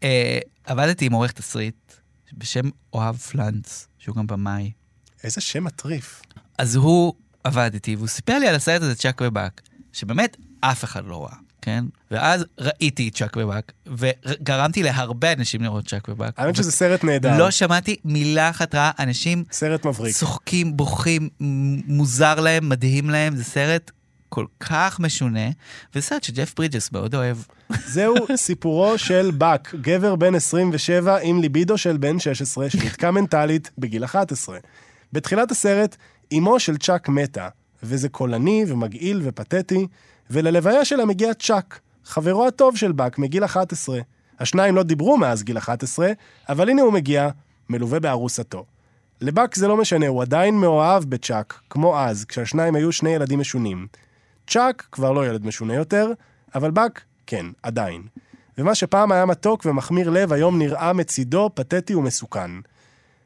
אה, 0.02 0.38
עבדתי 0.64 1.06
עם 1.06 1.12
עורך 1.12 1.32
תסריט 1.32 1.92
בשם 2.32 2.70
אוהב 2.92 3.16
פלנץ, 3.16 3.88
שהוא 3.98 4.16
גם 4.16 4.26
במאי. 4.26 4.70
איזה 5.24 5.40
שם 5.40 5.64
מטריף. 5.64 6.22
אז 6.58 6.76
הוא 6.76 7.14
עבד 7.44 7.70
איתי, 7.74 7.96
והוא 7.96 8.08
סיפר 8.08 8.38
לי 8.38 8.48
על 8.48 8.54
הסרט 8.54 8.82
הזה, 8.82 8.94
צ'אק 8.94 9.20
ובאק, 9.24 9.60
שבאמת 9.92 10.36
אף 10.60 10.84
אחד 10.84 11.06
לא 11.06 11.24
ראה, 11.24 11.36
כן? 11.62 11.84
ואז 12.10 12.44
ראיתי 12.58 13.08
את 13.08 13.14
צ'אק 13.14 13.36
ובאק, 13.36 13.72
וגרמתי 13.86 14.82
להרבה 14.82 15.32
אנשים 15.32 15.62
לראות 15.62 15.88
צ'אק 15.88 16.08
ובאק. 16.08 16.34
האמת 16.36 16.56
שזה 16.56 16.72
סרט 16.72 17.04
נהדר. 17.04 17.38
לא 17.38 17.50
שמעתי 17.50 17.96
מילה 18.04 18.50
אחת 18.50 18.74
רעה, 18.74 18.90
אנשים 18.98 19.44
סרט 19.52 19.86
מבריק. 19.86 20.16
צוחקים, 20.16 20.76
בוכים, 20.76 21.28
מוזר 21.86 22.40
להם, 22.40 22.68
מדהים 22.68 23.10
להם, 23.10 23.36
זה 23.36 23.44
סרט 23.44 23.90
כל 24.28 24.46
כך 24.60 25.00
משונה, 25.00 25.50
וזה 25.94 26.06
סרט 26.06 26.22
שג'ף 26.22 26.54
ברידג'ס 26.56 26.92
מאוד 26.92 27.14
אוהב. 27.14 27.36
זהו 27.86 28.14
סיפורו 28.36 28.98
של 28.98 29.30
באק, 29.30 29.74
גבר 29.80 30.16
בן 30.16 30.34
27 30.34 31.18
עם 31.22 31.40
ליבידו 31.40 31.78
של 31.78 31.96
בן 31.96 32.18
16 32.18 32.70
שנתקע 32.70 33.10
מנטלית 33.10 33.70
בגיל 33.78 34.04
11. 34.04 34.58
בתחילת 35.12 35.50
הסרט, 35.50 35.96
אמו 36.38 36.60
של 36.60 36.76
צ'אק 36.76 37.08
מתה, 37.08 37.48
וזה 37.82 38.08
קולני 38.08 38.64
ומגעיל 38.68 39.20
ופתטי, 39.24 39.86
וללוויה 40.30 40.84
שלה 40.84 41.04
מגיע 41.04 41.34
צ'אק, 41.34 41.80
חברו 42.04 42.46
הטוב 42.46 42.76
של 42.76 42.92
באק 42.92 43.18
מגיל 43.18 43.44
11. 43.44 44.00
השניים 44.40 44.76
לא 44.76 44.82
דיברו 44.82 45.16
מאז 45.16 45.42
גיל 45.42 45.58
11, 45.58 46.12
אבל 46.48 46.68
הנה 46.68 46.82
הוא 46.82 46.92
מגיע, 46.92 47.28
מלווה 47.68 48.00
בארוסתו. 48.00 48.64
לבאק 49.20 49.54
זה 49.54 49.68
לא 49.68 49.76
משנה, 49.76 50.06
הוא 50.06 50.22
עדיין 50.22 50.54
מאוהב 50.54 51.04
בצ'אק, 51.04 51.60
כמו 51.70 51.98
אז, 51.98 52.24
כשהשניים 52.24 52.74
היו 52.74 52.92
שני 52.92 53.10
ילדים 53.10 53.38
משונים. 53.38 53.86
צ'אק 54.46 54.88
כבר 54.92 55.12
לא 55.12 55.26
ילד 55.26 55.46
משונה 55.46 55.74
יותר, 55.74 56.12
אבל 56.54 56.70
באק, 56.70 57.02
כן, 57.26 57.46
עדיין. 57.62 58.02
ומה 58.58 58.74
שפעם 58.74 59.12
היה 59.12 59.26
מתוק 59.26 59.66
ומחמיר 59.66 60.10
לב, 60.10 60.32
היום 60.32 60.58
נראה 60.58 60.92
מצידו 60.92 61.50
פתטי 61.54 61.94
ומסוכן. 61.94 62.50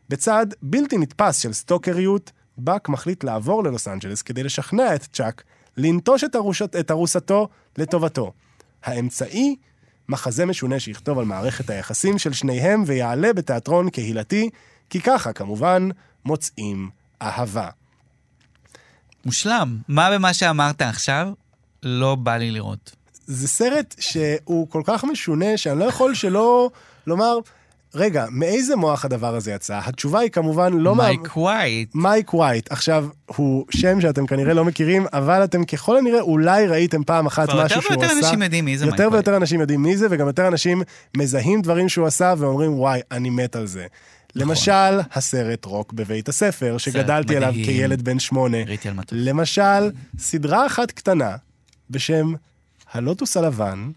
בצעד 0.08 0.54
בלתי 0.62 0.98
נתפס 0.98 1.38
של 1.38 1.52
סטוקריות, 1.52 2.32
באק 2.58 2.88
מחליט 2.88 3.24
לעבור 3.24 3.64
ללוס 3.64 3.88
אנג'לס 3.88 4.22
כדי 4.22 4.42
לשכנע 4.42 4.94
את 4.94 5.02
צ'אק 5.12 5.42
לנטוש 5.76 6.24
את, 6.24 6.36
ארושת, 6.36 6.76
את 6.76 6.90
ארוסתו 6.90 7.48
לטובתו. 7.78 8.32
האמצעי, 8.84 9.56
מחזה 10.08 10.46
משונה 10.46 10.80
שיכתוב 10.80 11.18
על 11.18 11.24
מערכת 11.24 11.70
היחסים 11.70 12.18
של 12.18 12.32
שניהם 12.32 12.82
ויעלה 12.86 13.32
בתיאטרון 13.32 13.90
קהילתי, 13.90 14.50
כי 14.90 15.00
ככה, 15.00 15.32
כמובן, 15.32 15.88
מוצאים 16.24 16.90
אהבה. 17.22 17.68
מושלם. 19.24 19.78
מה 19.88 20.10
במה 20.10 20.34
שאמרת 20.34 20.82
עכשיו 20.82 21.28
לא 21.82 22.14
בא 22.14 22.36
לי 22.36 22.50
לראות. 22.50 22.96
זה 23.26 23.48
סרט 23.48 23.94
שהוא 24.00 24.68
כל 24.68 24.82
כך 24.84 25.04
משונה, 25.04 25.56
שאני 25.56 25.78
לא 25.78 25.84
יכול 25.84 26.14
שלא 26.14 26.70
לומר, 27.06 27.38
רגע, 27.96 28.26
מאיזה 28.30 28.76
מוח 28.76 29.04
הדבר 29.04 29.34
הזה 29.34 29.52
יצא? 29.52 29.80
התשובה 29.84 30.20
היא 30.20 30.30
כמובן 30.30 30.72
לא. 30.72 30.94
מייק 30.94 31.36
ווייט. 31.36 31.94
מייק 31.94 32.34
ווייט. 32.34 32.72
עכשיו, 32.72 33.06
הוא 33.26 33.64
שם 33.70 34.00
שאתם 34.00 34.26
כנראה 34.26 34.54
לא 34.54 34.64
מכירים, 34.64 35.06
אבל 35.12 35.44
אתם 35.44 35.64
ככל 35.64 35.98
הנראה 35.98 36.20
אולי 36.20 36.66
ראיתם 36.66 37.04
פעם 37.04 37.26
אחת 37.26 37.48
משהו 37.48 37.58
יותר 37.60 37.68
שהוא 37.68 37.80
עשה. 37.80 38.00
ויותר 38.00 38.18
אנשים 38.18 38.42
יודעים 38.42 38.64
מי 38.64 38.78
זה 38.78 38.84
מייק 38.84 38.92
יותר 38.92 39.08
ווייט. 39.08 39.14
ויותר 39.14 39.36
אנשים 39.36 39.60
יודעים 39.60 39.82
מי 39.82 39.96
זה, 39.96 40.06
וגם 40.10 40.26
יותר 40.26 40.48
אנשים 40.48 40.82
מזהים 41.16 41.62
דברים 41.62 41.88
שהוא 41.88 42.06
עשה 42.06 42.34
ואומרים, 42.38 42.78
וואי, 42.78 43.00
אני 43.10 43.30
מת 43.30 43.56
על 43.56 43.66
זה. 43.66 43.86
למשל, 44.34 45.00
הסרט 45.14 45.64
רוק 45.64 45.92
בבית 45.92 46.28
הספר, 46.28 46.78
שגדלתי 46.78 47.36
עליו. 47.36 47.52
כילד 47.64 48.02
בן 48.02 48.18
שמונה. 48.18 48.58
למשל, 49.12 49.90
סדרה 50.18 50.66
אחת 50.66 50.90
קטנה 50.90 51.36
בשם 51.90 52.32
הלוטוס 52.92 53.36
הלבן, 53.36 53.90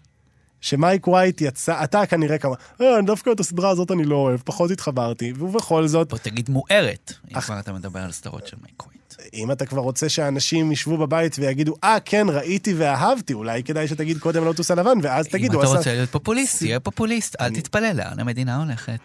שמייק 0.60 1.08
ווייט 1.08 1.40
יצא, 1.40 1.84
אתה 1.84 2.06
כנראה 2.06 2.38
כמה, 2.38 2.54
אה, 2.80 2.86
דווקא 3.06 3.30
את 3.32 3.40
הסדרה 3.40 3.70
הזאת 3.70 3.90
אני 3.90 4.04
לא 4.04 4.16
אוהב, 4.16 4.40
פחות 4.44 4.70
התחברתי, 4.70 5.32
ובכל 5.38 5.86
זאת, 5.86 6.08
בוא 6.10 6.18
תגיד 6.18 6.50
מוארת, 6.50 7.12
אם 7.30 7.36
אך- 7.36 7.44
כבר 7.44 7.58
אתה 7.60 7.72
מדבר 7.72 8.00
על 8.00 8.12
סדרות 8.12 8.46
של 8.46 8.56
מייק 8.62 8.82
ווייט. 8.86 9.00
אם 9.34 9.52
אתה 9.52 9.66
כבר 9.66 9.80
רוצה 9.80 10.08
שאנשים 10.08 10.72
ישבו 10.72 10.96
בבית 10.96 11.36
ויגידו, 11.38 11.74
אה, 11.84 11.96
כן, 12.04 12.26
ראיתי 12.28 12.74
ואהבתי, 12.76 13.32
אולי 13.32 13.62
כדאי 13.62 13.88
שתגיד 13.88 14.18
קודם 14.18 14.42
הלוטוס 14.42 14.70
הלבן, 14.70 14.98
ואז 15.02 15.26
תגיד, 15.26 15.54
אם 15.54 15.60
אתה. 15.60 15.68
רוצה 15.68 15.92
להיות 15.94 16.10
פופוליסט, 16.10 16.58
תהיה 16.58 16.80
פופוליסט, 16.80 17.36
אל 17.40 17.54
תתפלא 17.54 17.92
לאן 17.92 18.20
המדינה 18.20 18.56
הולכת. 18.62 19.00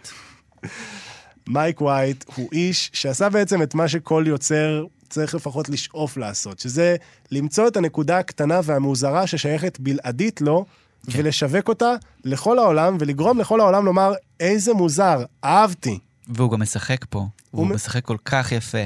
מייק 1.48 1.82
ווייט 1.82 2.24
הוא 2.36 2.50
איש 2.52 2.92
שעשה 2.94 3.30
בעצם 3.30 3.62
את 3.62 3.76
מה 3.76 3.88
שכל 3.88 4.24
יוצר 4.28 4.86
צריך 5.10 5.36
לפחות 5.36 5.70
לשאוף 5.70 6.18
לעשות, 6.18 6.60
שזה 6.60 6.96
למצוא 7.32 7.68
את 7.68 7.78
הנקודה 7.78 8.18
הקטנה 8.18 8.60
והמוזרה 8.64 9.28
ששייכת 9.28 9.80
בלעדית 9.80 10.42
לו, 10.42 10.66
כן. 11.10 11.20
ולשווק 11.20 11.68
אותה 11.70 11.92
לכל 12.26 12.60
העולם, 12.60 12.98
ולגרום 13.00 13.40
לכל 13.40 13.60
העולם 13.60 13.86
לומר, 13.86 14.14
איזה 14.40 14.74
מוזר, 14.74 15.24
אהבתי. 15.44 16.00
והוא 16.28 16.52
גם 16.52 16.62
משחק 16.62 17.06
פה, 17.10 17.26
הוא 17.52 17.68
מ- 17.68 17.74
משחק 17.74 18.06
כל 18.06 18.18
כך 18.26 18.52
יפה. 18.52 18.78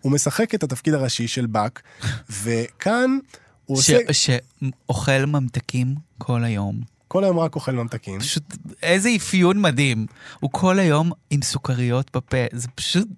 הוא 0.00 0.12
משחק 0.12 0.54
את 0.54 0.62
התפקיד 0.62 0.94
הראשי 0.94 1.28
של 1.28 1.46
באק, 1.46 1.82
וכאן 2.42 3.18
הוא 3.66 3.82
ש- 3.82 3.90
עושה... 3.90 3.98
שאוכל 4.12 5.24
ממתקים 5.26 5.94
כל 6.18 6.44
היום. 6.44 6.80
כל 7.08 7.24
היום 7.24 7.38
רק 7.38 7.54
אוכל 7.54 7.72
ממתקים. 7.72 8.20
פשוט, 8.20 8.42
איזה 8.82 9.08
אפיון 9.16 9.60
מדהים. 9.60 10.06
הוא 10.40 10.50
כל 10.52 10.78
היום 10.78 11.10
עם 11.30 11.42
סוכריות 11.42 12.10
בפה, 12.16 12.36
זה 12.52 12.68
פשוט... 12.74 13.08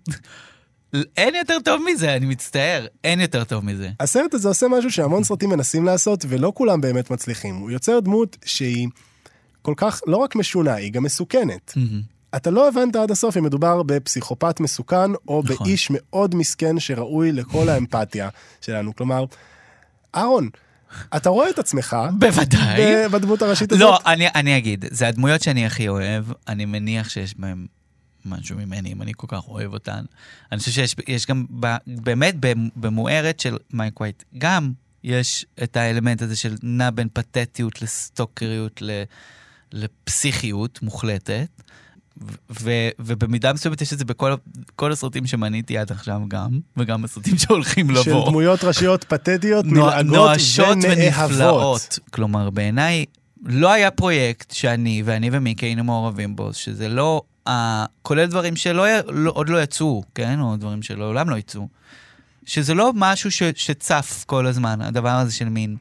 אין 1.16 1.34
יותר 1.34 1.58
טוב 1.64 1.82
מזה, 1.92 2.16
אני 2.16 2.26
מצטער, 2.26 2.86
אין 3.04 3.20
יותר 3.20 3.44
טוב 3.44 3.64
מזה. 3.64 3.90
הסרט 4.00 4.34
הזה 4.34 4.48
עושה 4.48 4.68
משהו 4.68 4.90
שהמון 4.90 5.24
סרטים 5.24 5.50
מנסים 5.50 5.84
לעשות, 5.84 6.24
ולא 6.28 6.52
כולם 6.54 6.80
באמת 6.80 7.10
מצליחים. 7.10 7.56
הוא 7.56 7.70
יוצר 7.70 8.00
דמות 8.00 8.36
שהיא 8.44 8.88
כל 9.62 9.74
כך, 9.76 10.00
לא 10.06 10.16
רק 10.16 10.36
משונה, 10.36 10.74
היא 10.74 10.92
גם 10.92 11.02
מסוכנת. 11.02 11.74
אתה 12.36 12.50
לא 12.50 12.68
הבנת 12.68 12.96
עד 12.96 13.10
הסוף 13.10 13.36
אם 13.36 13.44
מדובר 13.44 13.82
בפסיכופת 13.82 14.60
מסוכן, 14.60 15.14
או 15.28 15.42
נכון. 15.44 15.66
באיש 15.66 15.88
מאוד 15.90 16.34
מסכן 16.34 16.80
שראוי 16.80 17.32
לכל 17.32 17.68
האמפתיה 17.68 18.28
שלנו. 18.60 18.96
כלומר, 18.96 19.24
אהרון, 20.14 20.48
אתה 21.16 21.28
רואה 21.28 21.50
את 21.50 21.58
עצמך 21.58 21.96
בוודאי. 22.18 23.08
בדמות 23.08 23.42
הראשית 23.42 23.72
הזאת? 23.72 23.80
לא, 23.80 23.98
אני, 24.06 24.26
אני 24.34 24.58
אגיד, 24.58 24.84
זה 24.90 25.08
הדמויות 25.08 25.42
שאני 25.42 25.66
הכי 25.66 25.88
אוהב, 25.88 26.24
אני 26.48 26.64
מניח 26.64 27.08
שיש 27.08 27.34
בהן 27.38 27.66
משהו 28.24 28.56
ממני, 28.56 28.92
אם 28.92 29.02
אני 29.02 29.12
כל 29.16 29.26
כך 29.30 29.48
אוהב 29.48 29.72
אותן. 29.72 30.04
אני 30.52 30.58
חושב 30.60 30.70
שיש 30.72 30.96
יש 31.08 31.26
גם, 31.26 31.46
ב, 31.60 31.66
באמת, 31.86 32.34
במ- 32.40 32.68
במוארת 32.76 33.40
של 33.40 33.56
מייק 33.72 34.00
ווייט, 34.00 34.22
גם 34.38 34.72
יש 35.04 35.46
את 35.62 35.76
האלמנט 35.76 36.22
הזה 36.22 36.36
של 36.36 36.54
נע 36.62 36.90
בין 36.90 37.08
פתטיות 37.12 37.82
לסטוקריות, 37.82 38.82
ל, 38.82 39.02
לפסיכיות 39.72 40.82
מוחלטת. 40.82 41.46
ו- 42.60 42.88
ובמידה 42.98 43.52
מסוימת 43.52 43.80
יש 43.80 43.92
את 43.92 43.98
זה 43.98 44.04
בכל 44.04 44.34
כל 44.76 44.92
הסרטים 44.92 45.26
שמניתי 45.26 45.78
עד 45.78 45.92
עכשיו 45.92 46.20
גם, 46.28 46.50
וגם 46.76 47.02
בסרטים 47.02 47.38
שהולכים 47.38 47.90
לבוא. 47.90 48.02
של 48.02 48.30
דמויות 48.30 48.64
ראשיות 48.64 49.04
פתטיות, 49.04 49.64
נואשות 50.04 50.76
ונאהבות. 50.82 51.98
כלומר, 52.10 52.50
בעיניי, 52.50 53.04
לא 53.44 53.72
היה 53.72 53.90
פרויקט 53.90 54.50
שאני 54.50 55.02
ואני 55.04 55.28
ומיקי 55.32 55.66
היינו 55.66 55.84
מעורבים 55.84 56.36
בו, 56.36 56.52
שזה 56.52 56.88
לא, 56.88 57.22
כולל 58.02 58.26
דברים 58.26 58.56
שלא, 58.56 58.88
י- 58.88 59.02
לא, 59.08 59.32
עוד 59.34 59.48
לא 59.48 59.62
יצאו, 59.62 60.02
כן? 60.14 60.40
או 60.40 60.56
דברים 60.56 60.82
שלעולם 60.82 61.30
לא 61.30 61.36
יצאו. 61.36 61.68
שזה 62.46 62.74
לא 62.74 62.92
משהו 62.94 63.30
ש, 63.30 63.42
שצף 63.56 64.24
כל 64.26 64.46
הזמן, 64.46 64.80
הדבר 64.80 65.10
הזה 65.10 65.32
של 65.34 65.48
מין, 65.48 65.76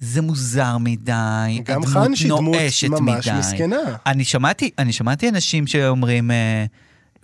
זה 0.00 0.22
מוזר 0.22 0.78
מדי, 0.78 1.60
גם 1.64 1.82
הדמות 1.82 1.88
חנשי 2.06 2.28
דמות 2.28 2.40
ממש 2.40 2.84
מדי. 3.28 3.38
מסכנה. 3.38 3.76
אני 4.06 4.24
שמעתי, 4.24 4.70
אני 4.78 4.92
שמעתי 4.92 5.28
אנשים 5.28 5.66
שאומרים, 5.66 6.30
אה, 6.30 6.64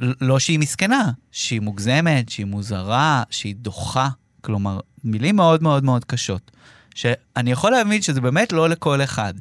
לא 0.01 0.39
שהיא 0.39 0.59
מסכנה, 0.59 1.11
שהיא 1.33 1.61
מוגזמת, 1.61 2.29
שהיא 2.29 2.47
מוזרה, 2.47 3.23
שהיא 3.31 3.55
דוחה. 3.57 4.09
כלומר, 4.41 4.81
מילים 5.05 5.37
מאוד 5.37 5.63
מאוד 5.63 5.85
מאוד 5.85 6.05
קשות. 6.05 6.51
שאני 6.95 7.51
יכול 7.51 7.71
להבין 7.71 8.03
שזה 8.03 8.21
באמת 8.21 8.53
לא 8.53 8.69
לכל 8.69 9.03
אחד. 9.03 9.35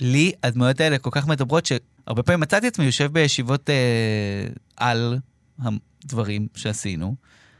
לי 0.00 0.32
הדמויות 0.42 0.80
האלה 0.80 0.98
כל 0.98 1.10
כך 1.12 1.26
מדברות, 1.26 1.68
שהרבה 2.08 2.22
פעמים 2.22 2.40
מצאתי 2.40 2.66
עצמי 2.66 2.84
יושב 2.84 3.12
בישיבות 3.12 3.70
אה, 3.70 3.74
על 4.76 5.18
הדברים 5.58 6.46
שעשינו, 6.54 7.14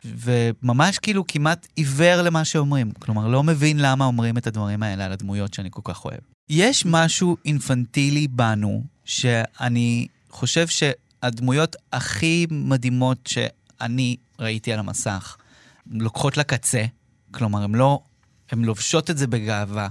וממש 0.05 0.99
כאילו 0.99 1.27
כמעט 1.27 1.67
עיוור 1.77 2.23
למה 2.23 2.45
שאומרים. 2.45 2.93
כלומר, 2.99 3.29
לא 3.29 3.43
מבין 3.43 3.79
למה 3.81 4.05
אומרים 4.05 4.39
את 4.39 4.47
הדברים 4.47 4.83
האלה 4.83 5.05
על 5.05 5.13
הדמויות 5.13 5.55
שאני 5.55 5.69
כל 5.73 5.81
כך 5.85 6.05
אוהב. 6.05 6.19
יש 6.49 6.87
משהו 6.87 7.37
אינפנטילי 7.45 8.29
בנו, 8.29 8.83
שאני 9.05 10.07
חושב 10.31 10.67
שהדמויות 10.69 11.77
הכי 11.93 12.47
מדהימות 12.51 13.27
שאני 13.27 14.17
ראיתי 14.39 14.73
על 14.73 14.79
המסך, 14.79 15.37
לוקחות 15.91 16.37
לקצה, 16.37 16.85
כלומר, 17.31 17.63
הן 17.63 17.75
לא, 17.75 18.01
הן 18.51 18.65
לובשות 18.65 19.11
את 19.11 19.19
זה 19.19 19.27
בגאווה. 19.27 19.89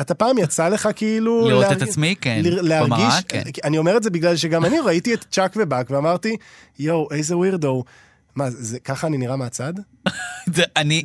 אתה 0.00 0.14
פעם 0.14 0.38
יצא 0.38 0.68
לך 0.68 0.88
כאילו... 0.96 1.48
לראות 1.48 1.64
את 1.64 1.70
להרג- 1.70 1.82
עצמי, 1.88 2.14
כן. 2.20 2.40
ל- 2.44 2.68
להרגיש, 2.68 2.92
במראה, 2.98 3.22
כן. 3.28 3.42
אני 3.64 3.78
אומר 3.78 3.96
את 3.96 4.02
זה 4.02 4.10
בגלל 4.10 4.36
שגם 4.36 4.64
אני 4.64 4.80
ראיתי 4.80 5.14
את 5.14 5.24
צ'אק 5.30 5.52
ובאק 5.56 5.90
ואמרתי, 5.90 6.36
יואו, 6.78 7.08
איזה 7.10 7.36
ווירדו. 7.36 7.84
מה, 8.34 8.50
זה, 8.50 8.80
ככה 8.80 9.06
אני 9.06 9.16
נראה 9.18 9.36
מהצד? 9.36 9.72
זה, 10.54 10.62
אני, 10.76 11.02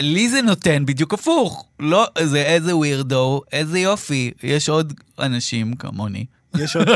לי 0.00 0.28
זה 0.28 0.42
נותן 0.42 0.86
בדיוק 0.86 1.14
הפוך. 1.14 1.66
לא, 1.80 2.06
זה 2.22 2.42
איזה 2.42 2.76
ווירדו, 2.76 3.40
איזה 3.52 3.78
יופי. 3.78 4.30
יש 4.42 4.68
עוד 4.68 4.92
אנשים 5.18 5.74
כמוני. 5.74 6.24
יש 6.58 6.76
עוד... 6.76 6.88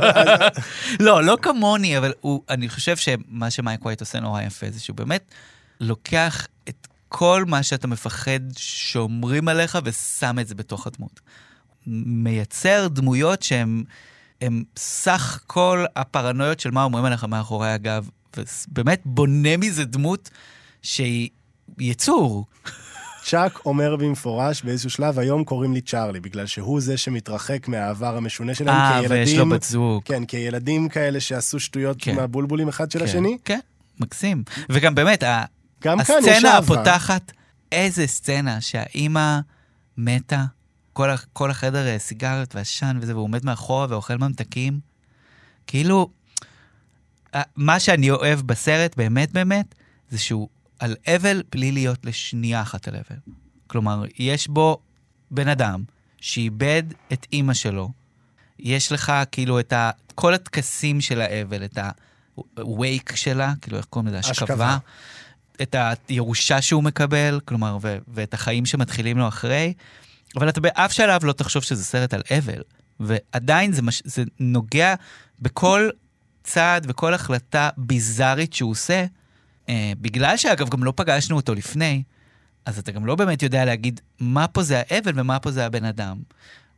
לא, 1.00 1.24
לא 1.24 1.36
כמוני, 1.42 1.98
אבל 1.98 2.12
הוא, 2.20 2.42
אני 2.50 2.68
חושב 2.68 2.96
שמה 2.96 3.50
שמייק 3.50 3.84
ווייט 3.84 4.00
עושה 4.00 4.20
נורא 4.20 4.42
יפה 4.42 4.66
זה 4.70 4.80
שהוא 4.80 4.96
באמת 4.96 5.24
לוקח 5.80 6.44
את 6.44 6.48
כל 7.08 7.44
מה 7.46 7.62
שאתה 7.62 7.86
מפחד 7.86 8.40
שאומרים 8.56 9.48
עליך 9.48 9.78
ושם 9.84 10.38
את 10.40 10.48
זה 10.48 10.54
בתוך 10.54 10.86
הדמות. 10.86 11.20
מייצר 11.86 12.88
דמויות 12.88 13.42
שהן 13.42 13.84
סך 14.76 15.40
כל 15.46 15.84
הפרנויות 15.96 16.60
של 16.60 16.70
מה 16.70 16.84
אומרים 16.84 17.04
עליך 17.04 17.24
מאחורי 17.24 17.68
הגב, 17.68 18.08
ובאמת 18.36 19.02
בונה 19.04 19.56
מזה 19.56 19.84
דמות 19.84 20.30
שהיא 20.82 21.28
יצור. 21.78 22.46
צ'אק 23.24 23.60
אומר 23.66 23.96
במפורש 23.96 24.62
באיזשהו 24.62 24.90
שלב, 24.90 25.18
היום 25.18 25.44
קוראים 25.44 25.74
לי 25.74 25.80
צ'ארלי, 25.80 26.20
בגלל 26.20 26.46
שהוא 26.46 26.80
זה 26.80 26.96
שמתרחק 26.96 27.68
מהעבר 27.68 28.16
המשונה 28.16 28.54
שלהם 28.54 28.76
אה, 28.76 29.00
כילדים. 29.00 29.18
ויש 29.18 29.34
לו 29.34 29.48
בת 29.48 29.62
זוג. 29.62 30.02
כן, 30.04 30.22
כילדים 30.24 30.88
כאלה 30.88 31.20
שעשו 31.20 31.60
שטויות 31.60 31.96
כן. 32.00 32.10
עם 32.10 32.18
הבולבולים 32.18 32.68
אחד 32.68 32.90
של 32.90 32.98
כן, 32.98 33.04
השני. 33.04 33.38
כן, 33.44 33.58
מקסים. 34.00 34.42
וגם 34.70 34.94
באמת, 34.94 35.22
גם 35.82 36.04
כאן 36.04 36.16
יש 36.18 36.28
הסצנה 36.28 36.54
אהבה. 36.54 36.58
הפותחת, 36.58 37.32
איזה 37.72 38.06
סצנה 38.06 38.60
שהאימא 38.60 39.38
מתה, 39.96 40.44
כל, 40.92 41.08
כל 41.32 41.50
החדר 41.50 41.86
אה, 41.86 41.98
סיגריות 41.98 42.54
ועשן 42.54 42.98
וזה, 43.00 43.12
והוא 43.14 43.24
עומד 43.24 43.44
מאחורה 43.44 43.86
ואוכל 43.90 44.16
ממתקים. 44.16 44.80
כאילו, 45.66 46.10
מה 47.56 47.80
שאני 47.80 48.10
אוהב 48.10 48.40
בסרט, 48.40 48.96
באמת 48.96 49.32
באמת, 49.32 49.74
זה 50.10 50.18
שהוא 50.18 50.48
על 50.78 50.96
אבל 51.06 51.42
בלי 51.52 51.72
להיות 51.72 52.06
לשנייה 52.06 52.62
אחת 52.62 52.88
על 52.88 52.94
אבל. 52.94 53.16
כלומר, 53.66 54.04
יש 54.18 54.48
בו 54.48 54.78
בן 55.30 55.48
אדם 55.48 55.82
שאיבד 56.20 56.82
את 57.12 57.26
אימא 57.32 57.54
שלו, 57.54 57.90
יש 58.58 58.92
לך 58.92 59.12
כאילו 59.32 59.60
את 59.60 59.72
ה... 59.72 59.90
כל 60.14 60.34
הטקסים 60.34 61.00
של 61.00 61.20
האבל, 61.20 61.64
את 61.64 61.78
ה-wake 61.78 63.16
שלה, 63.16 63.52
כאילו 63.60 63.76
איך 63.76 63.86
קוראים 63.86 64.08
לזה? 64.08 64.18
השכבה. 64.18 64.78
את 65.62 65.76
הירושה 66.08 66.62
שהוא 66.62 66.82
מקבל, 66.82 67.40
כלומר, 67.44 67.78
ו- 67.82 67.98
ואת 68.08 68.34
החיים 68.34 68.66
שמתחילים 68.66 69.18
לו 69.18 69.28
אחרי, 69.28 69.72
אבל 70.36 70.48
אתה 70.48 70.60
באף 70.60 70.92
שלב 70.92 71.24
לא 71.24 71.32
תחשוב 71.32 71.62
שזה 71.62 71.84
סרט 71.84 72.14
על 72.14 72.22
אבל. 72.38 72.62
ועדיין 73.00 73.72
זה, 73.72 73.82
מש... 73.82 74.02
זה 74.04 74.22
נוגע 74.40 74.94
בכל 75.40 75.88
צעד 76.42 76.86
וכל 76.88 77.14
החלטה 77.14 77.70
ביזארית 77.76 78.52
שהוא 78.52 78.70
עושה, 78.70 79.04
אה, 79.68 79.92
בגלל 80.00 80.36
שאגב 80.36 80.68
גם 80.68 80.84
לא 80.84 80.92
פגשנו 80.96 81.36
אותו 81.36 81.54
לפני, 81.54 82.02
אז 82.66 82.78
אתה 82.78 82.92
גם 82.92 83.06
לא 83.06 83.14
באמת 83.14 83.42
יודע 83.42 83.64
להגיד 83.64 84.00
מה 84.20 84.48
פה 84.48 84.62
זה 84.62 84.82
האבל 84.88 85.12
ומה 85.14 85.38
פה 85.38 85.50
זה 85.50 85.66
הבן 85.66 85.84
אדם. 85.84 86.18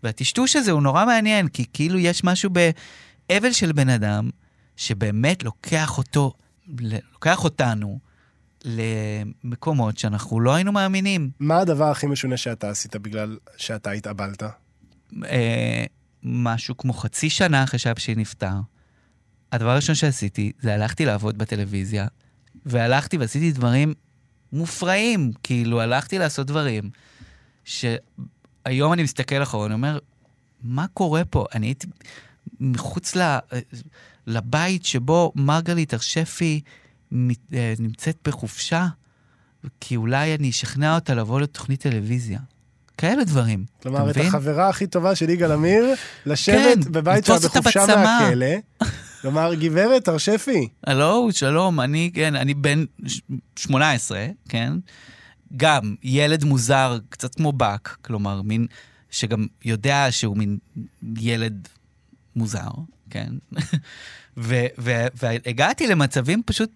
והטשטוש 0.03 0.57
הזה 0.57 0.71
הוא 0.71 0.83
נורא 0.83 1.05
מעניין, 1.05 1.49
כי 1.49 1.65
כאילו 1.73 1.99
יש 1.99 2.25
משהו 2.25 2.51
באבל 2.51 3.53
של 3.53 3.73
בן 3.73 3.89
אדם, 3.89 4.31
שבאמת 4.77 5.43
לוקח 5.43 5.99
אותו, 5.99 6.33
לוקח 7.13 7.45
אותנו 7.45 7.99
למקומות 8.65 9.99
שאנחנו 9.99 10.41
לא 10.41 10.55
היינו 10.55 10.73
מאמינים. 10.73 11.31
מה 11.41 11.59
הדבר 11.59 11.85
הכי 11.85 12.07
משונה 12.07 12.37
שאתה 12.37 12.71
עשית 12.71 12.97
בגלל 12.97 13.39
שאתה 13.57 13.91
התאבלת? 13.91 14.43
אה, 15.25 15.85
משהו 16.23 16.77
כמו 16.77 16.93
חצי 16.93 17.31
שנה 17.31 17.65
אחרי 17.65 17.79
שאבא 17.79 18.01
שלי 18.01 18.15
נפטר, 18.15 18.55
הדבר 19.53 19.71
הראשון 19.71 19.95
שעשיתי, 19.95 20.53
זה 20.61 20.75
הלכתי 20.75 21.05
לעבוד 21.05 21.39
בטלוויזיה, 21.39 22.07
והלכתי 22.67 23.17
ועשיתי 23.17 23.53
דברים 23.53 23.95
מופרעים. 24.53 25.33
כאילו, 25.43 25.81
הלכתי 25.81 26.19
לעשות 26.19 26.47
דברים 26.47 26.91
שהיום 27.65 28.93
אני 28.93 29.03
מסתכל 29.03 29.43
אחורה, 29.43 29.67
אני 29.67 29.75
אומר, 29.75 29.99
מה 30.63 30.87
קורה 30.95 31.25
פה? 31.25 31.47
אני 31.55 31.67
הייתי 31.67 31.87
מחוץ 32.61 33.17
ל... 33.17 33.39
לבית 34.27 34.85
שבו 34.85 35.33
מרגלית 35.35 35.93
הרשפי 35.93 36.61
אה, 36.65 36.71
נמצאת 37.79 38.17
בחופשה, 38.25 38.87
כי 39.81 39.97
אולי 39.97 40.35
אני 40.35 40.51
אשכנע 40.51 40.95
אותה 40.95 41.15
לבוא 41.15 41.41
לתוכנית 41.41 41.81
טלוויזיה. 41.81 42.39
כאלה 42.99 43.25
דברים. 43.25 43.65
כלומר, 43.83 44.11
את 44.11 44.17
מבין? 44.17 44.27
החברה 44.27 44.69
הכי 44.69 44.87
טובה 44.87 45.15
של 45.15 45.31
יגאל 45.31 45.53
עמיר, 45.53 45.95
לשבת 46.27 46.85
כן, 46.85 46.93
בבית 46.93 47.25
שלה 47.25 47.39
בחופשה. 47.39 47.87
מהכלא. 47.87 48.47
כלומר, 49.23 49.55
גברת 49.55 50.09
הרשפי, 50.09 50.69
הלו, 50.87 51.29
שלום, 51.33 51.81
אני, 51.81 52.11
כן, 52.15 52.35
אני 52.37 52.55
בן 52.55 52.85
ש- 53.07 53.21
18, 53.57 54.27
כן? 54.49 54.73
גם 55.57 55.95
ילד 56.03 56.45
מוזר, 56.45 56.99
קצת 57.09 57.35
כמו 57.35 57.53
באק, 57.53 57.97
כלומר, 58.03 58.43
מין, 58.43 58.67
שגם 59.11 59.47
יודע 59.65 60.07
שהוא 60.11 60.37
מין 60.37 60.59
ילד 61.19 61.69
מוזר, 62.37 62.69
כן? 63.11 63.33
ו- 64.37 64.67
ו- 64.79 65.07
והגעתי 65.23 65.87
למצבים 65.87 66.43
פשוט 66.47 66.71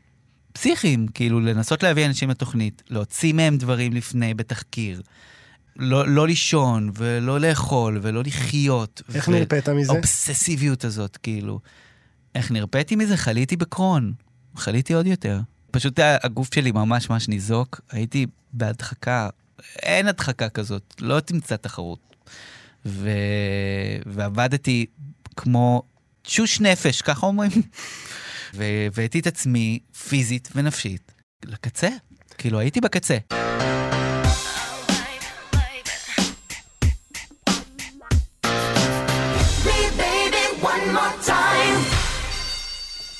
פסיכיים, 0.52 1.08
כאילו, 1.08 1.40
לנסות 1.40 1.82
להביא 1.82 2.06
אנשים 2.06 2.30
לתוכנית, 2.30 2.82
להוציא 2.90 3.32
מהם 3.32 3.58
דברים 3.58 3.92
לפני 3.92 4.34
בתחקיר. 4.34 5.02
לא, 5.76 6.08
לא 6.08 6.26
לישון, 6.26 6.90
ולא 6.94 7.40
לאכול, 7.40 7.98
ולא 8.02 8.22
לחיות. 8.22 9.02
איך 9.14 9.28
ו- 9.28 9.30
נרפאת 9.30 9.68
מזה? 9.68 9.92
האובססיביות 9.92 10.84
הזאת, 10.84 11.16
כאילו. 11.16 11.60
איך 12.34 12.50
נרפאתי 12.50 12.96
מזה? 12.96 13.16
חליתי 13.16 13.56
בקרון. 13.56 14.12
חליתי 14.56 14.94
עוד 14.94 15.06
יותר. 15.06 15.40
פשוט 15.70 15.98
הגוף 16.22 16.54
שלי 16.54 16.72
ממש 16.72 17.10
ממש 17.10 17.28
ניזוק, 17.28 17.80
הייתי 17.90 18.26
בהדחקה. 18.52 19.28
אין 19.82 20.08
הדחקה 20.08 20.48
כזאת, 20.48 20.94
לא 21.00 21.20
תמצא 21.20 21.56
תחרות. 21.56 21.98
ו... 22.86 23.10
ועבדתי 24.06 24.86
כמו 25.36 25.82
תשוש 26.22 26.60
נפש, 26.60 27.02
ככה 27.02 27.26
אומרים. 27.26 27.50
והבאתי 28.54 29.18
את 29.18 29.26
עצמי 29.26 29.78
פיזית 30.08 30.48
ונפשית 30.54 31.12
לקצה. 31.44 31.88
כאילו, 32.38 32.58
הייתי 32.58 32.80
בקצה. 32.80 33.18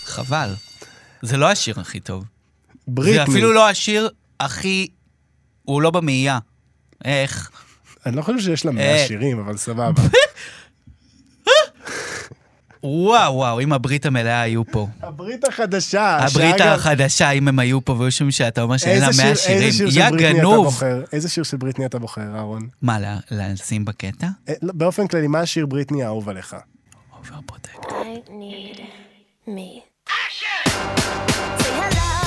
חבל. 0.05 0.55
זה 1.23 1.37
לא 1.37 1.51
השיר 1.51 1.81
הכי 1.81 2.01
טוב. 2.01 2.25
בריטני. 2.89 3.15
זה 3.15 3.23
אפילו 3.23 3.53
לא 3.53 3.69
השיר 3.69 4.09
הכי... 4.41 4.89
הוא 5.63 5.83
לא 5.83 5.91
במאייה. 5.91 6.39
איך? 7.05 7.51
אני 8.07 8.17
לא 8.17 8.23
חושב 8.23 8.39
שיש 8.39 8.65
לה 8.65 8.71
אה. 8.71 8.77
100 8.77 9.07
שירים, 9.07 9.39
אבל 9.39 9.57
סבבה. 9.57 10.03
וואו, 12.85 13.35
וואו, 13.35 13.61
אם 13.61 13.73
הברית 13.73 14.07
המלאה 14.07 14.41
היו 14.41 14.65
פה. 14.67 14.87
הברית 15.03 15.45
החדשה. 15.49 16.17
הברית 16.17 16.59
שאגב, 16.59 16.73
החדשה, 16.73 17.31
אם 17.31 17.49
הם 17.49 17.59
היו 17.59 17.85
פה 17.85 17.93
והיו 17.93 18.13
שומעים 18.13 18.31
שאתה 18.33 18.63
אומר 18.63 18.77
שאין 18.77 19.01
לה 19.01 19.09
איזה 19.09 19.23
100 19.23 19.37
שיר- 19.37 19.53
איזה 19.55 19.63
שירים. 19.63 19.73
שיר 19.73 19.91
של 19.91 19.99
יא 19.99 20.09
בריטני 20.11 20.31
אתה 20.31 20.39
גנוב. 20.39 20.65
בוחר? 20.65 21.03
איזה 21.13 21.29
שיר 21.29 21.45
של 21.45 21.57
בריטני 21.57 21.87
אתה 21.87 21.99
בוחר, 21.99 22.35
אהרון? 22.37 22.69
מה, 22.83 22.99
לה- 23.01 23.19
לשים 23.31 23.85
בקטע? 23.85 24.27
אה, 24.49 24.55
לא, 24.63 24.73
באופן 24.73 25.07
כללי, 25.07 25.27
מה 25.27 25.41
השיר 25.41 25.67
בריטני 25.67 26.03
האהוב 26.05 26.29
עליך? 26.29 26.57
Overprotected. 27.13 27.87
I 27.87 27.93
need 28.29 28.81
me. 29.49 29.83
Say 31.59 31.71
hello 31.81 32.21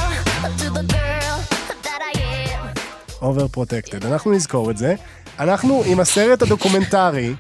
to 0.59 0.69
the 0.77 0.93
girl 0.93 1.37
that 1.83 2.01
I 2.13 2.17
am. 2.17 2.79
Overprotected. 3.21 4.05
אנחנו 4.05 4.31
נזכור 4.31 4.71
את 4.71 4.77
זה. 4.77 4.95
אנחנו 5.39 5.83
עם 5.85 5.99
הסרט 5.99 6.41
הדוקומנטרי, 6.41 7.33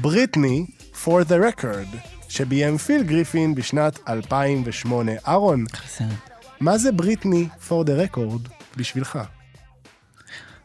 בריטני 0.00 0.66
for 1.04 1.24
the 1.28 1.60
record, 1.60 1.96
שביים 2.34 2.76
פיל 2.78 3.02
גריפין 3.02 3.54
בשנת 3.54 3.98
2008. 4.08 5.12
אהרון. 5.28 5.64
מה 6.60 6.78
זה 6.78 6.92
בריטני 6.92 7.48
for 7.68 7.86
the 7.86 8.12
record 8.12 8.48
בשבילך? 8.76 9.18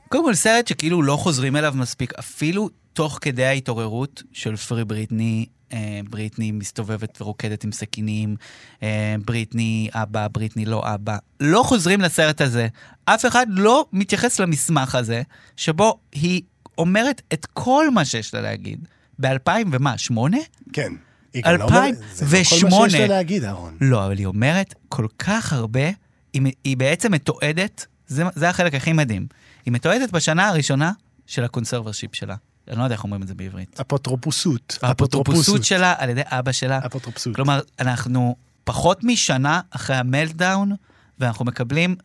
קודם 0.07 0.25
כל, 0.25 0.33
סרט 0.33 0.67
שכאילו 0.67 1.01
לא 1.03 1.15
חוזרים 1.15 1.55
אליו 1.55 1.73
מספיק, 1.75 2.13
אפילו 2.19 2.69
תוך 2.93 3.19
כדי 3.21 3.45
ההתעוררות 3.45 4.23
של 4.33 4.55
Free 4.55 4.85
Britney, 4.85 5.45
אה, 5.73 5.99
בריטני 6.09 6.51
מסתובבת 6.51 7.21
ורוקדת 7.21 7.63
עם 7.63 7.71
סכינים, 7.71 8.35
אה, 8.83 9.15
בריטני 9.25 9.89
אבא, 9.93 10.27
בריטני 10.27 10.65
לא 10.65 10.93
אבא. 10.93 11.17
לא 11.39 11.63
חוזרים 11.63 12.01
לסרט 12.01 12.41
הזה. 12.41 12.67
אף 13.05 13.25
אחד 13.25 13.47
לא 13.49 13.85
מתייחס 13.93 14.39
למסמך 14.39 14.95
הזה, 14.95 15.21
שבו 15.57 15.99
היא 16.11 16.41
אומרת 16.77 17.21
את 17.33 17.45
כל 17.45 17.89
מה 17.89 18.05
שיש 18.05 18.33
לה 18.33 18.41
להגיד. 18.41 18.87
ב-2000 19.19 19.67
ומה, 19.71 19.97
שמונה? 19.97 20.37
כן. 20.73 20.93
היא 21.33 21.43
גם 21.45 21.55
לא 21.55 21.63
אומרת- 21.63 21.95
זה 22.13 22.25
לא 22.25 22.29
כל 22.31 22.37
מה 22.37 22.43
שיש 22.43 22.63
2008. 22.63 22.99
לה 22.99 23.07
להגיד, 23.07 23.43
אהרון. 23.43 23.77
לא, 23.81 24.05
אבל 24.05 24.17
היא 24.17 24.25
אומרת 24.25 24.73
כל 24.89 25.07
כך 25.19 25.53
הרבה, 25.53 25.89
היא, 26.33 26.41
היא 26.63 26.77
בעצם 26.77 27.11
מתועדת, 27.11 27.85
זה, 28.07 28.23
זה 28.35 28.49
החלק 28.49 28.73
הכי 28.73 28.93
מדהים. 28.93 29.27
היא 29.65 29.73
מתועדת 29.73 30.11
בשנה 30.11 30.47
הראשונה 30.47 30.91
של 31.27 31.43
ה 31.43 31.48
conservatorship 31.48 32.15
שלה. 32.15 32.35
אני 32.67 32.77
לא 32.77 32.83
יודע 32.83 32.95
איך 32.95 33.03
אומרים 33.03 33.21
את 33.21 33.27
זה 33.27 33.35
בעברית. 33.35 33.79
אפוטרופוסות. 33.81 34.79
האפוטרופוסות 34.81 35.63
שלה 35.63 35.93
על 35.97 36.09
ידי 36.09 36.21
אבא 36.25 36.51
שלה. 36.51 36.79
אפוטרופסות. 36.85 37.35
כלומר, 37.35 37.59
אנחנו 37.79 38.35
פחות 38.63 39.03
משנה 39.03 39.61
אחרי 39.71 39.95
ה 39.95 40.03
meltdown, 40.03 40.71
ואנחנו 41.19 41.45
מקבלים 41.45 41.95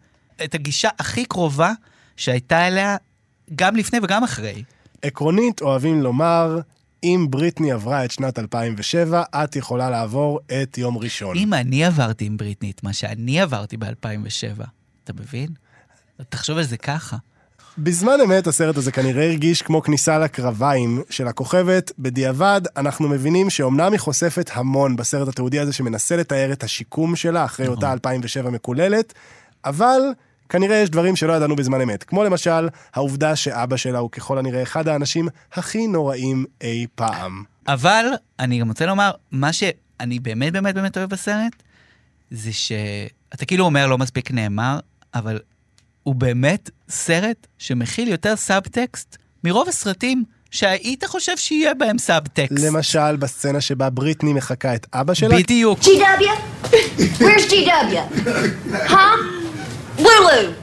את 0.45 0.55
הגישה 0.55 0.89
הכי 0.99 1.25
קרובה 1.25 1.73
שהייתה 2.17 2.67
אליה 2.69 2.97
גם 3.55 3.77
לפני 3.77 3.99
וגם 4.03 4.25
אחרי. 4.25 4.63
עקרונית, 5.03 5.63
אוהבים 5.63 6.03
לומר, 6.03 6.59
אם 7.05 7.27
בריטני 7.31 7.73
עברה 7.73 8.05
את 8.05 8.11
שנת 8.11 8.39
2007, 8.39 9.23
את 9.45 9.57
יכולה 9.57 9.91
לעבור 9.91 10.41
את 10.63 10.79
יום 10.79 10.99
ראשון. 10.99 11.37
אם 11.37 11.55
אני 11.55 11.85
עברתי 11.85 12.25
עם 12.25 12.37
בריטני 12.37 12.71
את 12.71 12.83
מה 12.83 12.93
שאני 12.93 13.41
עברתי 13.41 13.77
ב-2007, 13.77 14.65
אתה 15.05 15.13
מבין? 15.13 15.49
תחשוב 16.29 16.59
על 16.59 16.65
זה 16.65 16.77
ככה. 16.77 17.17
בזמן 17.79 18.19
אמת 18.25 18.47
הסרט 18.47 18.77
הזה 18.77 18.93
כנראה 18.93 19.25
הרגיש 19.25 19.63
כמו 19.63 19.83
כניסה 19.83 20.19
לקרביים 20.19 21.03
של 21.11 21.29
הכוכבת. 21.29 21.93
בדיעבד, 21.99 22.61
אנחנו 22.77 23.09
מבינים 23.09 23.51
שאומנם 23.51 23.93
היא 23.93 24.01
חושפת 24.01 24.51
המון 24.55 24.97
בסרט 24.97 25.29
התיעודי 25.29 25.59
הזה 25.59 25.73
שמנסה 25.73 26.17
לתאר 26.17 26.53
את 26.53 26.63
השיקום 26.63 27.17
שלה 27.17 27.45
אחרי 27.45 27.67
אותה 27.67 27.93
2007 27.93 28.51
מקוללת, 28.51 29.15
אבל 29.65 30.01
כנראה 30.49 30.77
יש 30.77 30.91
דברים 30.91 31.17
שלא 31.17 31.33
ידענו 31.33 31.57
בזמן 31.57 31.81
אמת. 31.81 32.05
כמו 32.05 32.25
למשל, 32.25 32.69
העובדה 32.95 33.37
שאבא 33.37 33.77
שלה 33.77 33.99
הוא 33.99 34.11
ככל 34.11 34.39
הנראה 34.39 34.63
אחד 34.63 34.89
האנשים 34.89 35.29
הכי 35.53 35.87
נוראים 35.87 36.45
אי 36.61 36.87
פעם. 36.95 37.45
אבל 37.67 38.05
אני 38.39 38.61
גם 38.61 38.69
רוצה 38.69 38.87
לומר, 38.87 39.11
מה 39.31 39.51
שאני 39.53 40.19
באמת 40.19 40.53
באמת 40.53 40.75
באמת 40.75 40.97
אוהב 40.99 41.11
בסרט, 41.11 41.63
זה 42.31 42.53
שאתה 42.53 43.45
כאילו 43.47 43.65
אומר 43.65 43.87
לא 43.87 43.99
מספיק 43.99 44.31
נאמר, 44.31 44.79
אבל 45.15 45.39
הוא 46.03 46.15
באמת 46.15 46.71
סרט 46.89 47.47
שמכיל 47.59 48.09
יותר 48.09 48.37
סאבטקסט 48.37 49.17
מרוב 49.45 49.69
הסרטים 49.69 50.25
שהיית 50.51 51.05
חושב 51.05 51.37
שיהיה 51.37 51.75
בהם 51.75 51.99
סאבטקסט. 51.99 52.65
למשל, 52.65 53.17
בסצנה 53.17 53.61
שבה 53.61 53.91
בריטני 53.91 54.33
מחקה 54.33 54.75
את 54.75 54.87
אבא 54.93 55.15
שלה, 55.15 55.37
בדיוק. 55.37 55.79
GW? 55.81 56.25
Where's 57.21 57.51
GW? 57.51 57.97
Huh? 58.89 59.44
Lulu. 59.99 60.55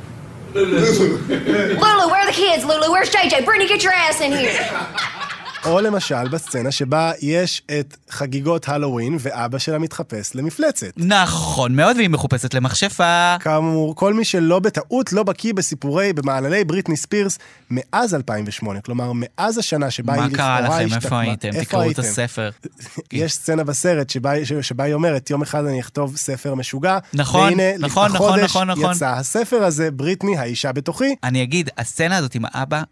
Lulu, 0.53 0.79
Lulu, 0.79 1.77
where 1.77 2.21
are 2.21 2.25
the 2.25 2.33
kids, 2.33 2.65
Lulu? 2.65 2.91
Where's 2.91 3.09
JJ? 3.09 3.45
Brittany, 3.45 3.69
get 3.69 3.83
your 3.83 3.93
ass 3.93 4.19
in 4.19 4.31
here. 4.33 4.51
או 5.65 5.81
למשל 5.81 6.27
בסצנה 6.27 6.71
שבה 6.71 7.11
יש 7.21 7.61
את 7.79 7.97
חגיגות 8.09 8.69
הלואוין 8.69 9.17
ואבא 9.19 9.57
שלה 9.57 9.79
מתחפש 9.79 10.35
למפלצת. 10.35 10.91
נכון 10.97 11.75
מאוד, 11.75 11.95
והיא 11.97 12.09
מחופשת 12.09 12.53
למכשפה. 12.53 13.35
כאמור, 13.39 13.95
כל 13.95 14.13
מי 14.13 14.25
שלא 14.25 14.59
בטעות 14.59 15.13
לא 15.13 15.23
בקיא 15.23 15.53
בסיפורי, 15.53 16.13
במעללי 16.13 16.63
בריטני 16.63 16.97
ספירס 16.97 17.37
מאז 17.69 18.15
2008, 18.15 18.81
כלומר, 18.81 19.11
מאז 19.15 19.57
השנה 19.57 19.91
שבה 19.91 20.13
היא 20.13 20.21
מה 20.21 20.27
לכאורה 20.27 20.37
קרה 20.57 20.61
לכם? 20.61 20.85
השתקמה. 20.85 20.95
איפה 20.95 21.19
הייתם? 21.19 21.63
תקראו 21.63 21.91
את? 21.91 21.99
הספר. 21.99 22.49
יש 23.11 23.33
סצנה 23.33 23.63
בסרט 23.63 24.09
שבה, 24.09 24.45
ש- 24.45 24.53
שבה 24.53 24.83
היא 24.83 24.93
אומרת, 24.93 25.29
יום 25.29 25.41
אחד 25.41 25.65
אני 25.65 25.79
אכתוב 25.79 26.17
ספר 26.17 26.55
משוגע, 26.55 26.97
נכון, 27.13 27.41
והנה, 27.53 27.77
נכון, 27.79 28.11
נכון, 28.11 28.39
נכון, 28.39 28.69
נכון. 28.69 28.91
יצא 28.95 29.09
הספר 29.09 29.63
הזה, 29.63 29.91
בריטני, 29.91 30.37
האישה 30.37 30.71
בתוכי. 30.71 31.15
אני 31.23 31.43
אגיד, 31.43 31.69
הסצנה 31.77 32.17
הזאת 32.17 32.35
עם 32.35 32.43
האבא, 32.45 32.83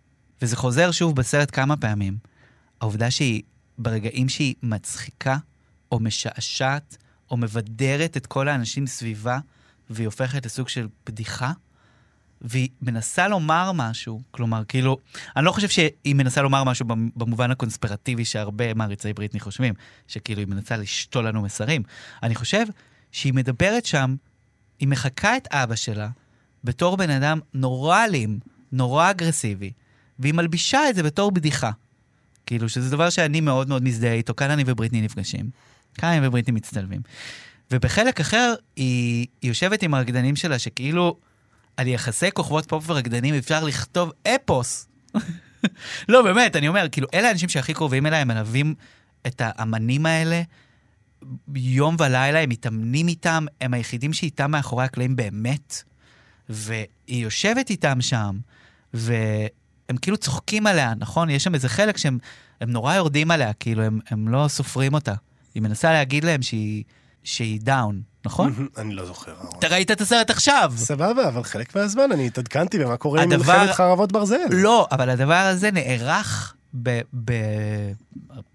וזה 0.41 0.55
חוזר 0.55 0.91
שוב 0.91 1.15
בסרט 1.15 1.49
כמה 1.53 1.77
פעמים, 1.77 2.28
העובדה 2.81 3.11
שהיא, 3.11 3.41
ברגעים 3.77 4.29
שהיא 4.29 4.55
מצחיקה, 4.63 5.37
או 5.91 5.99
משעשעת, 5.99 6.97
או 7.31 7.37
מבדרת 7.37 8.17
את 8.17 8.25
כל 8.25 8.47
האנשים 8.47 8.87
סביבה, 8.87 9.39
והיא 9.89 10.07
הופכת 10.07 10.45
לסוג 10.45 10.69
של 10.69 10.87
בדיחה, 11.05 11.51
והיא 12.41 12.69
מנסה 12.81 13.27
לומר 13.27 13.71
משהו, 13.71 14.21
כלומר, 14.31 14.63
כאילו, 14.67 14.97
אני 15.37 15.45
לא 15.45 15.51
חושב 15.51 15.69
שהיא 15.69 16.15
מנסה 16.15 16.41
לומר 16.41 16.63
משהו 16.63 16.85
במ- 16.85 17.09
במובן 17.15 17.51
הקונספירטיבי 17.51 18.25
שהרבה 18.25 18.73
מעריצי 18.73 19.13
בריטני 19.13 19.39
חושבים, 19.39 19.73
שכאילו 20.07 20.39
היא 20.39 20.47
מנסה 20.47 20.77
לשתול 20.77 21.27
לנו 21.27 21.41
מסרים. 21.41 21.83
אני 22.23 22.35
חושב 22.35 22.65
שהיא 23.11 23.33
מדברת 23.33 23.85
שם, 23.85 24.15
היא 24.79 24.87
מחקה 24.87 25.37
את 25.37 25.47
אבא 25.51 25.75
שלה 25.75 26.09
בתור 26.63 26.97
בן 26.97 27.09
אדם 27.09 27.39
נורא 27.53 28.05
אלים, 28.05 28.39
נורא 28.71 29.11
אגרסיבי, 29.11 29.71
והיא 30.19 30.33
מלבישה 30.33 30.89
את 30.89 30.95
זה 30.95 31.03
בתור 31.03 31.31
בדיחה. 31.31 31.71
כאילו, 32.49 32.69
שזה 32.69 32.89
דבר 32.89 33.09
שאני 33.09 33.41
מאוד 33.41 33.69
מאוד 33.69 33.83
מזדהה 33.83 34.13
איתו, 34.13 34.35
כאן 34.35 34.51
אני 34.51 34.63
ובריטני 34.65 35.01
נפגשים. 35.01 35.49
כאן 35.93 36.09
אני 36.09 36.27
ובריטני 36.27 36.55
מצטלבים. 36.55 37.01
ובחלק 37.71 38.19
אחר, 38.19 38.53
היא, 38.75 39.27
היא 39.41 39.49
יושבת 39.49 39.83
עם 39.83 39.93
הרקדנים 39.93 40.35
שלה, 40.35 40.59
שכאילו, 40.59 41.17
על 41.77 41.87
יחסי 41.87 42.31
כוכבות 42.31 42.65
פופ 42.65 42.89
ורקדנים 42.89 43.35
אפשר 43.35 43.63
לכתוב 43.63 44.11
אפוס. 44.27 44.87
לא, 46.09 46.21
באמת, 46.21 46.55
אני 46.55 46.67
אומר, 46.67 46.87
כאילו, 46.91 47.07
אלה 47.13 47.27
האנשים 47.27 47.49
שהכי 47.49 47.73
קרובים 47.73 48.05
אליי, 48.05 48.21
הם 48.21 48.27
מלווים 48.27 48.75
את 49.27 49.41
האמנים 49.45 50.05
האלה 50.05 50.41
יום 51.55 51.95
ולילה, 51.99 52.39
הם 52.39 52.49
מתאמנים 52.49 53.07
איתם, 53.07 53.45
הם 53.61 53.73
היחידים 53.73 54.13
שאיתם 54.13 54.51
מאחורי 54.51 54.85
הקלעים 54.85 55.15
באמת, 55.15 55.83
והיא 56.49 56.87
יושבת 57.09 57.69
איתם 57.69 58.01
שם, 58.01 58.37
והם 59.89 59.97
כאילו 59.97 60.17
צוחקים 60.17 60.67
עליה, 60.67 60.93
נכון? 60.99 61.29
יש 61.29 61.43
שם 61.43 61.53
איזה 61.55 61.69
חלק 61.69 61.97
שהם 61.97 62.17
הם 62.61 62.69
נורא 62.71 62.95
יורדים 62.95 63.31
עליה, 63.31 63.53
כאילו, 63.53 63.83
הם, 63.83 63.99
הם 64.09 64.27
לא 64.27 64.45
סופרים 64.47 64.93
אותה. 64.93 65.13
היא 65.55 65.63
מנסה 65.63 65.91
להגיד 65.93 66.23
להם 66.23 66.41
שהיא, 66.41 66.83
שהיא 67.23 67.59
דאון, 67.63 68.01
נכון? 68.25 68.67
אני 68.77 68.93
לא 68.95 69.05
זוכר. 69.05 69.33
אתה 69.59 69.67
ראית 69.67 69.91
את 69.91 70.01
הסרט 70.01 70.29
עכשיו. 70.29 70.73
סבבה, 70.77 71.27
אבל 71.27 71.43
חלק 71.43 71.75
מהזמן 71.75 72.11
אני 72.11 72.27
התעדכנתי 72.27 72.79
במה 72.79 72.97
קורה 72.97 73.23
עם 73.23 73.31
הדבר- 73.31 73.59
מלחמת 73.59 73.75
חרבות 73.75 74.11
ברזל. 74.11 74.35
לא, 74.49 74.87
אבל 74.91 75.09
הדבר 75.09 75.33
הזה 75.33 75.71
נערך 75.71 76.53
ב, 76.83 76.99
ב, 77.25 77.31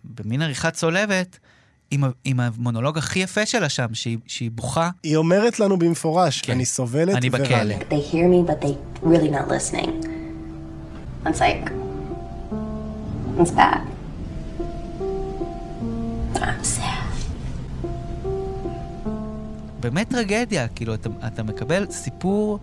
במין 0.05 0.43
עריכה 0.43 0.70
צולבת 0.70 1.39
עם, 1.91 2.05
ה- 2.05 2.09
עם 2.24 2.41
המונולוג 2.41 2.99
הכי 2.99 3.18
יפה 3.18 3.47
שלה 3.47 3.68
שם, 3.68 3.87
שהיא, 3.95 4.18
שהיא 4.26 4.51
בוכה. 4.51 4.91
היא 5.03 5.16
אומרת 5.16 5.61
לנו 5.61 5.78
במפורש, 5.78 6.41
כן. 6.41 6.53
אני 6.53 6.64
סובלת 6.64 7.16
אני 7.16 7.28
ורע 7.32 7.45
בכלא. 7.45 7.62
לי. 7.62 7.76
They 7.76 8.12
hear 8.12 8.16
It's 11.27 11.41
like, 11.41 11.70
it's 13.41 13.51
bad. 13.51 13.81
I'm 16.35 16.62
sad. 16.62 17.05
באמת 19.81 20.09
טרגדיה, 20.09 20.68
כאילו, 20.68 20.95
אתה, 20.95 21.09
אתה 21.27 21.43
מקבל 21.43 21.87
סיפור 21.91 22.59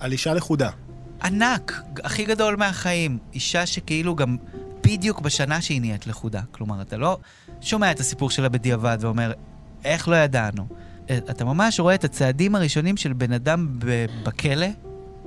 על 0.00 0.12
אישה 0.12 0.34
לכודה. 0.34 0.70
ענק, 1.24 1.82
הכי 2.04 2.24
גדול 2.24 2.56
מהחיים. 2.56 3.18
אישה 3.34 3.66
שכאילו 3.66 4.14
גם 4.14 4.36
בדיוק 4.82 5.20
בשנה 5.20 5.60
שהיא 5.60 5.80
נהיית 5.80 6.06
לכודה. 6.06 6.40
כלומר, 6.50 6.82
אתה 6.82 6.96
לא 6.96 7.18
שומע 7.60 7.90
את 7.90 8.00
הסיפור 8.00 8.30
שלה 8.30 8.48
בדיעבד 8.48 8.98
ואומר, 9.00 9.32
איך 9.84 10.08
לא 10.08 10.16
ידענו? 10.16 10.66
אה, 11.10 11.18
אתה 11.18 11.44
ממש 11.44 11.80
רואה 11.80 11.94
את 11.94 12.04
הצעדים 12.04 12.54
הראשונים 12.54 12.96
של 12.96 13.12
בן 13.12 13.32
אדם 13.32 13.78
בכלא, 14.24 14.66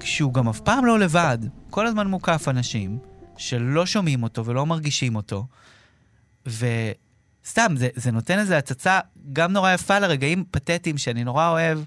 כשהוא 0.02 0.34
גם 0.34 0.50
אף 0.50 0.60
פעם 0.60 0.86
לא 0.86 1.00
לבד. 1.00 1.38
כל 1.70 1.88
הזמן 1.88 2.08
מוקף 2.08 2.48
אנשים 2.48 3.00
שלא 3.38 3.86
שומעים 3.86 4.24
אותו 4.24 4.46
ולא 4.46 4.66
מרגישים 4.66 5.16
אותו. 5.16 5.48
וסתם, 6.46 7.76
זה, 7.76 7.90
זה 7.96 8.12
נותן 8.12 8.40
איזו 8.40 8.54
הצצה 8.54 9.00
גם 9.34 9.54
נורא 9.54 9.74
יפה 9.74 10.00
לרגעים 10.00 10.44
פתטיים 10.52 10.98
שאני 10.98 11.24
נורא 11.24 11.50
אוהב, 11.50 11.80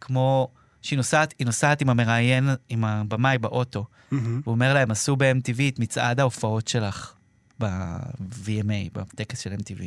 כמו 0.00 0.48
שהיא 0.82 0.96
נוסעת, 0.96 1.34
היא 1.38 1.46
נוסעת 1.46 1.80
עם 1.80 1.90
המראיין, 1.90 2.48
עם 2.68 2.84
הבמאי 2.84 3.38
באוטו. 3.38 3.86
מהמם. 4.10 4.40
הוא 4.44 4.52
אומר 4.52 4.74
להם, 4.74 4.90
עשו 4.90 5.16
ב-MTV 5.16 5.60
את 5.68 5.78
מצעד 5.78 6.20
ההופעות 6.20 6.68
שלך 6.68 7.14
ב-VMA, 7.60 8.90
בטקס 8.92 9.40
של 9.40 9.52
MTV. 9.52 9.82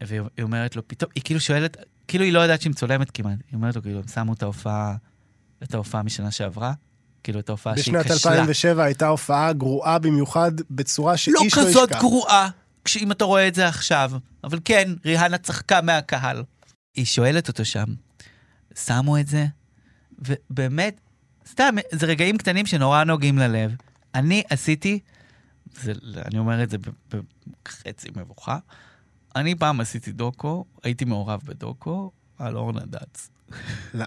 והיא 0.00 0.20
היא 0.36 0.42
אומרת 0.42 0.76
לו, 0.76 0.88
פתאום, 0.88 1.10
היא 1.14 1.22
כאילו 1.24 1.40
שואלת, 1.40 1.76
כאילו 2.08 2.24
היא 2.24 2.32
לא 2.32 2.38
יודעת 2.40 2.60
שהיא 2.60 2.70
מצולמת 2.70 3.10
כמעט. 3.10 3.38
היא 3.50 3.56
אומרת 3.56 3.76
לו, 3.76 3.82
כאילו, 3.82 3.98
הם 3.98 4.08
שמו 4.08 4.32
את 4.32 4.42
ההופעה, 4.42 4.96
את 5.62 5.74
ההופעה 5.74 6.02
משנה 6.02 6.30
שעברה, 6.30 6.72
כאילו, 7.22 7.40
את 7.40 7.48
ההופעה 7.48 7.76
שהיא 7.76 7.94
בשנת 7.94 8.04
כשלה. 8.04 8.32
2007 8.32 8.84
הייתה 8.84 9.08
הופעה 9.08 9.52
גרועה 9.52 9.98
במיוחד, 9.98 10.52
בצורה 10.70 11.12
לא 11.12 11.16
שאיש 11.16 11.34
לא 11.34 11.46
ישכח. 11.46 11.60
כזאת 11.60 11.90
גרועה, 11.90 12.48
אם 12.96 13.12
אתה 13.12 13.24
רואה 13.24 13.48
את 13.48 13.54
זה 13.54 13.68
עכשיו. 13.68 14.10
אבל 14.44 14.58
כן, 14.64 14.92
ריהנה 15.04 15.38
צחקה 15.38 15.80
מהקהל. 15.80 16.44
היא 16.96 17.04
שואלת 17.04 17.48
אותו 17.48 17.64
שם, 17.64 17.84
שמו 18.84 19.18
את 19.18 19.26
זה? 19.26 19.46
ובאמת, 20.18 21.00
סתם, 21.50 21.74
זה 21.92 22.06
רגעים 22.06 22.38
קטנים 22.38 22.66
שנורא 22.66 23.04
נוגעים 23.04 23.38
ללב. 23.38 23.76
אני 24.14 24.42
עשיתי, 24.50 24.98
זה, 25.82 25.92
אני 26.24 26.38
אומר 26.38 26.62
את 26.62 26.70
זה 26.70 26.76
בחצי 27.64 28.08
מבוכה, 28.16 28.58
אני 29.36 29.54
פעם 29.54 29.80
עשיתי 29.80 30.12
דוקו, 30.12 30.64
הייתי 30.82 31.04
מעורב 31.04 31.40
בדוקו 31.44 32.10
על 32.38 32.56
אורנה 32.56 32.80
דץ, 32.86 33.30
לא, 33.30 33.37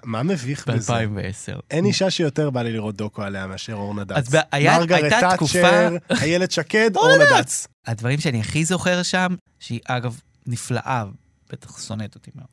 מה 0.03 0.23
מביך 0.23 0.67
בזה? 0.67 0.93
ב-2010. 0.93 1.59
אין 1.71 1.85
אישה 1.85 2.09
שיותר 2.09 2.49
בא 2.49 2.61
לי 2.61 2.73
לראות 2.73 2.95
דוקו 2.95 3.21
עליה 3.23 3.47
מאשר 3.47 3.73
אורנה 3.73 4.03
דץ. 4.03 4.17
אז 4.17 4.35
ב- 4.35 4.39
היה- 4.51 4.77
מרגרט 4.77 5.01
הייתה 5.03 5.19
תאצ'ר, 5.19 5.35
תקופה- 5.35 5.89
איילת 6.21 6.51
שקד, 6.51 6.91
אורנה 6.95 7.23
דץ. 7.39 7.67
הדברים 7.87 8.19
שאני 8.19 8.39
הכי 8.39 8.65
זוכר 8.65 9.03
שם, 9.03 9.35
שהיא 9.59 9.79
אגב 9.85 10.19
נפלאה, 10.47 11.03
בטח 11.51 11.81
שונאת 11.87 12.15
אותי 12.15 12.31
מאוד. 12.35 12.47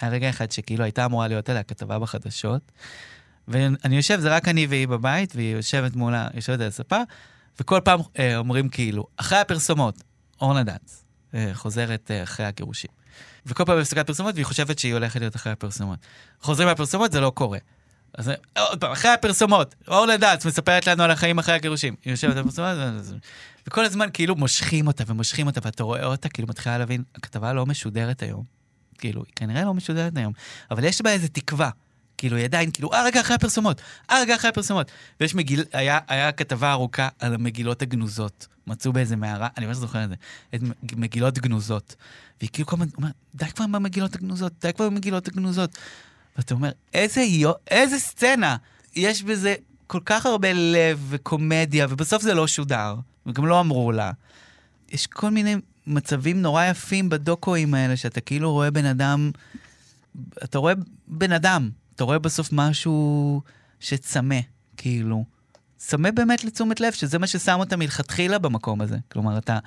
היה 0.00 0.10
רגע 0.10 0.30
אחד 0.30 0.50
שכאילו 0.52 0.84
הייתה 0.84 1.04
אמורה 1.04 1.28
להיות 1.28 1.48
עליה 1.48 1.62
כתבה 1.62 1.98
בחדשות, 1.98 2.72
ואני 3.48 3.96
יושב, 3.96 4.20
זה 4.20 4.28
רק 4.36 4.48
אני 4.48 4.66
והיא 4.66 4.88
בבית, 4.88 5.36
והיא 5.36 5.56
יושבת 5.56 5.96
מולה, 5.96 6.28
יושבת 6.34 6.60
על 6.60 6.66
הספה, 6.66 6.98
וכל 7.60 7.80
פעם 7.84 8.00
אה, 8.18 8.36
אומרים 8.36 8.68
כאילו, 8.68 9.06
אחרי 9.16 9.38
הפרסומות, 9.38 10.02
אורנה 10.40 10.62
דץ, 10.62 11.04
אה, 11.34 11.50
חוזרת 11.54 12.10
אה, 12.10 12.22
אחרי 12.22 12.46
הגירושים. 12.46 12.90
וכל 13.46 13.64
פעם 13.64 13.76
בהפסקת 13.76 14.06
פרסומות, 14.06 14.34
והיא 14.34 14.46
חושבת 14.46 14.78
שהיא 14.78 14.94
הולכת 14.94 15.20
להיות 15.20 15.36
אחרי 15.36 15.52
הפרסומות. 15.52 15.98
חוזרים 16.40 16.68
מהפרסומות, 16.68 17.12
זה 17.12 17.20
לא 17.20 17.30
קורה. 17.30 17.58
אז 18.14 18.30
עוד 18.58 18.80
פעם, 18.80 18.92
אחרי 18.92 19.10
הפרסומות, 19.10 19.74
אורנה 19.88 20.16
דץ 20.16 20.46
מספרת 20.46 20.86
לנו 20.86 21.02
על 21.02 21.10
החיים 21.10 21.38
אחרי 21.38 21.54
הגירושים. 21.54 21.94
היא 22.04 22.10
יושבת 22.10 22.36
על 22.36 22.38
הפרסומות, 22.38 22.76
וכל 23.66 23.84
הזמן 23.84 24.08
כאילו 24.12 24.36
מושכים 24.36 24.86
אותה 24.86 25.04
ומושכים 25.06 25.46
אותה, 25.46 25.60
ואתה 25.64 25.82
רואה 25.82 26.04
אותה, 26.04 26.28
כאילו 26.28 26.48
מתחילה 26.48 26.78
להבין, 26.78 27.02
הכתבה 27.14 27.52
לא 27.52 27.66
משודרת 27.66 28.22
היום. 28.22 28.44
כאילו, 28.98 29.22
היא 29.26 29.32
כנראה 29.36 29.64
לא 29.64 29.74
משודרת 29.74 30.16
היום, 30.16 30.32
אבל 30.70 30.84
יש 30.84 31.02
בה 31.02 31.10
איזה 31.10 31.28
תקווה. 31.28 31.70
כאילו, 32.18 32.36
היא 32.36 32.44
עדיין, 32.44 32.70
כאילו, 32.70 32.92
אה, 32.92 33.04
רגע 33.04 33.20
אחרי 33.20 33.36
הפרסומות, 33.36 33.80
אה, 34.10 34.20
רגע 34.20 34.34
אחרי 34.34 34.50
הפרסומות. 34.50 34.90
ויש 35.20 35.34
מגיל, 35.34 35.64
היה, 35.72 35.98
היה 36.08 36.32
כתבה 36.32 36.72
ארוכה 36.72 37.08
על 37.18 37.34
המגילות 37.34 37.82
הגנוזות. 37.82 38.46
מצאו 38.70 38.92
באיזה 38.92 39.16
מערה, 39.16 39.48
אני 39.56 39.66
ממש 39.66 39.76
זוכר 39.76 40.04
את 40.04 40.08
זה, 40.08 40.14
את 40.54 40.62
מג- 40.62 40.94
מגילות 40.96 41.38
גנוזות. 41.38 41.96
והיא 42.40 42.50
כאילו 42.52 42.66
כל 42.68 42.76
הזמן 42.76 42.86
אומרת, 42.96 43.12
די 43.34 43.46
כבר 43.46 43.64
עם 43.64 43.74
המגילות 43.74 44.14
הגנוזות, 44.14 44.52
די 44.60 44.72
כבר 44.72 44.84
עם 44.84 44.92
המגילות 44.92 45.28
הגנוזות. 45.28 45.70
ואתה 46.36 46.54
אומר, 46.54 46.70
איזה 46.94 47.20
יו, 47.20 47.52
איזה 47.70 47.98
סצנה! 47.98 48.56
יש 48.96 49.22
בזה 49.22 49.54
כל 49.86 50.00
כך 50.04 50.26
הרבה 50.26 50.52
לב 50.52 51.06
וקומדיה, 51.08 51.86
ובסוף 51.90 52.22
זה 52.22 52.34
לא 52.34 52.46
שודר, 52.46 52.94
וגם 53.26 53.46
לא 53.46 53.60
אמרו 53.60 53.92
לה. 53.92 54.10
יש 54.90 55.06
כל 55.06 55.30
מיני 55.30 55.56
מצבים 55.86 56.42
נורא 56.42 56.64
יפים 56.64 57.08
בדוקואים 57.08 57.74
האלה, 57.74 57.96
שאתה 57.96 58.20
כאילו 58.20 58.52
רואה 58.52 58.70
בן 58.70 58.84
אדם, 58.84 59.30
אתה 60.44 60.58
רואה 60.58 60.72
בן 61.08 61.32
אדם, 61.32 61.70
אתה 61.96 62.04
רואה 62.04 62.18
בסוף 62.18 62.48
משהו 62.52 63.42
שצמא, 63.80 64.38
כאילו. 64.76 65.24
צמא 65.80 66.10
באמת 66.10 66.44
לתשומת 66.44 66.80
לב, 66.80 66.92
שזה 66.92 67.18
מה 67.18 67.26
ששם 67.26 67.56
אותה 67.58 67.76
מלכתחילה 67.76 68.38
במקום 68.38 68.80
הזה. 68.80 68.96
כלומר, 69.12 69.38
אתה, 69.38 69.58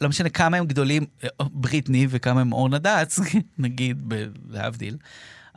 לא 0.00 0.08
משנה 0.08 0.28
כמה 0.28 0.56
הם 0.56 0.66
גדולים, 0.66 1.04
אה, 1.24 1.28
בריטני 1.40 2.06
וכמה 2.10 2.40
הם 2.40 2.52
אורנה 2.52 2.78
דץ, 2.78 3.18
נגיד, 3.58 4.12
להבדיל, 4.48 4.96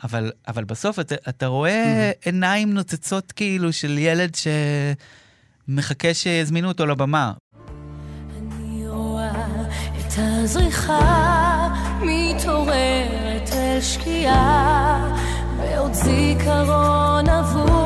אבל, 0.03 0.31
אבל 0.47 0.63
בסוף 0.63 0.99
אתה, 0.99 1.15
אתה 1.29 1.47
רואה 1.47 2.11
עיניים 2.21 2.73
נוצצות 2.73 3.31
כאילו 3.31 3.73
של 3.73 3.97
ילד 3.97 4.31
שמחכה 5.67 6.13
שיזמינו 6.13 6.67
אותו 6.67 6.85
לבמה. 6.85 7.33
אני 8.37 8.87
רואה 8.87 9.45
את 9.99 10.13
הזריחה 10.17 11.73
מתעוררת 12.01 13.49
אל 13.53 13.81
שקיעה 13.81 15.15
בעוד 15.57 15.93
זיכרון 15.93 17.29
אבוד. 17.29 17.84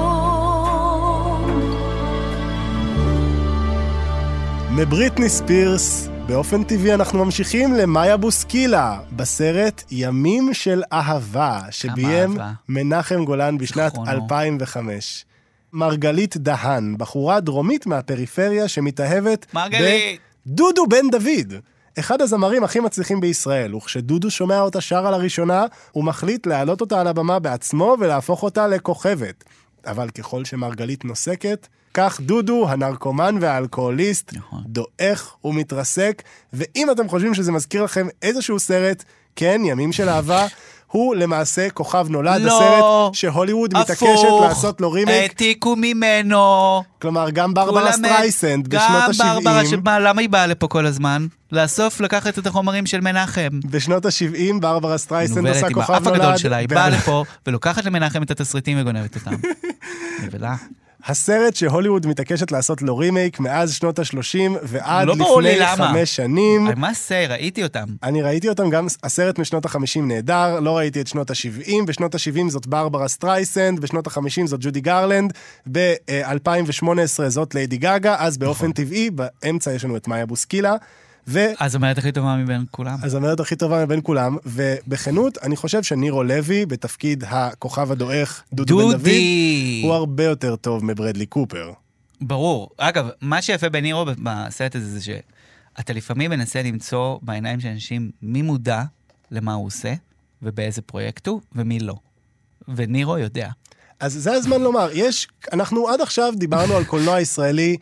מבריטני 4.81 5.29
ספירס, 5.29 6.07
באופן 6.27 6.63
טבעי 6.63 6.93
אנחנו 6.93 7.25
ממשיכים 7.25 7.73
למאיה 7.73 8.17
בוסקילה, 8.17 8.99
בסרט 9.11 9.83
ימים 9.91 10.53
של 10.53 10.83
אהבה, 10.93 11.59
שביים 11.71 12.31
אהבה. 12.31 12.51
מנחם 12.69 13.25
גולן 13.25 13.57
בשנת 13.57 13.91
זיכרונו. 13.91 14.11
2005. 14.11 15.25
מרגלית 15.73 16.37
דהן, 16.37 16.95
בחורה 16.97 17.39
דרומית 17.39 17.87
מהפריפריה 17.87 18.67
שמתאהבת 18.67 19.45
מרגלית! 19.53 20.19
בדודו 20.45 20.87
בן 20.87 21.09
דוד, 21.11 21.53
אחד 21.99 22.21
הזמרים 22.21 22.63
הכי 22.63 22.79
מצליחים 22.79 23.21
בישראל, 23.21 23.75
וכשדודו 23.75 24.31
שומע 24.31 24.59
אותה 24.59 24.81
שרה 24.81 25.11
לראשונה, 25.11 25.65
הוא 25.91 26.03
מחליט 26.03 26.47
להעלות 26.47 26.81
אותה 26.81 27.01
על 27.01 27.07
הבמה 27.07 27.39
בעצמו 27.39 27.95
ולהפוך 27.99 28.43
אותה 28.43 28.67
לכוכבת. 28.67 29.43
אבל 29.85 30.09
ככל 30.09 30.45
שמרגלית 30.45 31.05
נוסקת, 31.05 31.67
כך 31.93 32.21
דודו, 32.21 32.69
הנרקומן 32.69 33.35
והאלכוהוליסט, 33.41 34.33
נכון. 34.33 34.63
דועך 34.65 35.35
ומתרסק, 35.43 36.23
ואם 36.53 36.91
אתם 36.91 37.09
חושבים 37.09 37.33
שזה 37.33 37.51
מזכיר 37.51 37.83
לכם 37.83 38.07
איזשהו 38.21 38.59
סרט, 38.59 39.03
כן, 39.35 39.61
ימים 39.65 39.91
של 39.91 40.09
אהבה, 40.09 40.47
הוא 40.91 41.15
למעשה 41.15 41.69
כוכב 41.69 42.07
נולד, 42.09 42.41
לא. 42.41 42.57
הסרט 42.57 43.13
שהוליווד 43.13 43.77
מתעקשת 43.77 44.01
הפוך. 44.01 44.41
לעשות 44.41 44.81
לו 44.81 44.91
רימייק. 44.91 45.21
העתיקו 45.21 45.75
ממנו. 45.75 46.83
כלומר, 47.01 47.29
גם 47.29 47.53
ברברה 47.53 47.91
סטרייסנד 47.91 48.67
בשנות 48.67 49.03
גם 49.19 49.33
ברברה, 49.33 49.59
ה-70. 49.59 49.65
שמה, 49.65 49.99
למה 49.99 50.21
היא 50.21 50.29
באה 50.29 50.47
לפה 50.47 50.67
כל 50.67 50.85
הזמן? 50.85 51.27
לאסוף, 51.51 52.01
לקחת 52.01 52.39
את 52.39 52.47
החומרים 52.47 52.85
של 52.85 53.01
מנחם. 53.01 53.59
בשנות 53.65 54.05
ה-70 54.05 54.59
ברברה 54.61 54.97
סטרייסנד 54.97 55.47
עושה 55.47 55.67
עם 55.67 55.73
כוכב 55.73 55.93
האף 55.93 56.03
נולד. 56.03 56.21
הגדול 56.21 56.37
שלה, 56.37 56.57
היא 56.57 56.69
באה 56.69 56.89
לפה 56.89 57.23
ולוקחת 57.47 57.85
למנחם 57.85 58.23
את 58.23 58.31
התסריטים 58.31 58.77
וגונבת 58.81 59.15
אותם. 59.15 59.35
נבלה. 60.23 60.55
הסרט 61.05 61.55
שהוליווד 61.55 62.07
מתעקשת 62.07 62.51
לעשות 62.51 62.81
לו 62.81 62.97
רימייק 62.97 63.39
מאז 63.39 63.73
שנות 63.73 63.99
ה-30 63.99 64.37
ועד 64.63 65.07
לא 65.07 65.15
ברור 65.15 65.41
לי 65.41 65.59
לפני 65.59 65.65
למה. 65.65 65.87
חמש 65.87 66.15
שנים. 66.15 66.67
I 66.67 66.71
must 66.71 67.09
say, 67.09 67.29
ראיתי 67.29 67.63
אותם. 67.63 67.85
אני 68.03 68.21
ראיתי 68.21 68.49
אותם, 68.49 68.69
גם 68.69 68.87
הסרט 69.03 69.39
משנות 69.39 69.65
ה-50 69.65 70.01
נהדר, 70.01 70.59
לא 70.59 70.77
ראיתי 70.77 71.01
את 71.01 71.07
שנות 71.07 71.29
ה-70, 71.31 71.71
בשנות 71.85 72.15
ה-70 72.15 72.49
זאת 72.49 72.67
ברברה 72.67 73.07
סטרייסנד, 73.07 73.79
בשנות 73.79 74.07
ה-50 74.07 74.45
זאת 74.45 74.59
ג'ודי 74.63 74.81
גרלנד, 74.81 75.33
ב-2018 75.71 77.27
זאת 77.27 77.55
ליידי 77.55 77.77
גאגה, 77.77 78.15
אז 78.19 78.37
נכון. 78.37 78.47
באופן 78.47 78.71
טבעי, 78.71 79.09
באמצע 79.09 79.73
יש 79.73 79.85
לנו 79.85 79.97
את 79.97 80.07
מאיה 80.07 80.25
בוסקילה, 80.25 80.75
והזמרת 81.27 81.61
הזמרת 81.61 81.97
הכי 81.97 82.11
טובה 82.11 82.35
מבין 82.35 82.65
כולם. 82.71 82.97
הכי 83.39 83.55
טובה 83.55 83.85
מבין 83.85 83.99
כולם, 84.03 84.37
ובכנות, 84.45 85.37
אני 85.43 85.55
חושב 85.55 85.83
שנירו 85.83 86.23
לוי, 86.23 86.65
בתפקיד 86.65 87.23
הכוכב 87.27 87.91
הדועך, 87.91 88.43
דודו 88.53 88.77
בן 88.77 88.97
דוד! 88.97 89.09
הוא 89.83 89.93
הרבה 89.93 90.23
יותר 90.23 90.55
טוב 90.55 90.85
מברדלי 90.85 91.25
קופר. 91.25 91.71
ברור. 92.21 92.69
אגב, 92.77 93.09
מה 93.21 93.41
שיפה 93.41 93.69
בנירו 93.69 94.05
בסרט 94.05 94.75
הזה 94.75 94.99
זה 94.99 95.01
שאתה 95.01 95.93
לפעמים 95.93 96.31
מנסה 96.31 96.61
למצוא 96.61 97.19
בעיניים 97.21 97.59
של 97.59 97.67
אנשים 97.67 98.11
מי 98.21 98.41
מודע 98.41 98.83
למה 99.31 99.53
הוא 99.53 99.65
עושה, 99.65 99.93
ובאיזה 100.41 100.81
פרויקט 100.81 101.27
הוא, 101.27 101.41
ומי 101.55 101.79
לא. 101.79 101.95
ונירו 102.75 103.17
יודע. 103.17 103.49
אז 103.99 104.13
זה 104.13 104.33
הזמן 104.33 104.61
לומר, 104.61 104.89
יש, 104.93 105.27
אנחנו 105.53 105.89
עד 105.89 106.01
עכשיו 106.01 106.33
דיברנו 106.37 106.73
על 106.73 106.83
קולנוע 106.83 107.21
ישראלי 107.21 107.77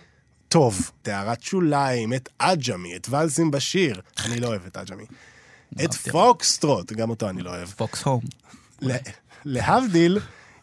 טוב. 0.49 0.91
טהרת 1.01 1.41
שוליים, 1.41 2.13
את 2.13 2.29
עג'מי, 2.39 2.95
את 2.95 3.07
ואלסים 3.09 3.51
בשיר. 3.51 4.01
אני 4.25 4.39
לא 4.39 4.47
אוהב 4.47 4.61
את 4.67 4.77
עג'מי. 4.77 5.05
את 5.85 5.93
פוקסטרוט, 5.93 6.91
גם 6.93 7.09
אותו 7.09 7.29
אני 7.29 7.41
לא 7.41 7.49
אוהב. 7.49 7.67
פוקס 7.69 8.03
הום. 8.03 8.21
לה- 8.81 8.97
להבדיל, 9.45 10.19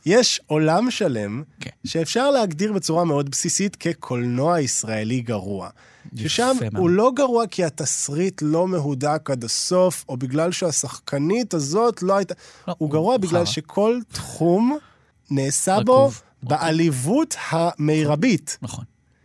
יש 0.06 0.40
עולם 0.46 0.90
שלם 0.90 1.42
כן. 1.60 1.70
שאפשר 1.86 2.30
להגדיר 2.30 2.72
בצורה 2.72 3.04
מאוד 3.04 3.30
בסיסית 3.30 3.76
כקולנוע 3.76 4.60
ישראלי 4.60 5.20
גרוע. 5.20 5.68
ששם. 6.16 6.52
הוא 6.76 6.90
לא 6.90 7.10
גרוע 7.16 7.46
כי 7.46 7.64
התסריט 7.64 8.42
לא 8.44 8.68
מהודק 8.68 9.30
עד 9.30 9.44
הסוף, 9.44 10.04
או 10.08 10.16
בגלל 10.16 10.52
שהשחקנית 10.52 11.54
הזאת 11.54 12.02
לא 12.02 12.16
הייתה... 12.16 12.34
לא, 12.68 12.74
הוא 12.78 12.90
גרוע 12.90 13.14
הוא 13.14 13.20
בגלל. 13.22 13.44
שכל 13.46 13.98
תחום 14.12 14.78
נעשה 15.30 15.76
בו 15.84 15.92
רקוב. 16.04 16.22
בעליבות 16.42 17.36
המרבית. 17.50 18.58
נכון. 18.62 18.84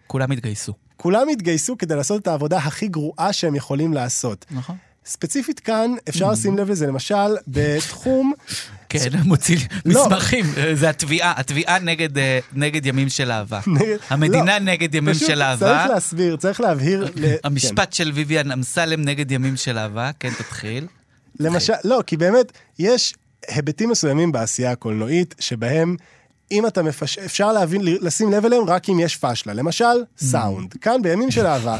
כולם 0.09 0.31
התגייסו. 0.31 0.73
כולם 0.97 1.27
התגייסו 1.31 1.77
כדי 1.77 1.95
לעשות 1.95 2.21
את 2.21 2.27
העבודה 2.27 2.57
הכי 2.57 2.87
גרועה 2.87 3.33
שהם 3.33 3.55
יכולים 3.55 3.93
לעשות. 3.93 4.45
נכון. 4.51 4.75
ספציפית 5.05 5.59
כאן, 5.59 5.91
אפשר 6.09 6.31
לשים 6.31 6.57
לב 6.57 6.69
לזה, 6.69 6.87
למשל, 6.87 7.15
בתחום 7.47 8.33
כן, 8.89 8.99
מוציא 9.25 9.57
לא. 9.85 10.05
מסמכים. 10.05 10.45
זה 10.73 10.89
התביעה, 10.89 11.33
התביעה 11.37 11.79
נגד, 11.79 12.17
אה, 12.17 12.39
ימים 12.85 13.09
של 13.09 13.31
אהבה. 13.31 13.59
המדינה 14.09 14.59
לא, 14.59 14.65
נגד 14.65 14.95
ימים 14.95 15.13
פשוט 15.13 15.27
של 15.27 15.41
אהבה. 15.41 15.77
צריך 15.77 15.89
להסביר, 15.89 16.35
צריך 16.37 16.61
להבהיר. 16.61 17.05
ל- 17.15 17.21
כן. 17.21 17.35
המשפט 17.43 17.93
של 17.93 18.11
ויvian 18.15 18.53
אמסלם 18.53 19.01
נגד 19.01 19.31
ימים 19.31 19.55
של 19.57 19.77
אהבה, 19.77 20.11
כן, 20.19 20.29
תתחיל. 20.37 20.87
למשל, 21.39 21.73
לא, 21.83 22.03
כי 22.07 22.17
באמת, 22.17 22.51
יש 22.79 23.13
היבטים 23.47 23.89
מסוימים 23.89 24.31
בעשייה 24.31 24.71
הקולנועית, 24.71 25.35
שבהם 25.39 25.95
אם 26.51 26.67
אתה 26.67 26.83
מפש... 26.83 27.17
אפשר 27.17 27.51
להבין, 27.51 27.81
לשים 27.83 28.31
לב 28.31 28.45
אליהם 28.45 28.63
רק 28.67 28.89
אם 28.89 28.99
יש 28.99 29.17
פשלה. 29.17 29.53
למשל, 29.53 29.85
סאונד. 30.17 30.73
כאן, 30.81 31.01
בימים 31.01 31.31
של 31.31 31.45
אהבה, 31.47 31.77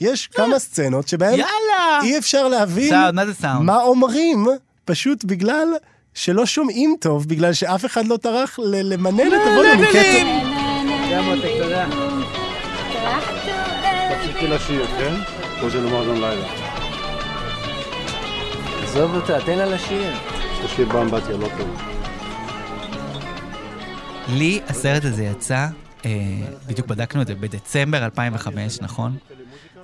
יש 0.00 0.26
כמה 0.26 0.58
סצנות 0.64 1.08
שבהן 1.08 1.30
יאללה! 1.38 2.00
אי 2.02 2.18
אפשר 2.18 2.48
להבין 2.48 2.90
סאונד, 2.90 3.14
מה 3.14 3.26
זה 3.26 3.34
סאונד? 3.34 3.62
מה 3.62 3.76
אומרים, 3.82 4.46
פשוט 4.84 5.24
בגלל 5.24 5.68
שלא 6.14 6.46
שומעים 6.46 6.96
טוב, 7.00 7.28
בגלל 7.28 7.52
שאף 7.52 7.84
אחד 7.84 8.06
לא 8.06 8.16
טרח 8.16 8.58
ל- 8.58 8.92
למנן 8.92 9.26
את 9.26 9.40
הווליום. 9.46 9.84
תפסיקי 14.10 14.46
לשיר, 14.46 14.86
כן? 14.86 15.14
כמו 15.60 15.88
מועדון 15.90 16.20
לילה. 16.20 16.46
עזוב 18.82 19.14
אותה, 19.14 19.38
תן 19.46 19.58
לה 19.58 19.66
לשיר. 19.66 20.12
יש 20.64 20.78
לי 20.78 20.84
באמבטיה, 20.84 21.36
לא 21.36 21.48
טוב. 21.58 21.68
לי 24.28 24.60
הסרט 24.68 25.04
הזה 25.04 25.24
יצא, 25.24 25.68
אה, 26.04 26.10
בדיוק 26.66 26.86
בדקנו 26.86 27.22
את 27.22 27.26
זה, 27.26 27.34
בדצמבר 27.34 28.04
2005, 28.04 28.80
נכון? 28.80 29.16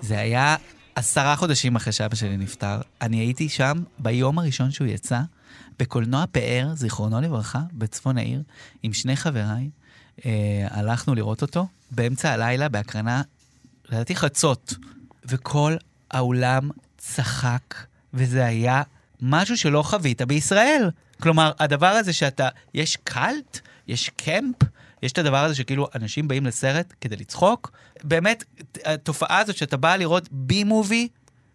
זה 0.00 0.18
היה 0.18 0.56
עשרה 0.94 1.36
חודשים 1.36 1.76
אחרי 1.76 1.92
שאבא 1.92 2.14
שלי 2.14 2.36
נפטר. 2.36 2.80
אני 3.02 3.16
הייתי 3.16 3.48
שם 3.48 3.82
ביום 3.98 4.38
הראשון 4.38 4.70
שהוא 4.70 4.86
יצא, 4.86 5.20
בקולנוע 5.78 6.24
פאר, 6.32 6.68
זיכרונו 6.74 7.20
לברכה, 7.20 7.60
בצפון 7.72 8.18
העיר, 8.18 8.42
עם 8.82 8.92
שני 8.92 9.16
חבריי. 9.16 9.70
אה, 10.26 10.66
הלכנו 10.70 11.14
לראות 11.14 11.42
אותו 11.42 11.66
באמצע 11.90 12.32
הלילה 12.32 12.68
בהקרנה, 12.68 13.22
לדעתי 13.88 14.16
חצות, 14.16 14.74
וכל 15.24 15.76
האולם 16.10 16.70
צחק, 16.98 17.74
וזה 18.14 18.44
היה 18.44 18.82
משהו 19.20 19.56
שלא 19.56 19.82
חווית 19.82 20.22
בישראל. 20.22 20.90
כלומר, 21.22 21.52
הדבר 21.58 21.86
הזה 21.86 22.12
שאתה, 22.12 22.48
יש 22.74 22.96
קאלט, 23.04 23.60
יש 23.88 24.10
קמפ, 24.16 24.56
יש 25.02 25.12
את 25.12 25.18
הדבר 25.18 25.44
הזה 25.44 25.54
שכאילו 25.54 25.88
אנשים 25.94 26.28
באים 26.28 26.46
לסרט 26.46 26.94
כדי 27.00 27.16
לצחוק. 27.16 27.70
באמת, 28.04 28.44
התופעה 28.84 29.38
הזאת 29.38 29.56
שאתה 29.56 29.76
בא 29.76 29.96
לראות 29.96 30.28
בי 30.30 30.64
מובי, 30.64 31.08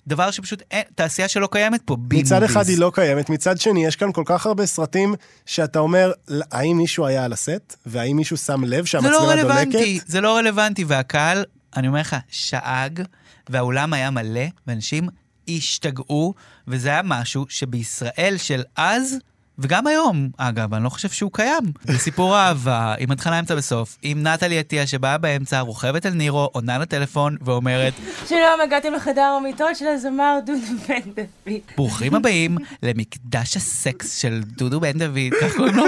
דבר 0.08 0.32
שפשוט 0.32 0.64
אין, 0.72 0.84
תעשייה 0.96 1.28
שלא 1.28 1.50
קיימת 1.52 1.82
פה, 1.86 1.96
בי 2.00 2.22
מצד 2.22 2.36
מוביז. 2.36 2.52
אחד 2.52 2.70
היא 2.70 2.78
לא 2.78 2.92
קיימת, 2.94 3.30
מצד 3.30 3.60
שני 3.60 3.86
יש 3.86 3.96
כאן 3.96 4.12
כל 4.12 4.24
כך 4.26 4.46
הרבה 4.46 4.66
סרטים 4.66 5.16
שאתה 5.46 5.80
אומר, 5.80 6.12
האם 6.52 6.78
מישהו 6.78 7.06
היה 7.06 7.26
על 7.26 7.34
הסט? 7.34 7.76
והאם 7.86 8.16
מישהו 8.16 8.38
שם 8.38 8.64
לב 8.64 8.70
זה 8.70 8.78
לא 8.78 8.86
שהמצלמה 8.86 9.18
רלוונטי, 9.18 9.94
דולקת? 9.94 10.08
זה 10.08 10.22
לא 10.22 10.38
רלוונטי, 10.38 10.84
והקהל, 10.84 11.44
אני 11.78 11.88
אומר 11.88 12.00
לך, 12.00 12.16
שאג, 12.28 13.02
והאולם 13.50 13.94
היה 13.94 14.12
מלא, 14.12 14.46
ואנשים 14.68 15.10
השתגעו, 15.50 16.34
וזה 16.68 16.90
היה 16.90 17.02
משהו 17.04 17.46
שבישראל 17.50 18.36
של 18.38 18.64
אז, 18.76 19.16
וגם 19.60 19.88
היום, 19.88 20.30
אגב, 20.38 20.74
אני 20.74 20.84
לא 20.84 20.90
חושב 20.90 21.10
שהוא 21.10 21.32
קיים. 21.34 21.64
זה 21.84 21.98
סיפור 21.98 22.38
אהבה, 22.38 22.96
עם 23.00 23.12
התחלה 23.12 23.40
אמצע 23.40 23.56
בסוף, 23.56 23.98
עם 24.02 24.28
נטלי 24.28 24.60
עטיה 24.60 24.88
שבאה 24.88 25.18
באמצע, 25.18 25.60
רוכבת 25.60 26.06
על 26.06 26.14
נירו, 26.14 26.50
עונה 26.52 26.78
לטלפון 26.78 27.38
ואומרת, 27.42 27.94
שלום, 28.30 28.62
הגעתם 28.64 28.94
לחדר 28.94 29.22
המיטות 29.22 29.76
של 29.76 29.88
הזמר 29.88 30.40
דודו 30.46 30.62
בן 30.88 31.02
דוד. 31.16 31.60
ברוכים 31.78 32.16
הבאים 32.16 32.58
למקדש 32.84 33.58
הסקס 33.58 34.18
של 34.18 34.42
דודו 34.58 34.80
בן 34.80 34.98
דוד, 35.00 35.34
איך 35.42 35.56
קוראים 35.56 35.76
לו? 35.76 35.84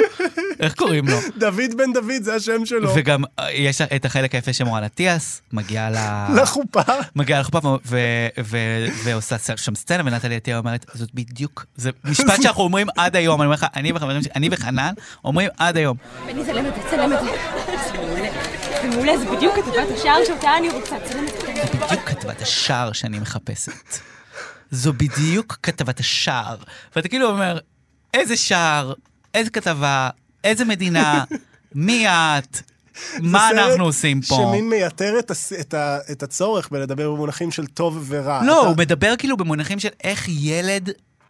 איך 0.60 0.74
קוראים 0.74 1.08
לו? 1.08 1.18
דוד 1.38 1.78
בן 1.78 1.93
דוד, 1.93 2.22
זה 2.22 2.36
השם 2.36 2.66
שלו. 2.66 2.95
וגם 2.95 3.24
אה, 3.39 3.51
יש 3.51 3.82
את 3.82 4.06
החלק 4.06 4.36
היפה 4.36 4.54
שמורן 4.54 4.84
אטיאס, 4.84 5.41
מגיעה 5.54 5.89
ל... 5.89 5.95
לחופה. 6.41 6.82
מגיעה 7.16 7.39
לחופה 7.39 7.60
ועושה 9.04 9.38
שם 9.56 9.76
סצנה, 9.76 10.04
ונטלי 10.06 10.36
עטיה 10.36 10.58
אומרת, 10.58 10.86
זאת 10.93 11.10
בדיוק, 11.14 11.66
זה 11.76 11.89
משפט 12.04 12.41
שאנחנו 12.41 12.64
אומרים 12.64 12.88
עד 12.97 13.16
היום, 13.16 13.41
אני 13.41 13.45
אומר 13.45 13.54
לך, 13.56 13.66
אני 13.76 13.91
וחברים 13.91 14.22
שלי, 14.22 14.32
אני 14.36 14.49
וחנן, 14.51 14.93
אומרים 15.26 15.49
עד 15.58 15.78
היום. 15.78 15.97
בני, 16.26 16.45
צלם 16.45 16.66
את 16.66 16.76
זה, 16.76 16.82
צלם 16.89 17.14
את 17.14 17.20
זה. 17.24 17.32
זה 18.82 18.89
מעולה. 18.89 19.18
זה 19.18 19.26
בדיוק 19.36 19.56
כתבת 19.56 19.97
השער 19.97 20.18
שאותה 20.28 20.58
אני 20.58 20.70
רוצה. 20.70 20.95
זה. 21.06 21.20
בדיוק 21.86 22.10
כתבת 22.10 22.41
השער 22.41 22.91
שאני 22.91 23.20
מחפשת. 23.20 23.72
זו 24.72 24.93
בדיוק 24.93 25.58
כתבת 25.64 25.99
השער. 25.99 26.56
ואתה 26.95 27.08
כאילו 27.08 27.30
אומר, 27.30 27.60
איזה 28.14 28.38
שער, 28.38 28.93
איזה 29.34 29.49
כתבה, 29.49 30.10
איזה 30.44 30.66
מדינה, 30.66 31.24
מי 31.76 32.08
את, 32.08 32.58
מה 33.20 33.50
אנחנו 33.50 33.84
עושים 33.84 34.22
פה? 34.22 34.36
שמין 34.36 34.70
מייתר 34.70 35.20
את, 35.20 35.32
הס... 35.32 35.54
את, 35.54 35.74
ה... 35.74 35.98
את 36.12 36.24
הצורך 36.24 36.70
בלדבר 36.72 37.12
במונחים 37.12 37.52
של 37.52 37.68
טוב 37.68 38.06
ורע. 38.08 38.41
לא, 38.46 38.62
אתה... 38.62 38.68
הוא 38.68 38.78
מדבר 38.78 39.14
כאילו 39.18 39.38
במונחים 39.38 39.80
של 39.80 39.89
איך 40.04 40.26
ילד 40.30 40.89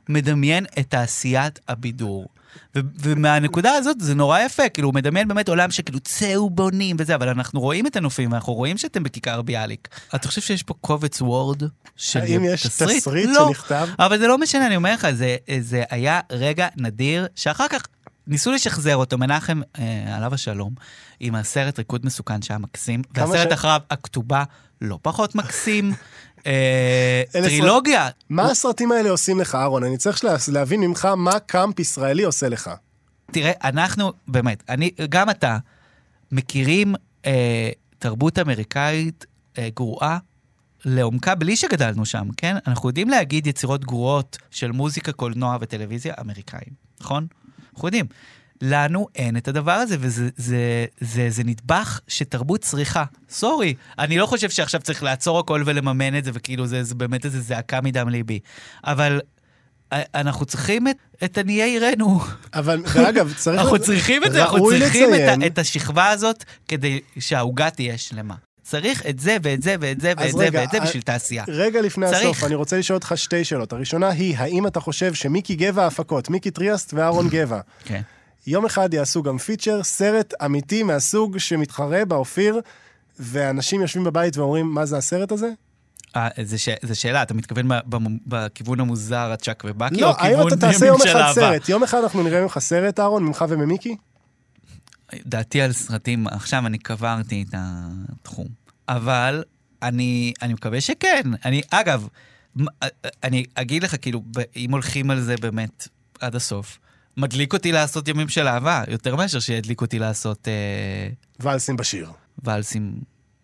מדמיין 0.10 0.66
את 0.80 0.90
תעשיית 0.90 1.60
הבידור. 1.68 2.28
ו- 2.76 2.80
ומהנקודה 3.00 3.72
הזאת 3.72 4.02
זה 4.02 4.16
נורא 4.16 4.40
יפה, 4.40 4.70
כאילו 4.70 4.88
הוא 4.88 4.96
מדמיין 4.96 5.28
באמת 5.28 5.50
עולם 5.50 5.72
שכאילו 5.72 6.00
צהובונים 6.00 6.96
וזה, 7.00 7.16
אבל 7.16 7.30
אנחנו 7.30 7.60
רואים 7.60 7.88
את 7.88 7.96
הנופים, 7.96 8.32
ואנחנו 8.32 8.54
רואים 8.54 8.78
שאתם 8.78 9.04
בכיכר 9.04 9.42
ביאליק. 9.42 9.88
אתה 10.16 10.28
חושב 10.28 10.42
שיש 10.42 10.64
פה 10.64 10.74
קובץ 10.82 11.22
וורד 11.22 11.64
של 11.96 12.20
האם 12.20 12.46
יש 12.46 12.68
תסריט 12.68 13.08
לא, 13.08 13.48
שנכתב? 13.48 13.88
אבל 14.00 14.20
זה 14.20 14.28
לא 14.28 14.38
משנה, 14.38 14.68
אני 14.68 14.76
אומר 14.76 14.94
לך, 14.94 15.08
זה, 15.12 15.38
זה 15.60 15.84
היה 15.90 16.20
רגע 16.32 16.68
נדיר, 16.78 17.28
שאחר 17.36 17.68
כך 17.68 17.88
ניסו 18.28 18.52
לשחזר 18.52 18.96
אותו, 18.96 19.18
מנחם, 19.18 19.62
אה, 19.80 20.16
עליו 20.16 20.34
השלום, 20.34 20.74
עם 21.20 21.36
הסרט 21.36 21.78
ריקוד 21.78 22.06
מסוכן 22.06 22.42
שהיה 22.42 22.58
מקסים, 22.58 23.02
והסרט 23.14 23.50
ש- 23.50 23.54
אחריו, 23.54 23.82
הכתובה, 23.90 24.44
לא 24.82 25.00
פחות 25.02 25.36
מקסים. 25.36 25.94
אה, 26.46 27.24
טרילוגיה. 27.32 28.10
מה 28.30 28.52
הסרטים 28.52 28.92
האלה 28.92 29.10
עושים 29.10 29.40
לך, 29.40 29.56
אהרון? 29.56 29.84
אני 29.84 29.98
צריך 29.98 30.24
לה- 30.24 30.36
להבין 30.52 30.82
ממך 30.82 31.06
מה 31.18 31.40
קאמפ 31.40 31.80
ישראלי 31.80 32.24
עושה 32.24 32.50
לך. 32.50 32.70
תראה, 33.32 33.52
אנחנו, 33.64 34.14
באמת, 34.28 34.64
אני, 34.70 34.90
גם 35.10 35.30
אתה, 35.30 35.58
מכירים 36.32 36.96
אה, 37.26 37.70
תרבות 38.00 38.40
אמריקאית 38.40 39.26
אה, 39.58 39.70
גרועה 39.76 40.18
לעומקה 40.86 41.36
בלי 41.36 41.56
שגדלנו 41.56 42.06
שם, 42.06 42.28
כן? 42.38 42.56
אנחנו 42.68 42.90
יודעים 42.90 43.10
להגיד 43.10 43.48
יצירות 43.48 43.86
גרועות 43.86 44.38
של 44.52 44.72
מוזיקה, 44.72 45.12
קולנוע 45.12 45.58
וטלוויזיה 45.62 46.14
אמריקאים, 46.22 46.74
נכון? 47.02 47.28
אנחנו 47.74 47.88
יודעים. 47.88 48.06
לנו 48.62 49.08
אין 49.16 49.38
את 49.38 49.48
הדבר 49.48 49.72
הזה, 49.72 49.96
וזה 50.00 50.30
זה, 50.38 50.86
זה, 51.00 51.30
זה 51.30 51.44
נדבך 51.44 52.00
שתרבות 52.08 52.62
צריכה. 52.62 53.04
סורי, 53.30 53.74
אני 54.00 54.18
לא 54.18 54.26
חושב 54.26 54.50
שעכשיו 54.50 54.82
צריך 54.82 55.04
לעצור 55.04 55.40
הכל 55.40 55.64
ולממן 55.66 56.18
את 56.18 56.26
זה, 56.26 56.32
וכאילו 56.34 56.68
זה, 56.68 56.84
זה 56.84 56.96
באמת 56.96 57.26
איזה 57.26 57.42
זעקה 57.42 57.82
מדם 57.82 58.10
ליבי. 58.10 58.40
אבל 58.84 59.22
אה, 59.94 60.02
אנחנו 60.16 60.46
צריכים 60.46 60.88
את, 60.88 60.98
את 61.24 61.38
עניי 61.38 61.62
עירנו. 61.62 62.20
אבל, 62.54 62.84
ואגב, 62.94 63.34
צריך... 63.38 63.60
אנחנו 63.62 63.80
צריכים 63.80 64.24
את 64.24 64.32
זה, 64.32 64.44
אנחנו 64.44 64.70
צריכים 64.70 65.10
את, 65.14 65.20
לציין- 65.20 65.46
את 65.46 65.58
השכבה 65.58 66.10
הזאת 66.10 66.44
כדי 66.68 67.00
שהעוגה 67.20 67.70
תהיה 67.70 67.98
שלמה. 67.98 68.36
צריך 68.64 69.06
את 69.10 69.20
זה 69.20 69.38
ואת 69.44 69.62
זה 69.62 69.76
ואת 69.80 70.02
זה 70.02 70.14
ואת 70.18 70.32
זה 70.32 70.48
ואת 70.54 70.72
זה 70.72 70.78
אה, 70.78 70.84
בשביל 70.84 71.02
תעשייה. 71.02 71.44
רגע 71.48 71.82
לפני 71.82 72.06
צריך. 72.10 72.18
הסוף, 72.22 72.44
אני 72.44 72.56
רוצה 72.56 72.78
לשאול 72.78 72.96
אותך 72.96 73.14
שתי 73.16 73.44
שאלות. 73.44 73.74
הראשונה 73.74 74.10
היא, 74.10 74.36
האם 74.38 74.68
אתה 74.68 74.80
חושב 74.80 75.14
שמיקי 75.14 75.56
גבע 75.56 75.84
ההפקות, 75.84 76.30
מיקי 76.30 76.52
טריאסט 76.52 76.94
ואהרון 76.94 77.28
גבע, 77.36 77.60
כן. 77.86 78.02
יום 78.48 78.66
אחד 78.66 78.94
יעשו 78.94 79.24
גם 79.24 79.38
פיצ'ר, 79.38 79.84
סרט 79.84 80.34
אמיתי 80.46 80.84
מהסוג 80.84 81.38
שמתחרה 81.38 82.06
באופיר, 82.06 82.60
ואנשים 83.20 83.82
יושבים 83.82 84.04
בבית 84.04 84.38
ואומרים, 84.38 84.66
מה 84.74 84.86
זה 84.86 84.98
הסרט 84.98 85.32
הזה? 85.32 85.50
אה, 86.16 86.28
ש- 86.58 86.70
זה 86.82 86.96
שאלה, 86.96 87.24
אתה 87.24 87.34
מתכוון 87.34 87.68
בכיוון 88.28 88.80
המוזר, 88.80 89.32
הצ'אק 89.34 89.64
ובאקי, 89.68 90.02
לא, 90.02 90.10
או 90.12 90.16
האם 90.18 90.30
כיוון 90.36 90.48
אתה 90.48 90.58
תעשה 90.58 90.86
יום 90.86 90.98
של 91.04 91.10
אחד 91.10 91.20
אהבה? 91.20 91.34
סרט? 91.34 91.70
יום 91.70 91.84
אחד 91.84 91.98
אנחנו 92.04 92.24
נראה 92.24 92.42
ממך 92.42 92.60
סרט, 92.60 93.00
אהרון, 93.00 93.24
ממך 93.24 93.46
וממיקי? 93.50 93.96
דעתי 95.26 95.62
על 95.62 95.74
סרטים, 95.74 96.28
עכשיו 96.28 96.68
אני 96.68 96.78
קברתי 96.78 97.46
את 97.50 97.56
התחום. 97.58 98.48
אבל 98.90 99.44
אני, 99.84 100.34
אני 100.42 100.54
מקווה 100.54 100.82
שכן. 100.82 101.24
אני, 101.46 101.62
אגב, 101.72 102.08
מ- 102.60 102.66
אני 103.24 103.46
אגיד 103.56 103.84
לך, 103.84 103.96
כאילו, 104.02 104.24
אם 104.56 104.72
הולכים 104.72 105.12
על 105.12 105.22
זה 105.22 105.36
באמת 105.38 105.88
עד 106.20 106.36
הסוף, 106.36 106.80
מדליק 107.18 107.54
אותי 107.54 107.72
לעשות 107.72 108.08
ימים 108.08 108.30
של 108.30 108.48
אהבה, 108.48 108.84
יותר 108.88 109.16
מאשר 109.16 109.40
שידליק 109.40 109.82
אותי 109.82 110.00
לעשות 110.00 110.48
אה, 110.48 111.10
ואלסים 111.40 111.78
בשיר. 111.78 112.12
ואלסים, 112.44 113.02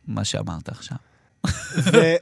מה 0.07 0.25
שאמרת 0.25 0.69
עכשיו. 0.69 0.97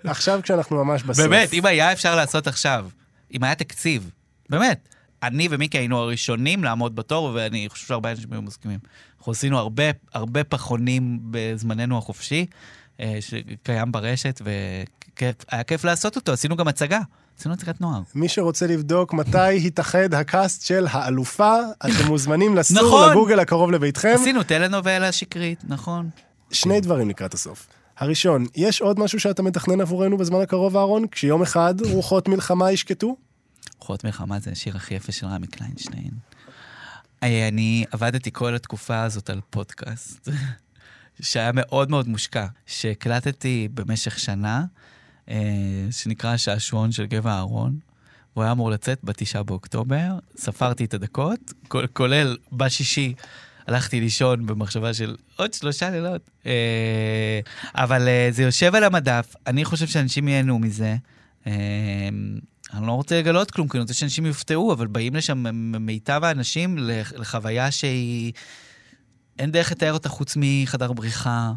ועכשיו 0.03 0.39
כשאנחנו 0.43 0.85
ממש 0.85 1.03
בסוף. 1.03 1.25
באמת, 1.25 1.53
אם 1.53 1.65
היה 1.65 1.91
אפשר 1.91 2.15
לעשות 2.15 2.47
עכשיו, 2.47 2.89
אם 3.33 3.43
היה 3.43 3.55
תקציב, 3.55 4.11
באמת, 4.49 4.89
אני 5.23 5.47
ומיקי 5.51 5.77
היינו 5.77 5.97
הראשונים 5.97 6.63
לעמוד 6.63 6.95
בתור, 6.95 7.31
ואני 7.35 7.69
חושב 7.69 7.87
שהרבה 7.87 8.11
אנשים 8.11 8.33
היו 8.33 8.41
מסכימים. 8.41 8.79
אנחנו 9.27 9.37
עשינו 9.37 9.57
הרבה, 9.57 9.83
הרבה 10.13 10.43
פחונים 10.43 11.19
בזמננו 11.31 11.97
החופשי, 11.97 12.45
אה, 12.99 13.17
שקיים 13.19 13.91
ברשת, 13.91 14.41
והיה 14.43 15.63
כיף 15.63 15.83
לעשות 15.83 16.15
אותו. 16.15 16.31
עשינו 16.31 16.55
גם 16.55 16.67
הצגה, 16.67 16.99
עשינו 17.39 17.53
הצגת 17.53 17.81
נוער. 17.81 18.01
מי 18.15 18.29
שרוצה 18.29 18.67
לבדוק 18.67 19.13
מתי 19.13 19.57
התאחד 19.67 20.13
הקאסט 20.13 20.65
של 20.65 20.85
האלופה, 20.91 21.55
אתם 21.85 22.07
מוזמנים 22.11 22.55
לסור 22.55 22.87
נכון. 22.87 23.11
לגוגל 23.11 23.39
הקרוב 23.39 23.71
לביתכם. 23.71 24.15
עשינו 24.21 24.43
טלנובלה 24.43 25.11
שקרית, 25.11 25.63
נכון. 25.67 26.09
שני 26.51 26.81
דברים 26.81 27.09
לקראת 27.09 27.33
הסוף. 27.33 27.67
הראשון, 27.97 28.45
יש 28.55 28.81
עוד 28.81 28.99
משהו 28.99 29.19
שאתה 29.19 29.43
מתכנן 29.43 29.81
עבורנו 29.81 30.17
בזמן 30.17 30.41
הקרוב, 30.41 30.77
אהרון? 30.77 31.07
כשיום 31.07 31.41
אחד 31.41 31.75
רוחות 31.81 32.27
מלחמה 32.27 32.71
ישקטו? 32.71 33.15
רוחות 33.79 34.03
מלחמה 34.03 34.39
זה 34.39 34.51
השיר 34.51 34.75
הכי 34.75 34.95
יפה 34.95 35.11
של 35.11 35.27
רמי 35.27 35.47
קליינשטיין. 35.47 36.11
אני 37.23 37.85
עבדתי 37.91 38.29
כל 38.33 38.55
התקופה 38.55 39.03
הזאת 39.03 39.29
על 39.29 39.39
פודקאסט, 39.49 40.29
שהיה 41.21 41.51
מאוד 41.53 41.89
מאוד 41.91 42.07
מושקע, 42.07 42.45
שהקלטתי 42.65 43.67
במשך 43.73 44.19
שנה, 44.19 44.65
אה, 45.29 45.35
שנקרא 45.91 46.33
השעשועון 46.33 46.91
של 46.91 47.05
גבע 47.05 47.31
אהרון. 47.31 47.79
הוא 48.33 48.43
היה 48.43 48.51
אמור 48.51 48.71
לצאת 48.71 48.99
בתשעה 49.03 49.43
באוקטובר, 49.43 50.17
ספרתי 50.37 50.85
את 50.85 50.93
הדקות, 50.93 51.53
כול- 51.67 51.87
כולל 51.87 52.37
בשישי. 52.51 53.13
הלכתי 53.67 53.99
לישון 53.99 54.45
במחשבה 54.45 54.93
של 54.93 55.15
עוד 55.35 55.53
שלושה 55.53 55.89
לילות. 55.89 56.21
אה, 56.45 57.39
אבל 57.75 58.07
אה, 58.07 58.27
זה 58.31 58.43
יושב 58.43 58.75
על 58.75 58.83
המדף, 58.83 59.35
אני 59.47 59.65
חושב 59.65 59.87
שאנשים 59.87 60.27
ייהנו 60.27 60.59
מזה. 60.59 60.95
אני 62.73 62.87
לא 62.87 62.91
רוצה 62.91 63.19
לגלות 63.19 63.51
כלום, 63.51 63.67
כי 63.67 63.77
אני 63.77 63.81
רוצה 63.81 63.93
שאנשים 63.93 64.25
יופתעו, 64.25 64.73
אבל 64.73 64.87
באים 64.87 65.15
לשם 65.15 65.43
מיטב 65.79 66.21
האנשים 66.23 66.77
לח- 66.77 67.13
לחוויה 67.13 67.71
שהיא... 67.71 68.33
אין 69.39 69.51
דרך 69.51 69.71
לתאר 69.71 69.93
אותה 69.93 70.09
חוץ 70.09 70.33
מחדר 70.39 70.93
בריחה 70.93 71.51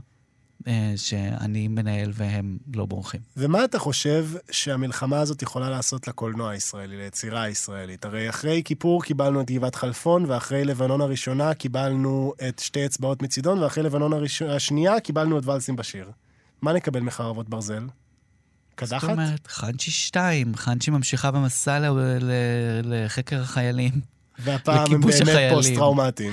אה, 0.68 0.92
שאני 0.96 1.68
מנהל 1.68 2.10
והם 2.14 2.58
לא 2.74 2.86
בורחים. 2.86 3.20
ומה 3.36 3.64
אתה 3.64 3.78
חושב 3.78 4.26
שהמלחמה 4.50 5.20
הזאת 5.20 5.42
יכולה 5.42 5.70
לעשות 5.70 6.08
לקולנוע 6.08 6.50
הישראלי, 6.50 6.96
ליצירה 6.96 7.42
הישראלית? 7.42 8.04
הרי 8.04 8.28
אחרי 8.30 8.62
כיפור 8.64 9.02
קיבלנו 9.02 9.40
את 9.40 9.50
גבעת 9.50 9.74
חלפון, 9.74 10.24
ואחרי 10.24 10.64
לבנון 10.64 11.00
הראשונה 11.00 11.54
קיבלנו 11.54 12.32
את 12.48 12.58
שתי 12.58 12.86
אצבעות 12.86 13.22
מצידון, 13.22 13.58
ואחרי 13.58 13.82
לבנון 13.84 14.12
הראש... 14.12 14.42
השנייה 14.42 15.00
קיבלנו 15.00 15.38
את 15.38 15.46
ואלסים 15.46 15.76
בשיר. 15.76 16.10
מה 16.62 16.72
נקבל 16.72 17.00
מחרבות 17.00 17.48
ברזל? 17.48 17.86
קדחת? 18.80 19.00
זאת 19.00 19.10
אומרת, 19.10 19.46
חנצ'י 19.46 19.90
2, 19.90 20.56
חנצ'י 20.56 20.90
ממשיכה 20.90 21.30
במסע 21.30 21.78
ל- 21.78 21.86
ל- 22.20 22.30
לחקר 22.84 23.40
החיילים. 23.42 23.92
והפעם 24.38 24.92
הם 24.92 25.00
באמת 25.00 25.20
החיילים. 25.22 25.54
פוסט-טראומטיים. 25.56 26.32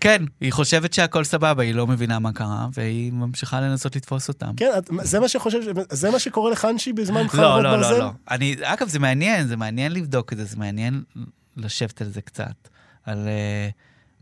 כן, 0.00 0.24
היא 0.40 0.52
חושבת 0.52 0.92
שהכל 0.92 1.24
סבבה, 1.24 1.62
היא 1.62 1.74
לא 1.74 1.86
מבינה 1.86 2.18
מה 2.18 2.32
קרה, 2.32 2.66
והיא 2.74 3.12
ממשיכה 3.12 3.60
לנסות 3.60 3.96
לתפוס 3.96 4.28
אותם. 4.28 4.52
כן, 4.56 4.70
את- 4.78 4.90
זה 5.02 5.20
מה 5.20 5.28
שחושב, 5.28 5.58
זה 5.90 6.10
מה 6.10 6.18
שקורה 6.18 6.50
לחנשי 6.50 6.92
בזמן 6.92 7.22
לא, 7.22 7.28
חרבות 7.28 7.62
לא, 7.64 7.76
ברזל? 7.76 7.90
לא, 7.92 7.98
לא. 7.98 8.10
אני, 8.30 8.56
אגב, 8.62 8.88
זה 8.88 8.98
מעניין, 8.98 9.46
זה 9.46 9.56
מעניין 9.56 9.92
לבדוק 9.92 10.32
את 10.32 10.38
זה, 10.38 10.44
זה 10.44 10.56
מעניין 10.56 11.02
לשבת 11.56 12.00
על 12.02 12.08
זה 12.08 12.20
קצת. 12.22 12.68
על 13.04 13.28
uh, 13.28 13.72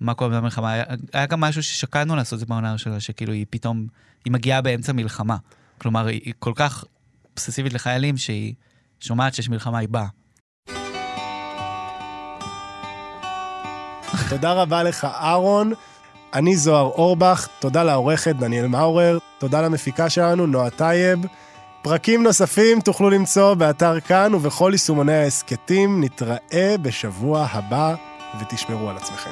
מה 0.01 0.15
קורה 0.15 0.41
במלחמה. 0.41 0.73
היה, 0.73 0.85
היה 1.13 1.27
גם 1.27 1.41
משהו 1.41 1.63
ששקלנו 1.63 2.17
לעשות 2.17 2.33
את 2.35 2.41
זה 2.41 2.47
בעונה 2.47 2.71
הראשונה, 2.71 3.01
שכאילו 3.01 3.33
היא 3.33 3.47
פתאום, 3.51 3.87
היא 4.25 4.33
מגיעה 4.33 4.61
באמצע 4.61 4.93
מלחמה. 4.93 5.37
כלומר, 5.79 6.07
היא 6.07 6.33
כל 6.39 6.53
כך 6.55 6.85
אובססיבית 7.39 7.73
לחיילים, 7.73 8.17
שהיא 8.17 8.55
שומעת 9.01 9.35
שיש 9.35 9.49
מלחמה, 9.49 9.79
היא 9.79 9.89
באה. 9.89 10.07
תודה 14.29 14.53
רבה 14.53 14.83
לך, 14.83 15.05
אהרון. 15.05 15.73
אני 16.35 16.57
זוהר 16.57 16.85
אורבך, 16.85 17.49
תודה 17.59 17.85
לעורכת 17.85 18.37
דניאל 18.37 18.67
מאורר, 18.67 19.19
תודה 19.39 19.63
למפיקה 19.63 20.11
שלנו, 20.11 20.47
נועה 20.47 20.71
טייב. 20.71 21.19
פרקים 21.83 22.23
נוספים 22.23 22.81
תוכלו 22.81 23.11
למצוא 23.11 23.55
באתר 23.55 24.01
כאן 24.01 24.35
ובכל 24.35 24.71
יישומוני 24.73 25.15
ההסכתים. 25.15 26.05
נתראה 26.05 26.75
בשבוע 26.83 27.47
הבא, 27.51 27.95
ותשמרו 28.41 28.91
על 28.91 28.97
עצמכם. 28.97 29.31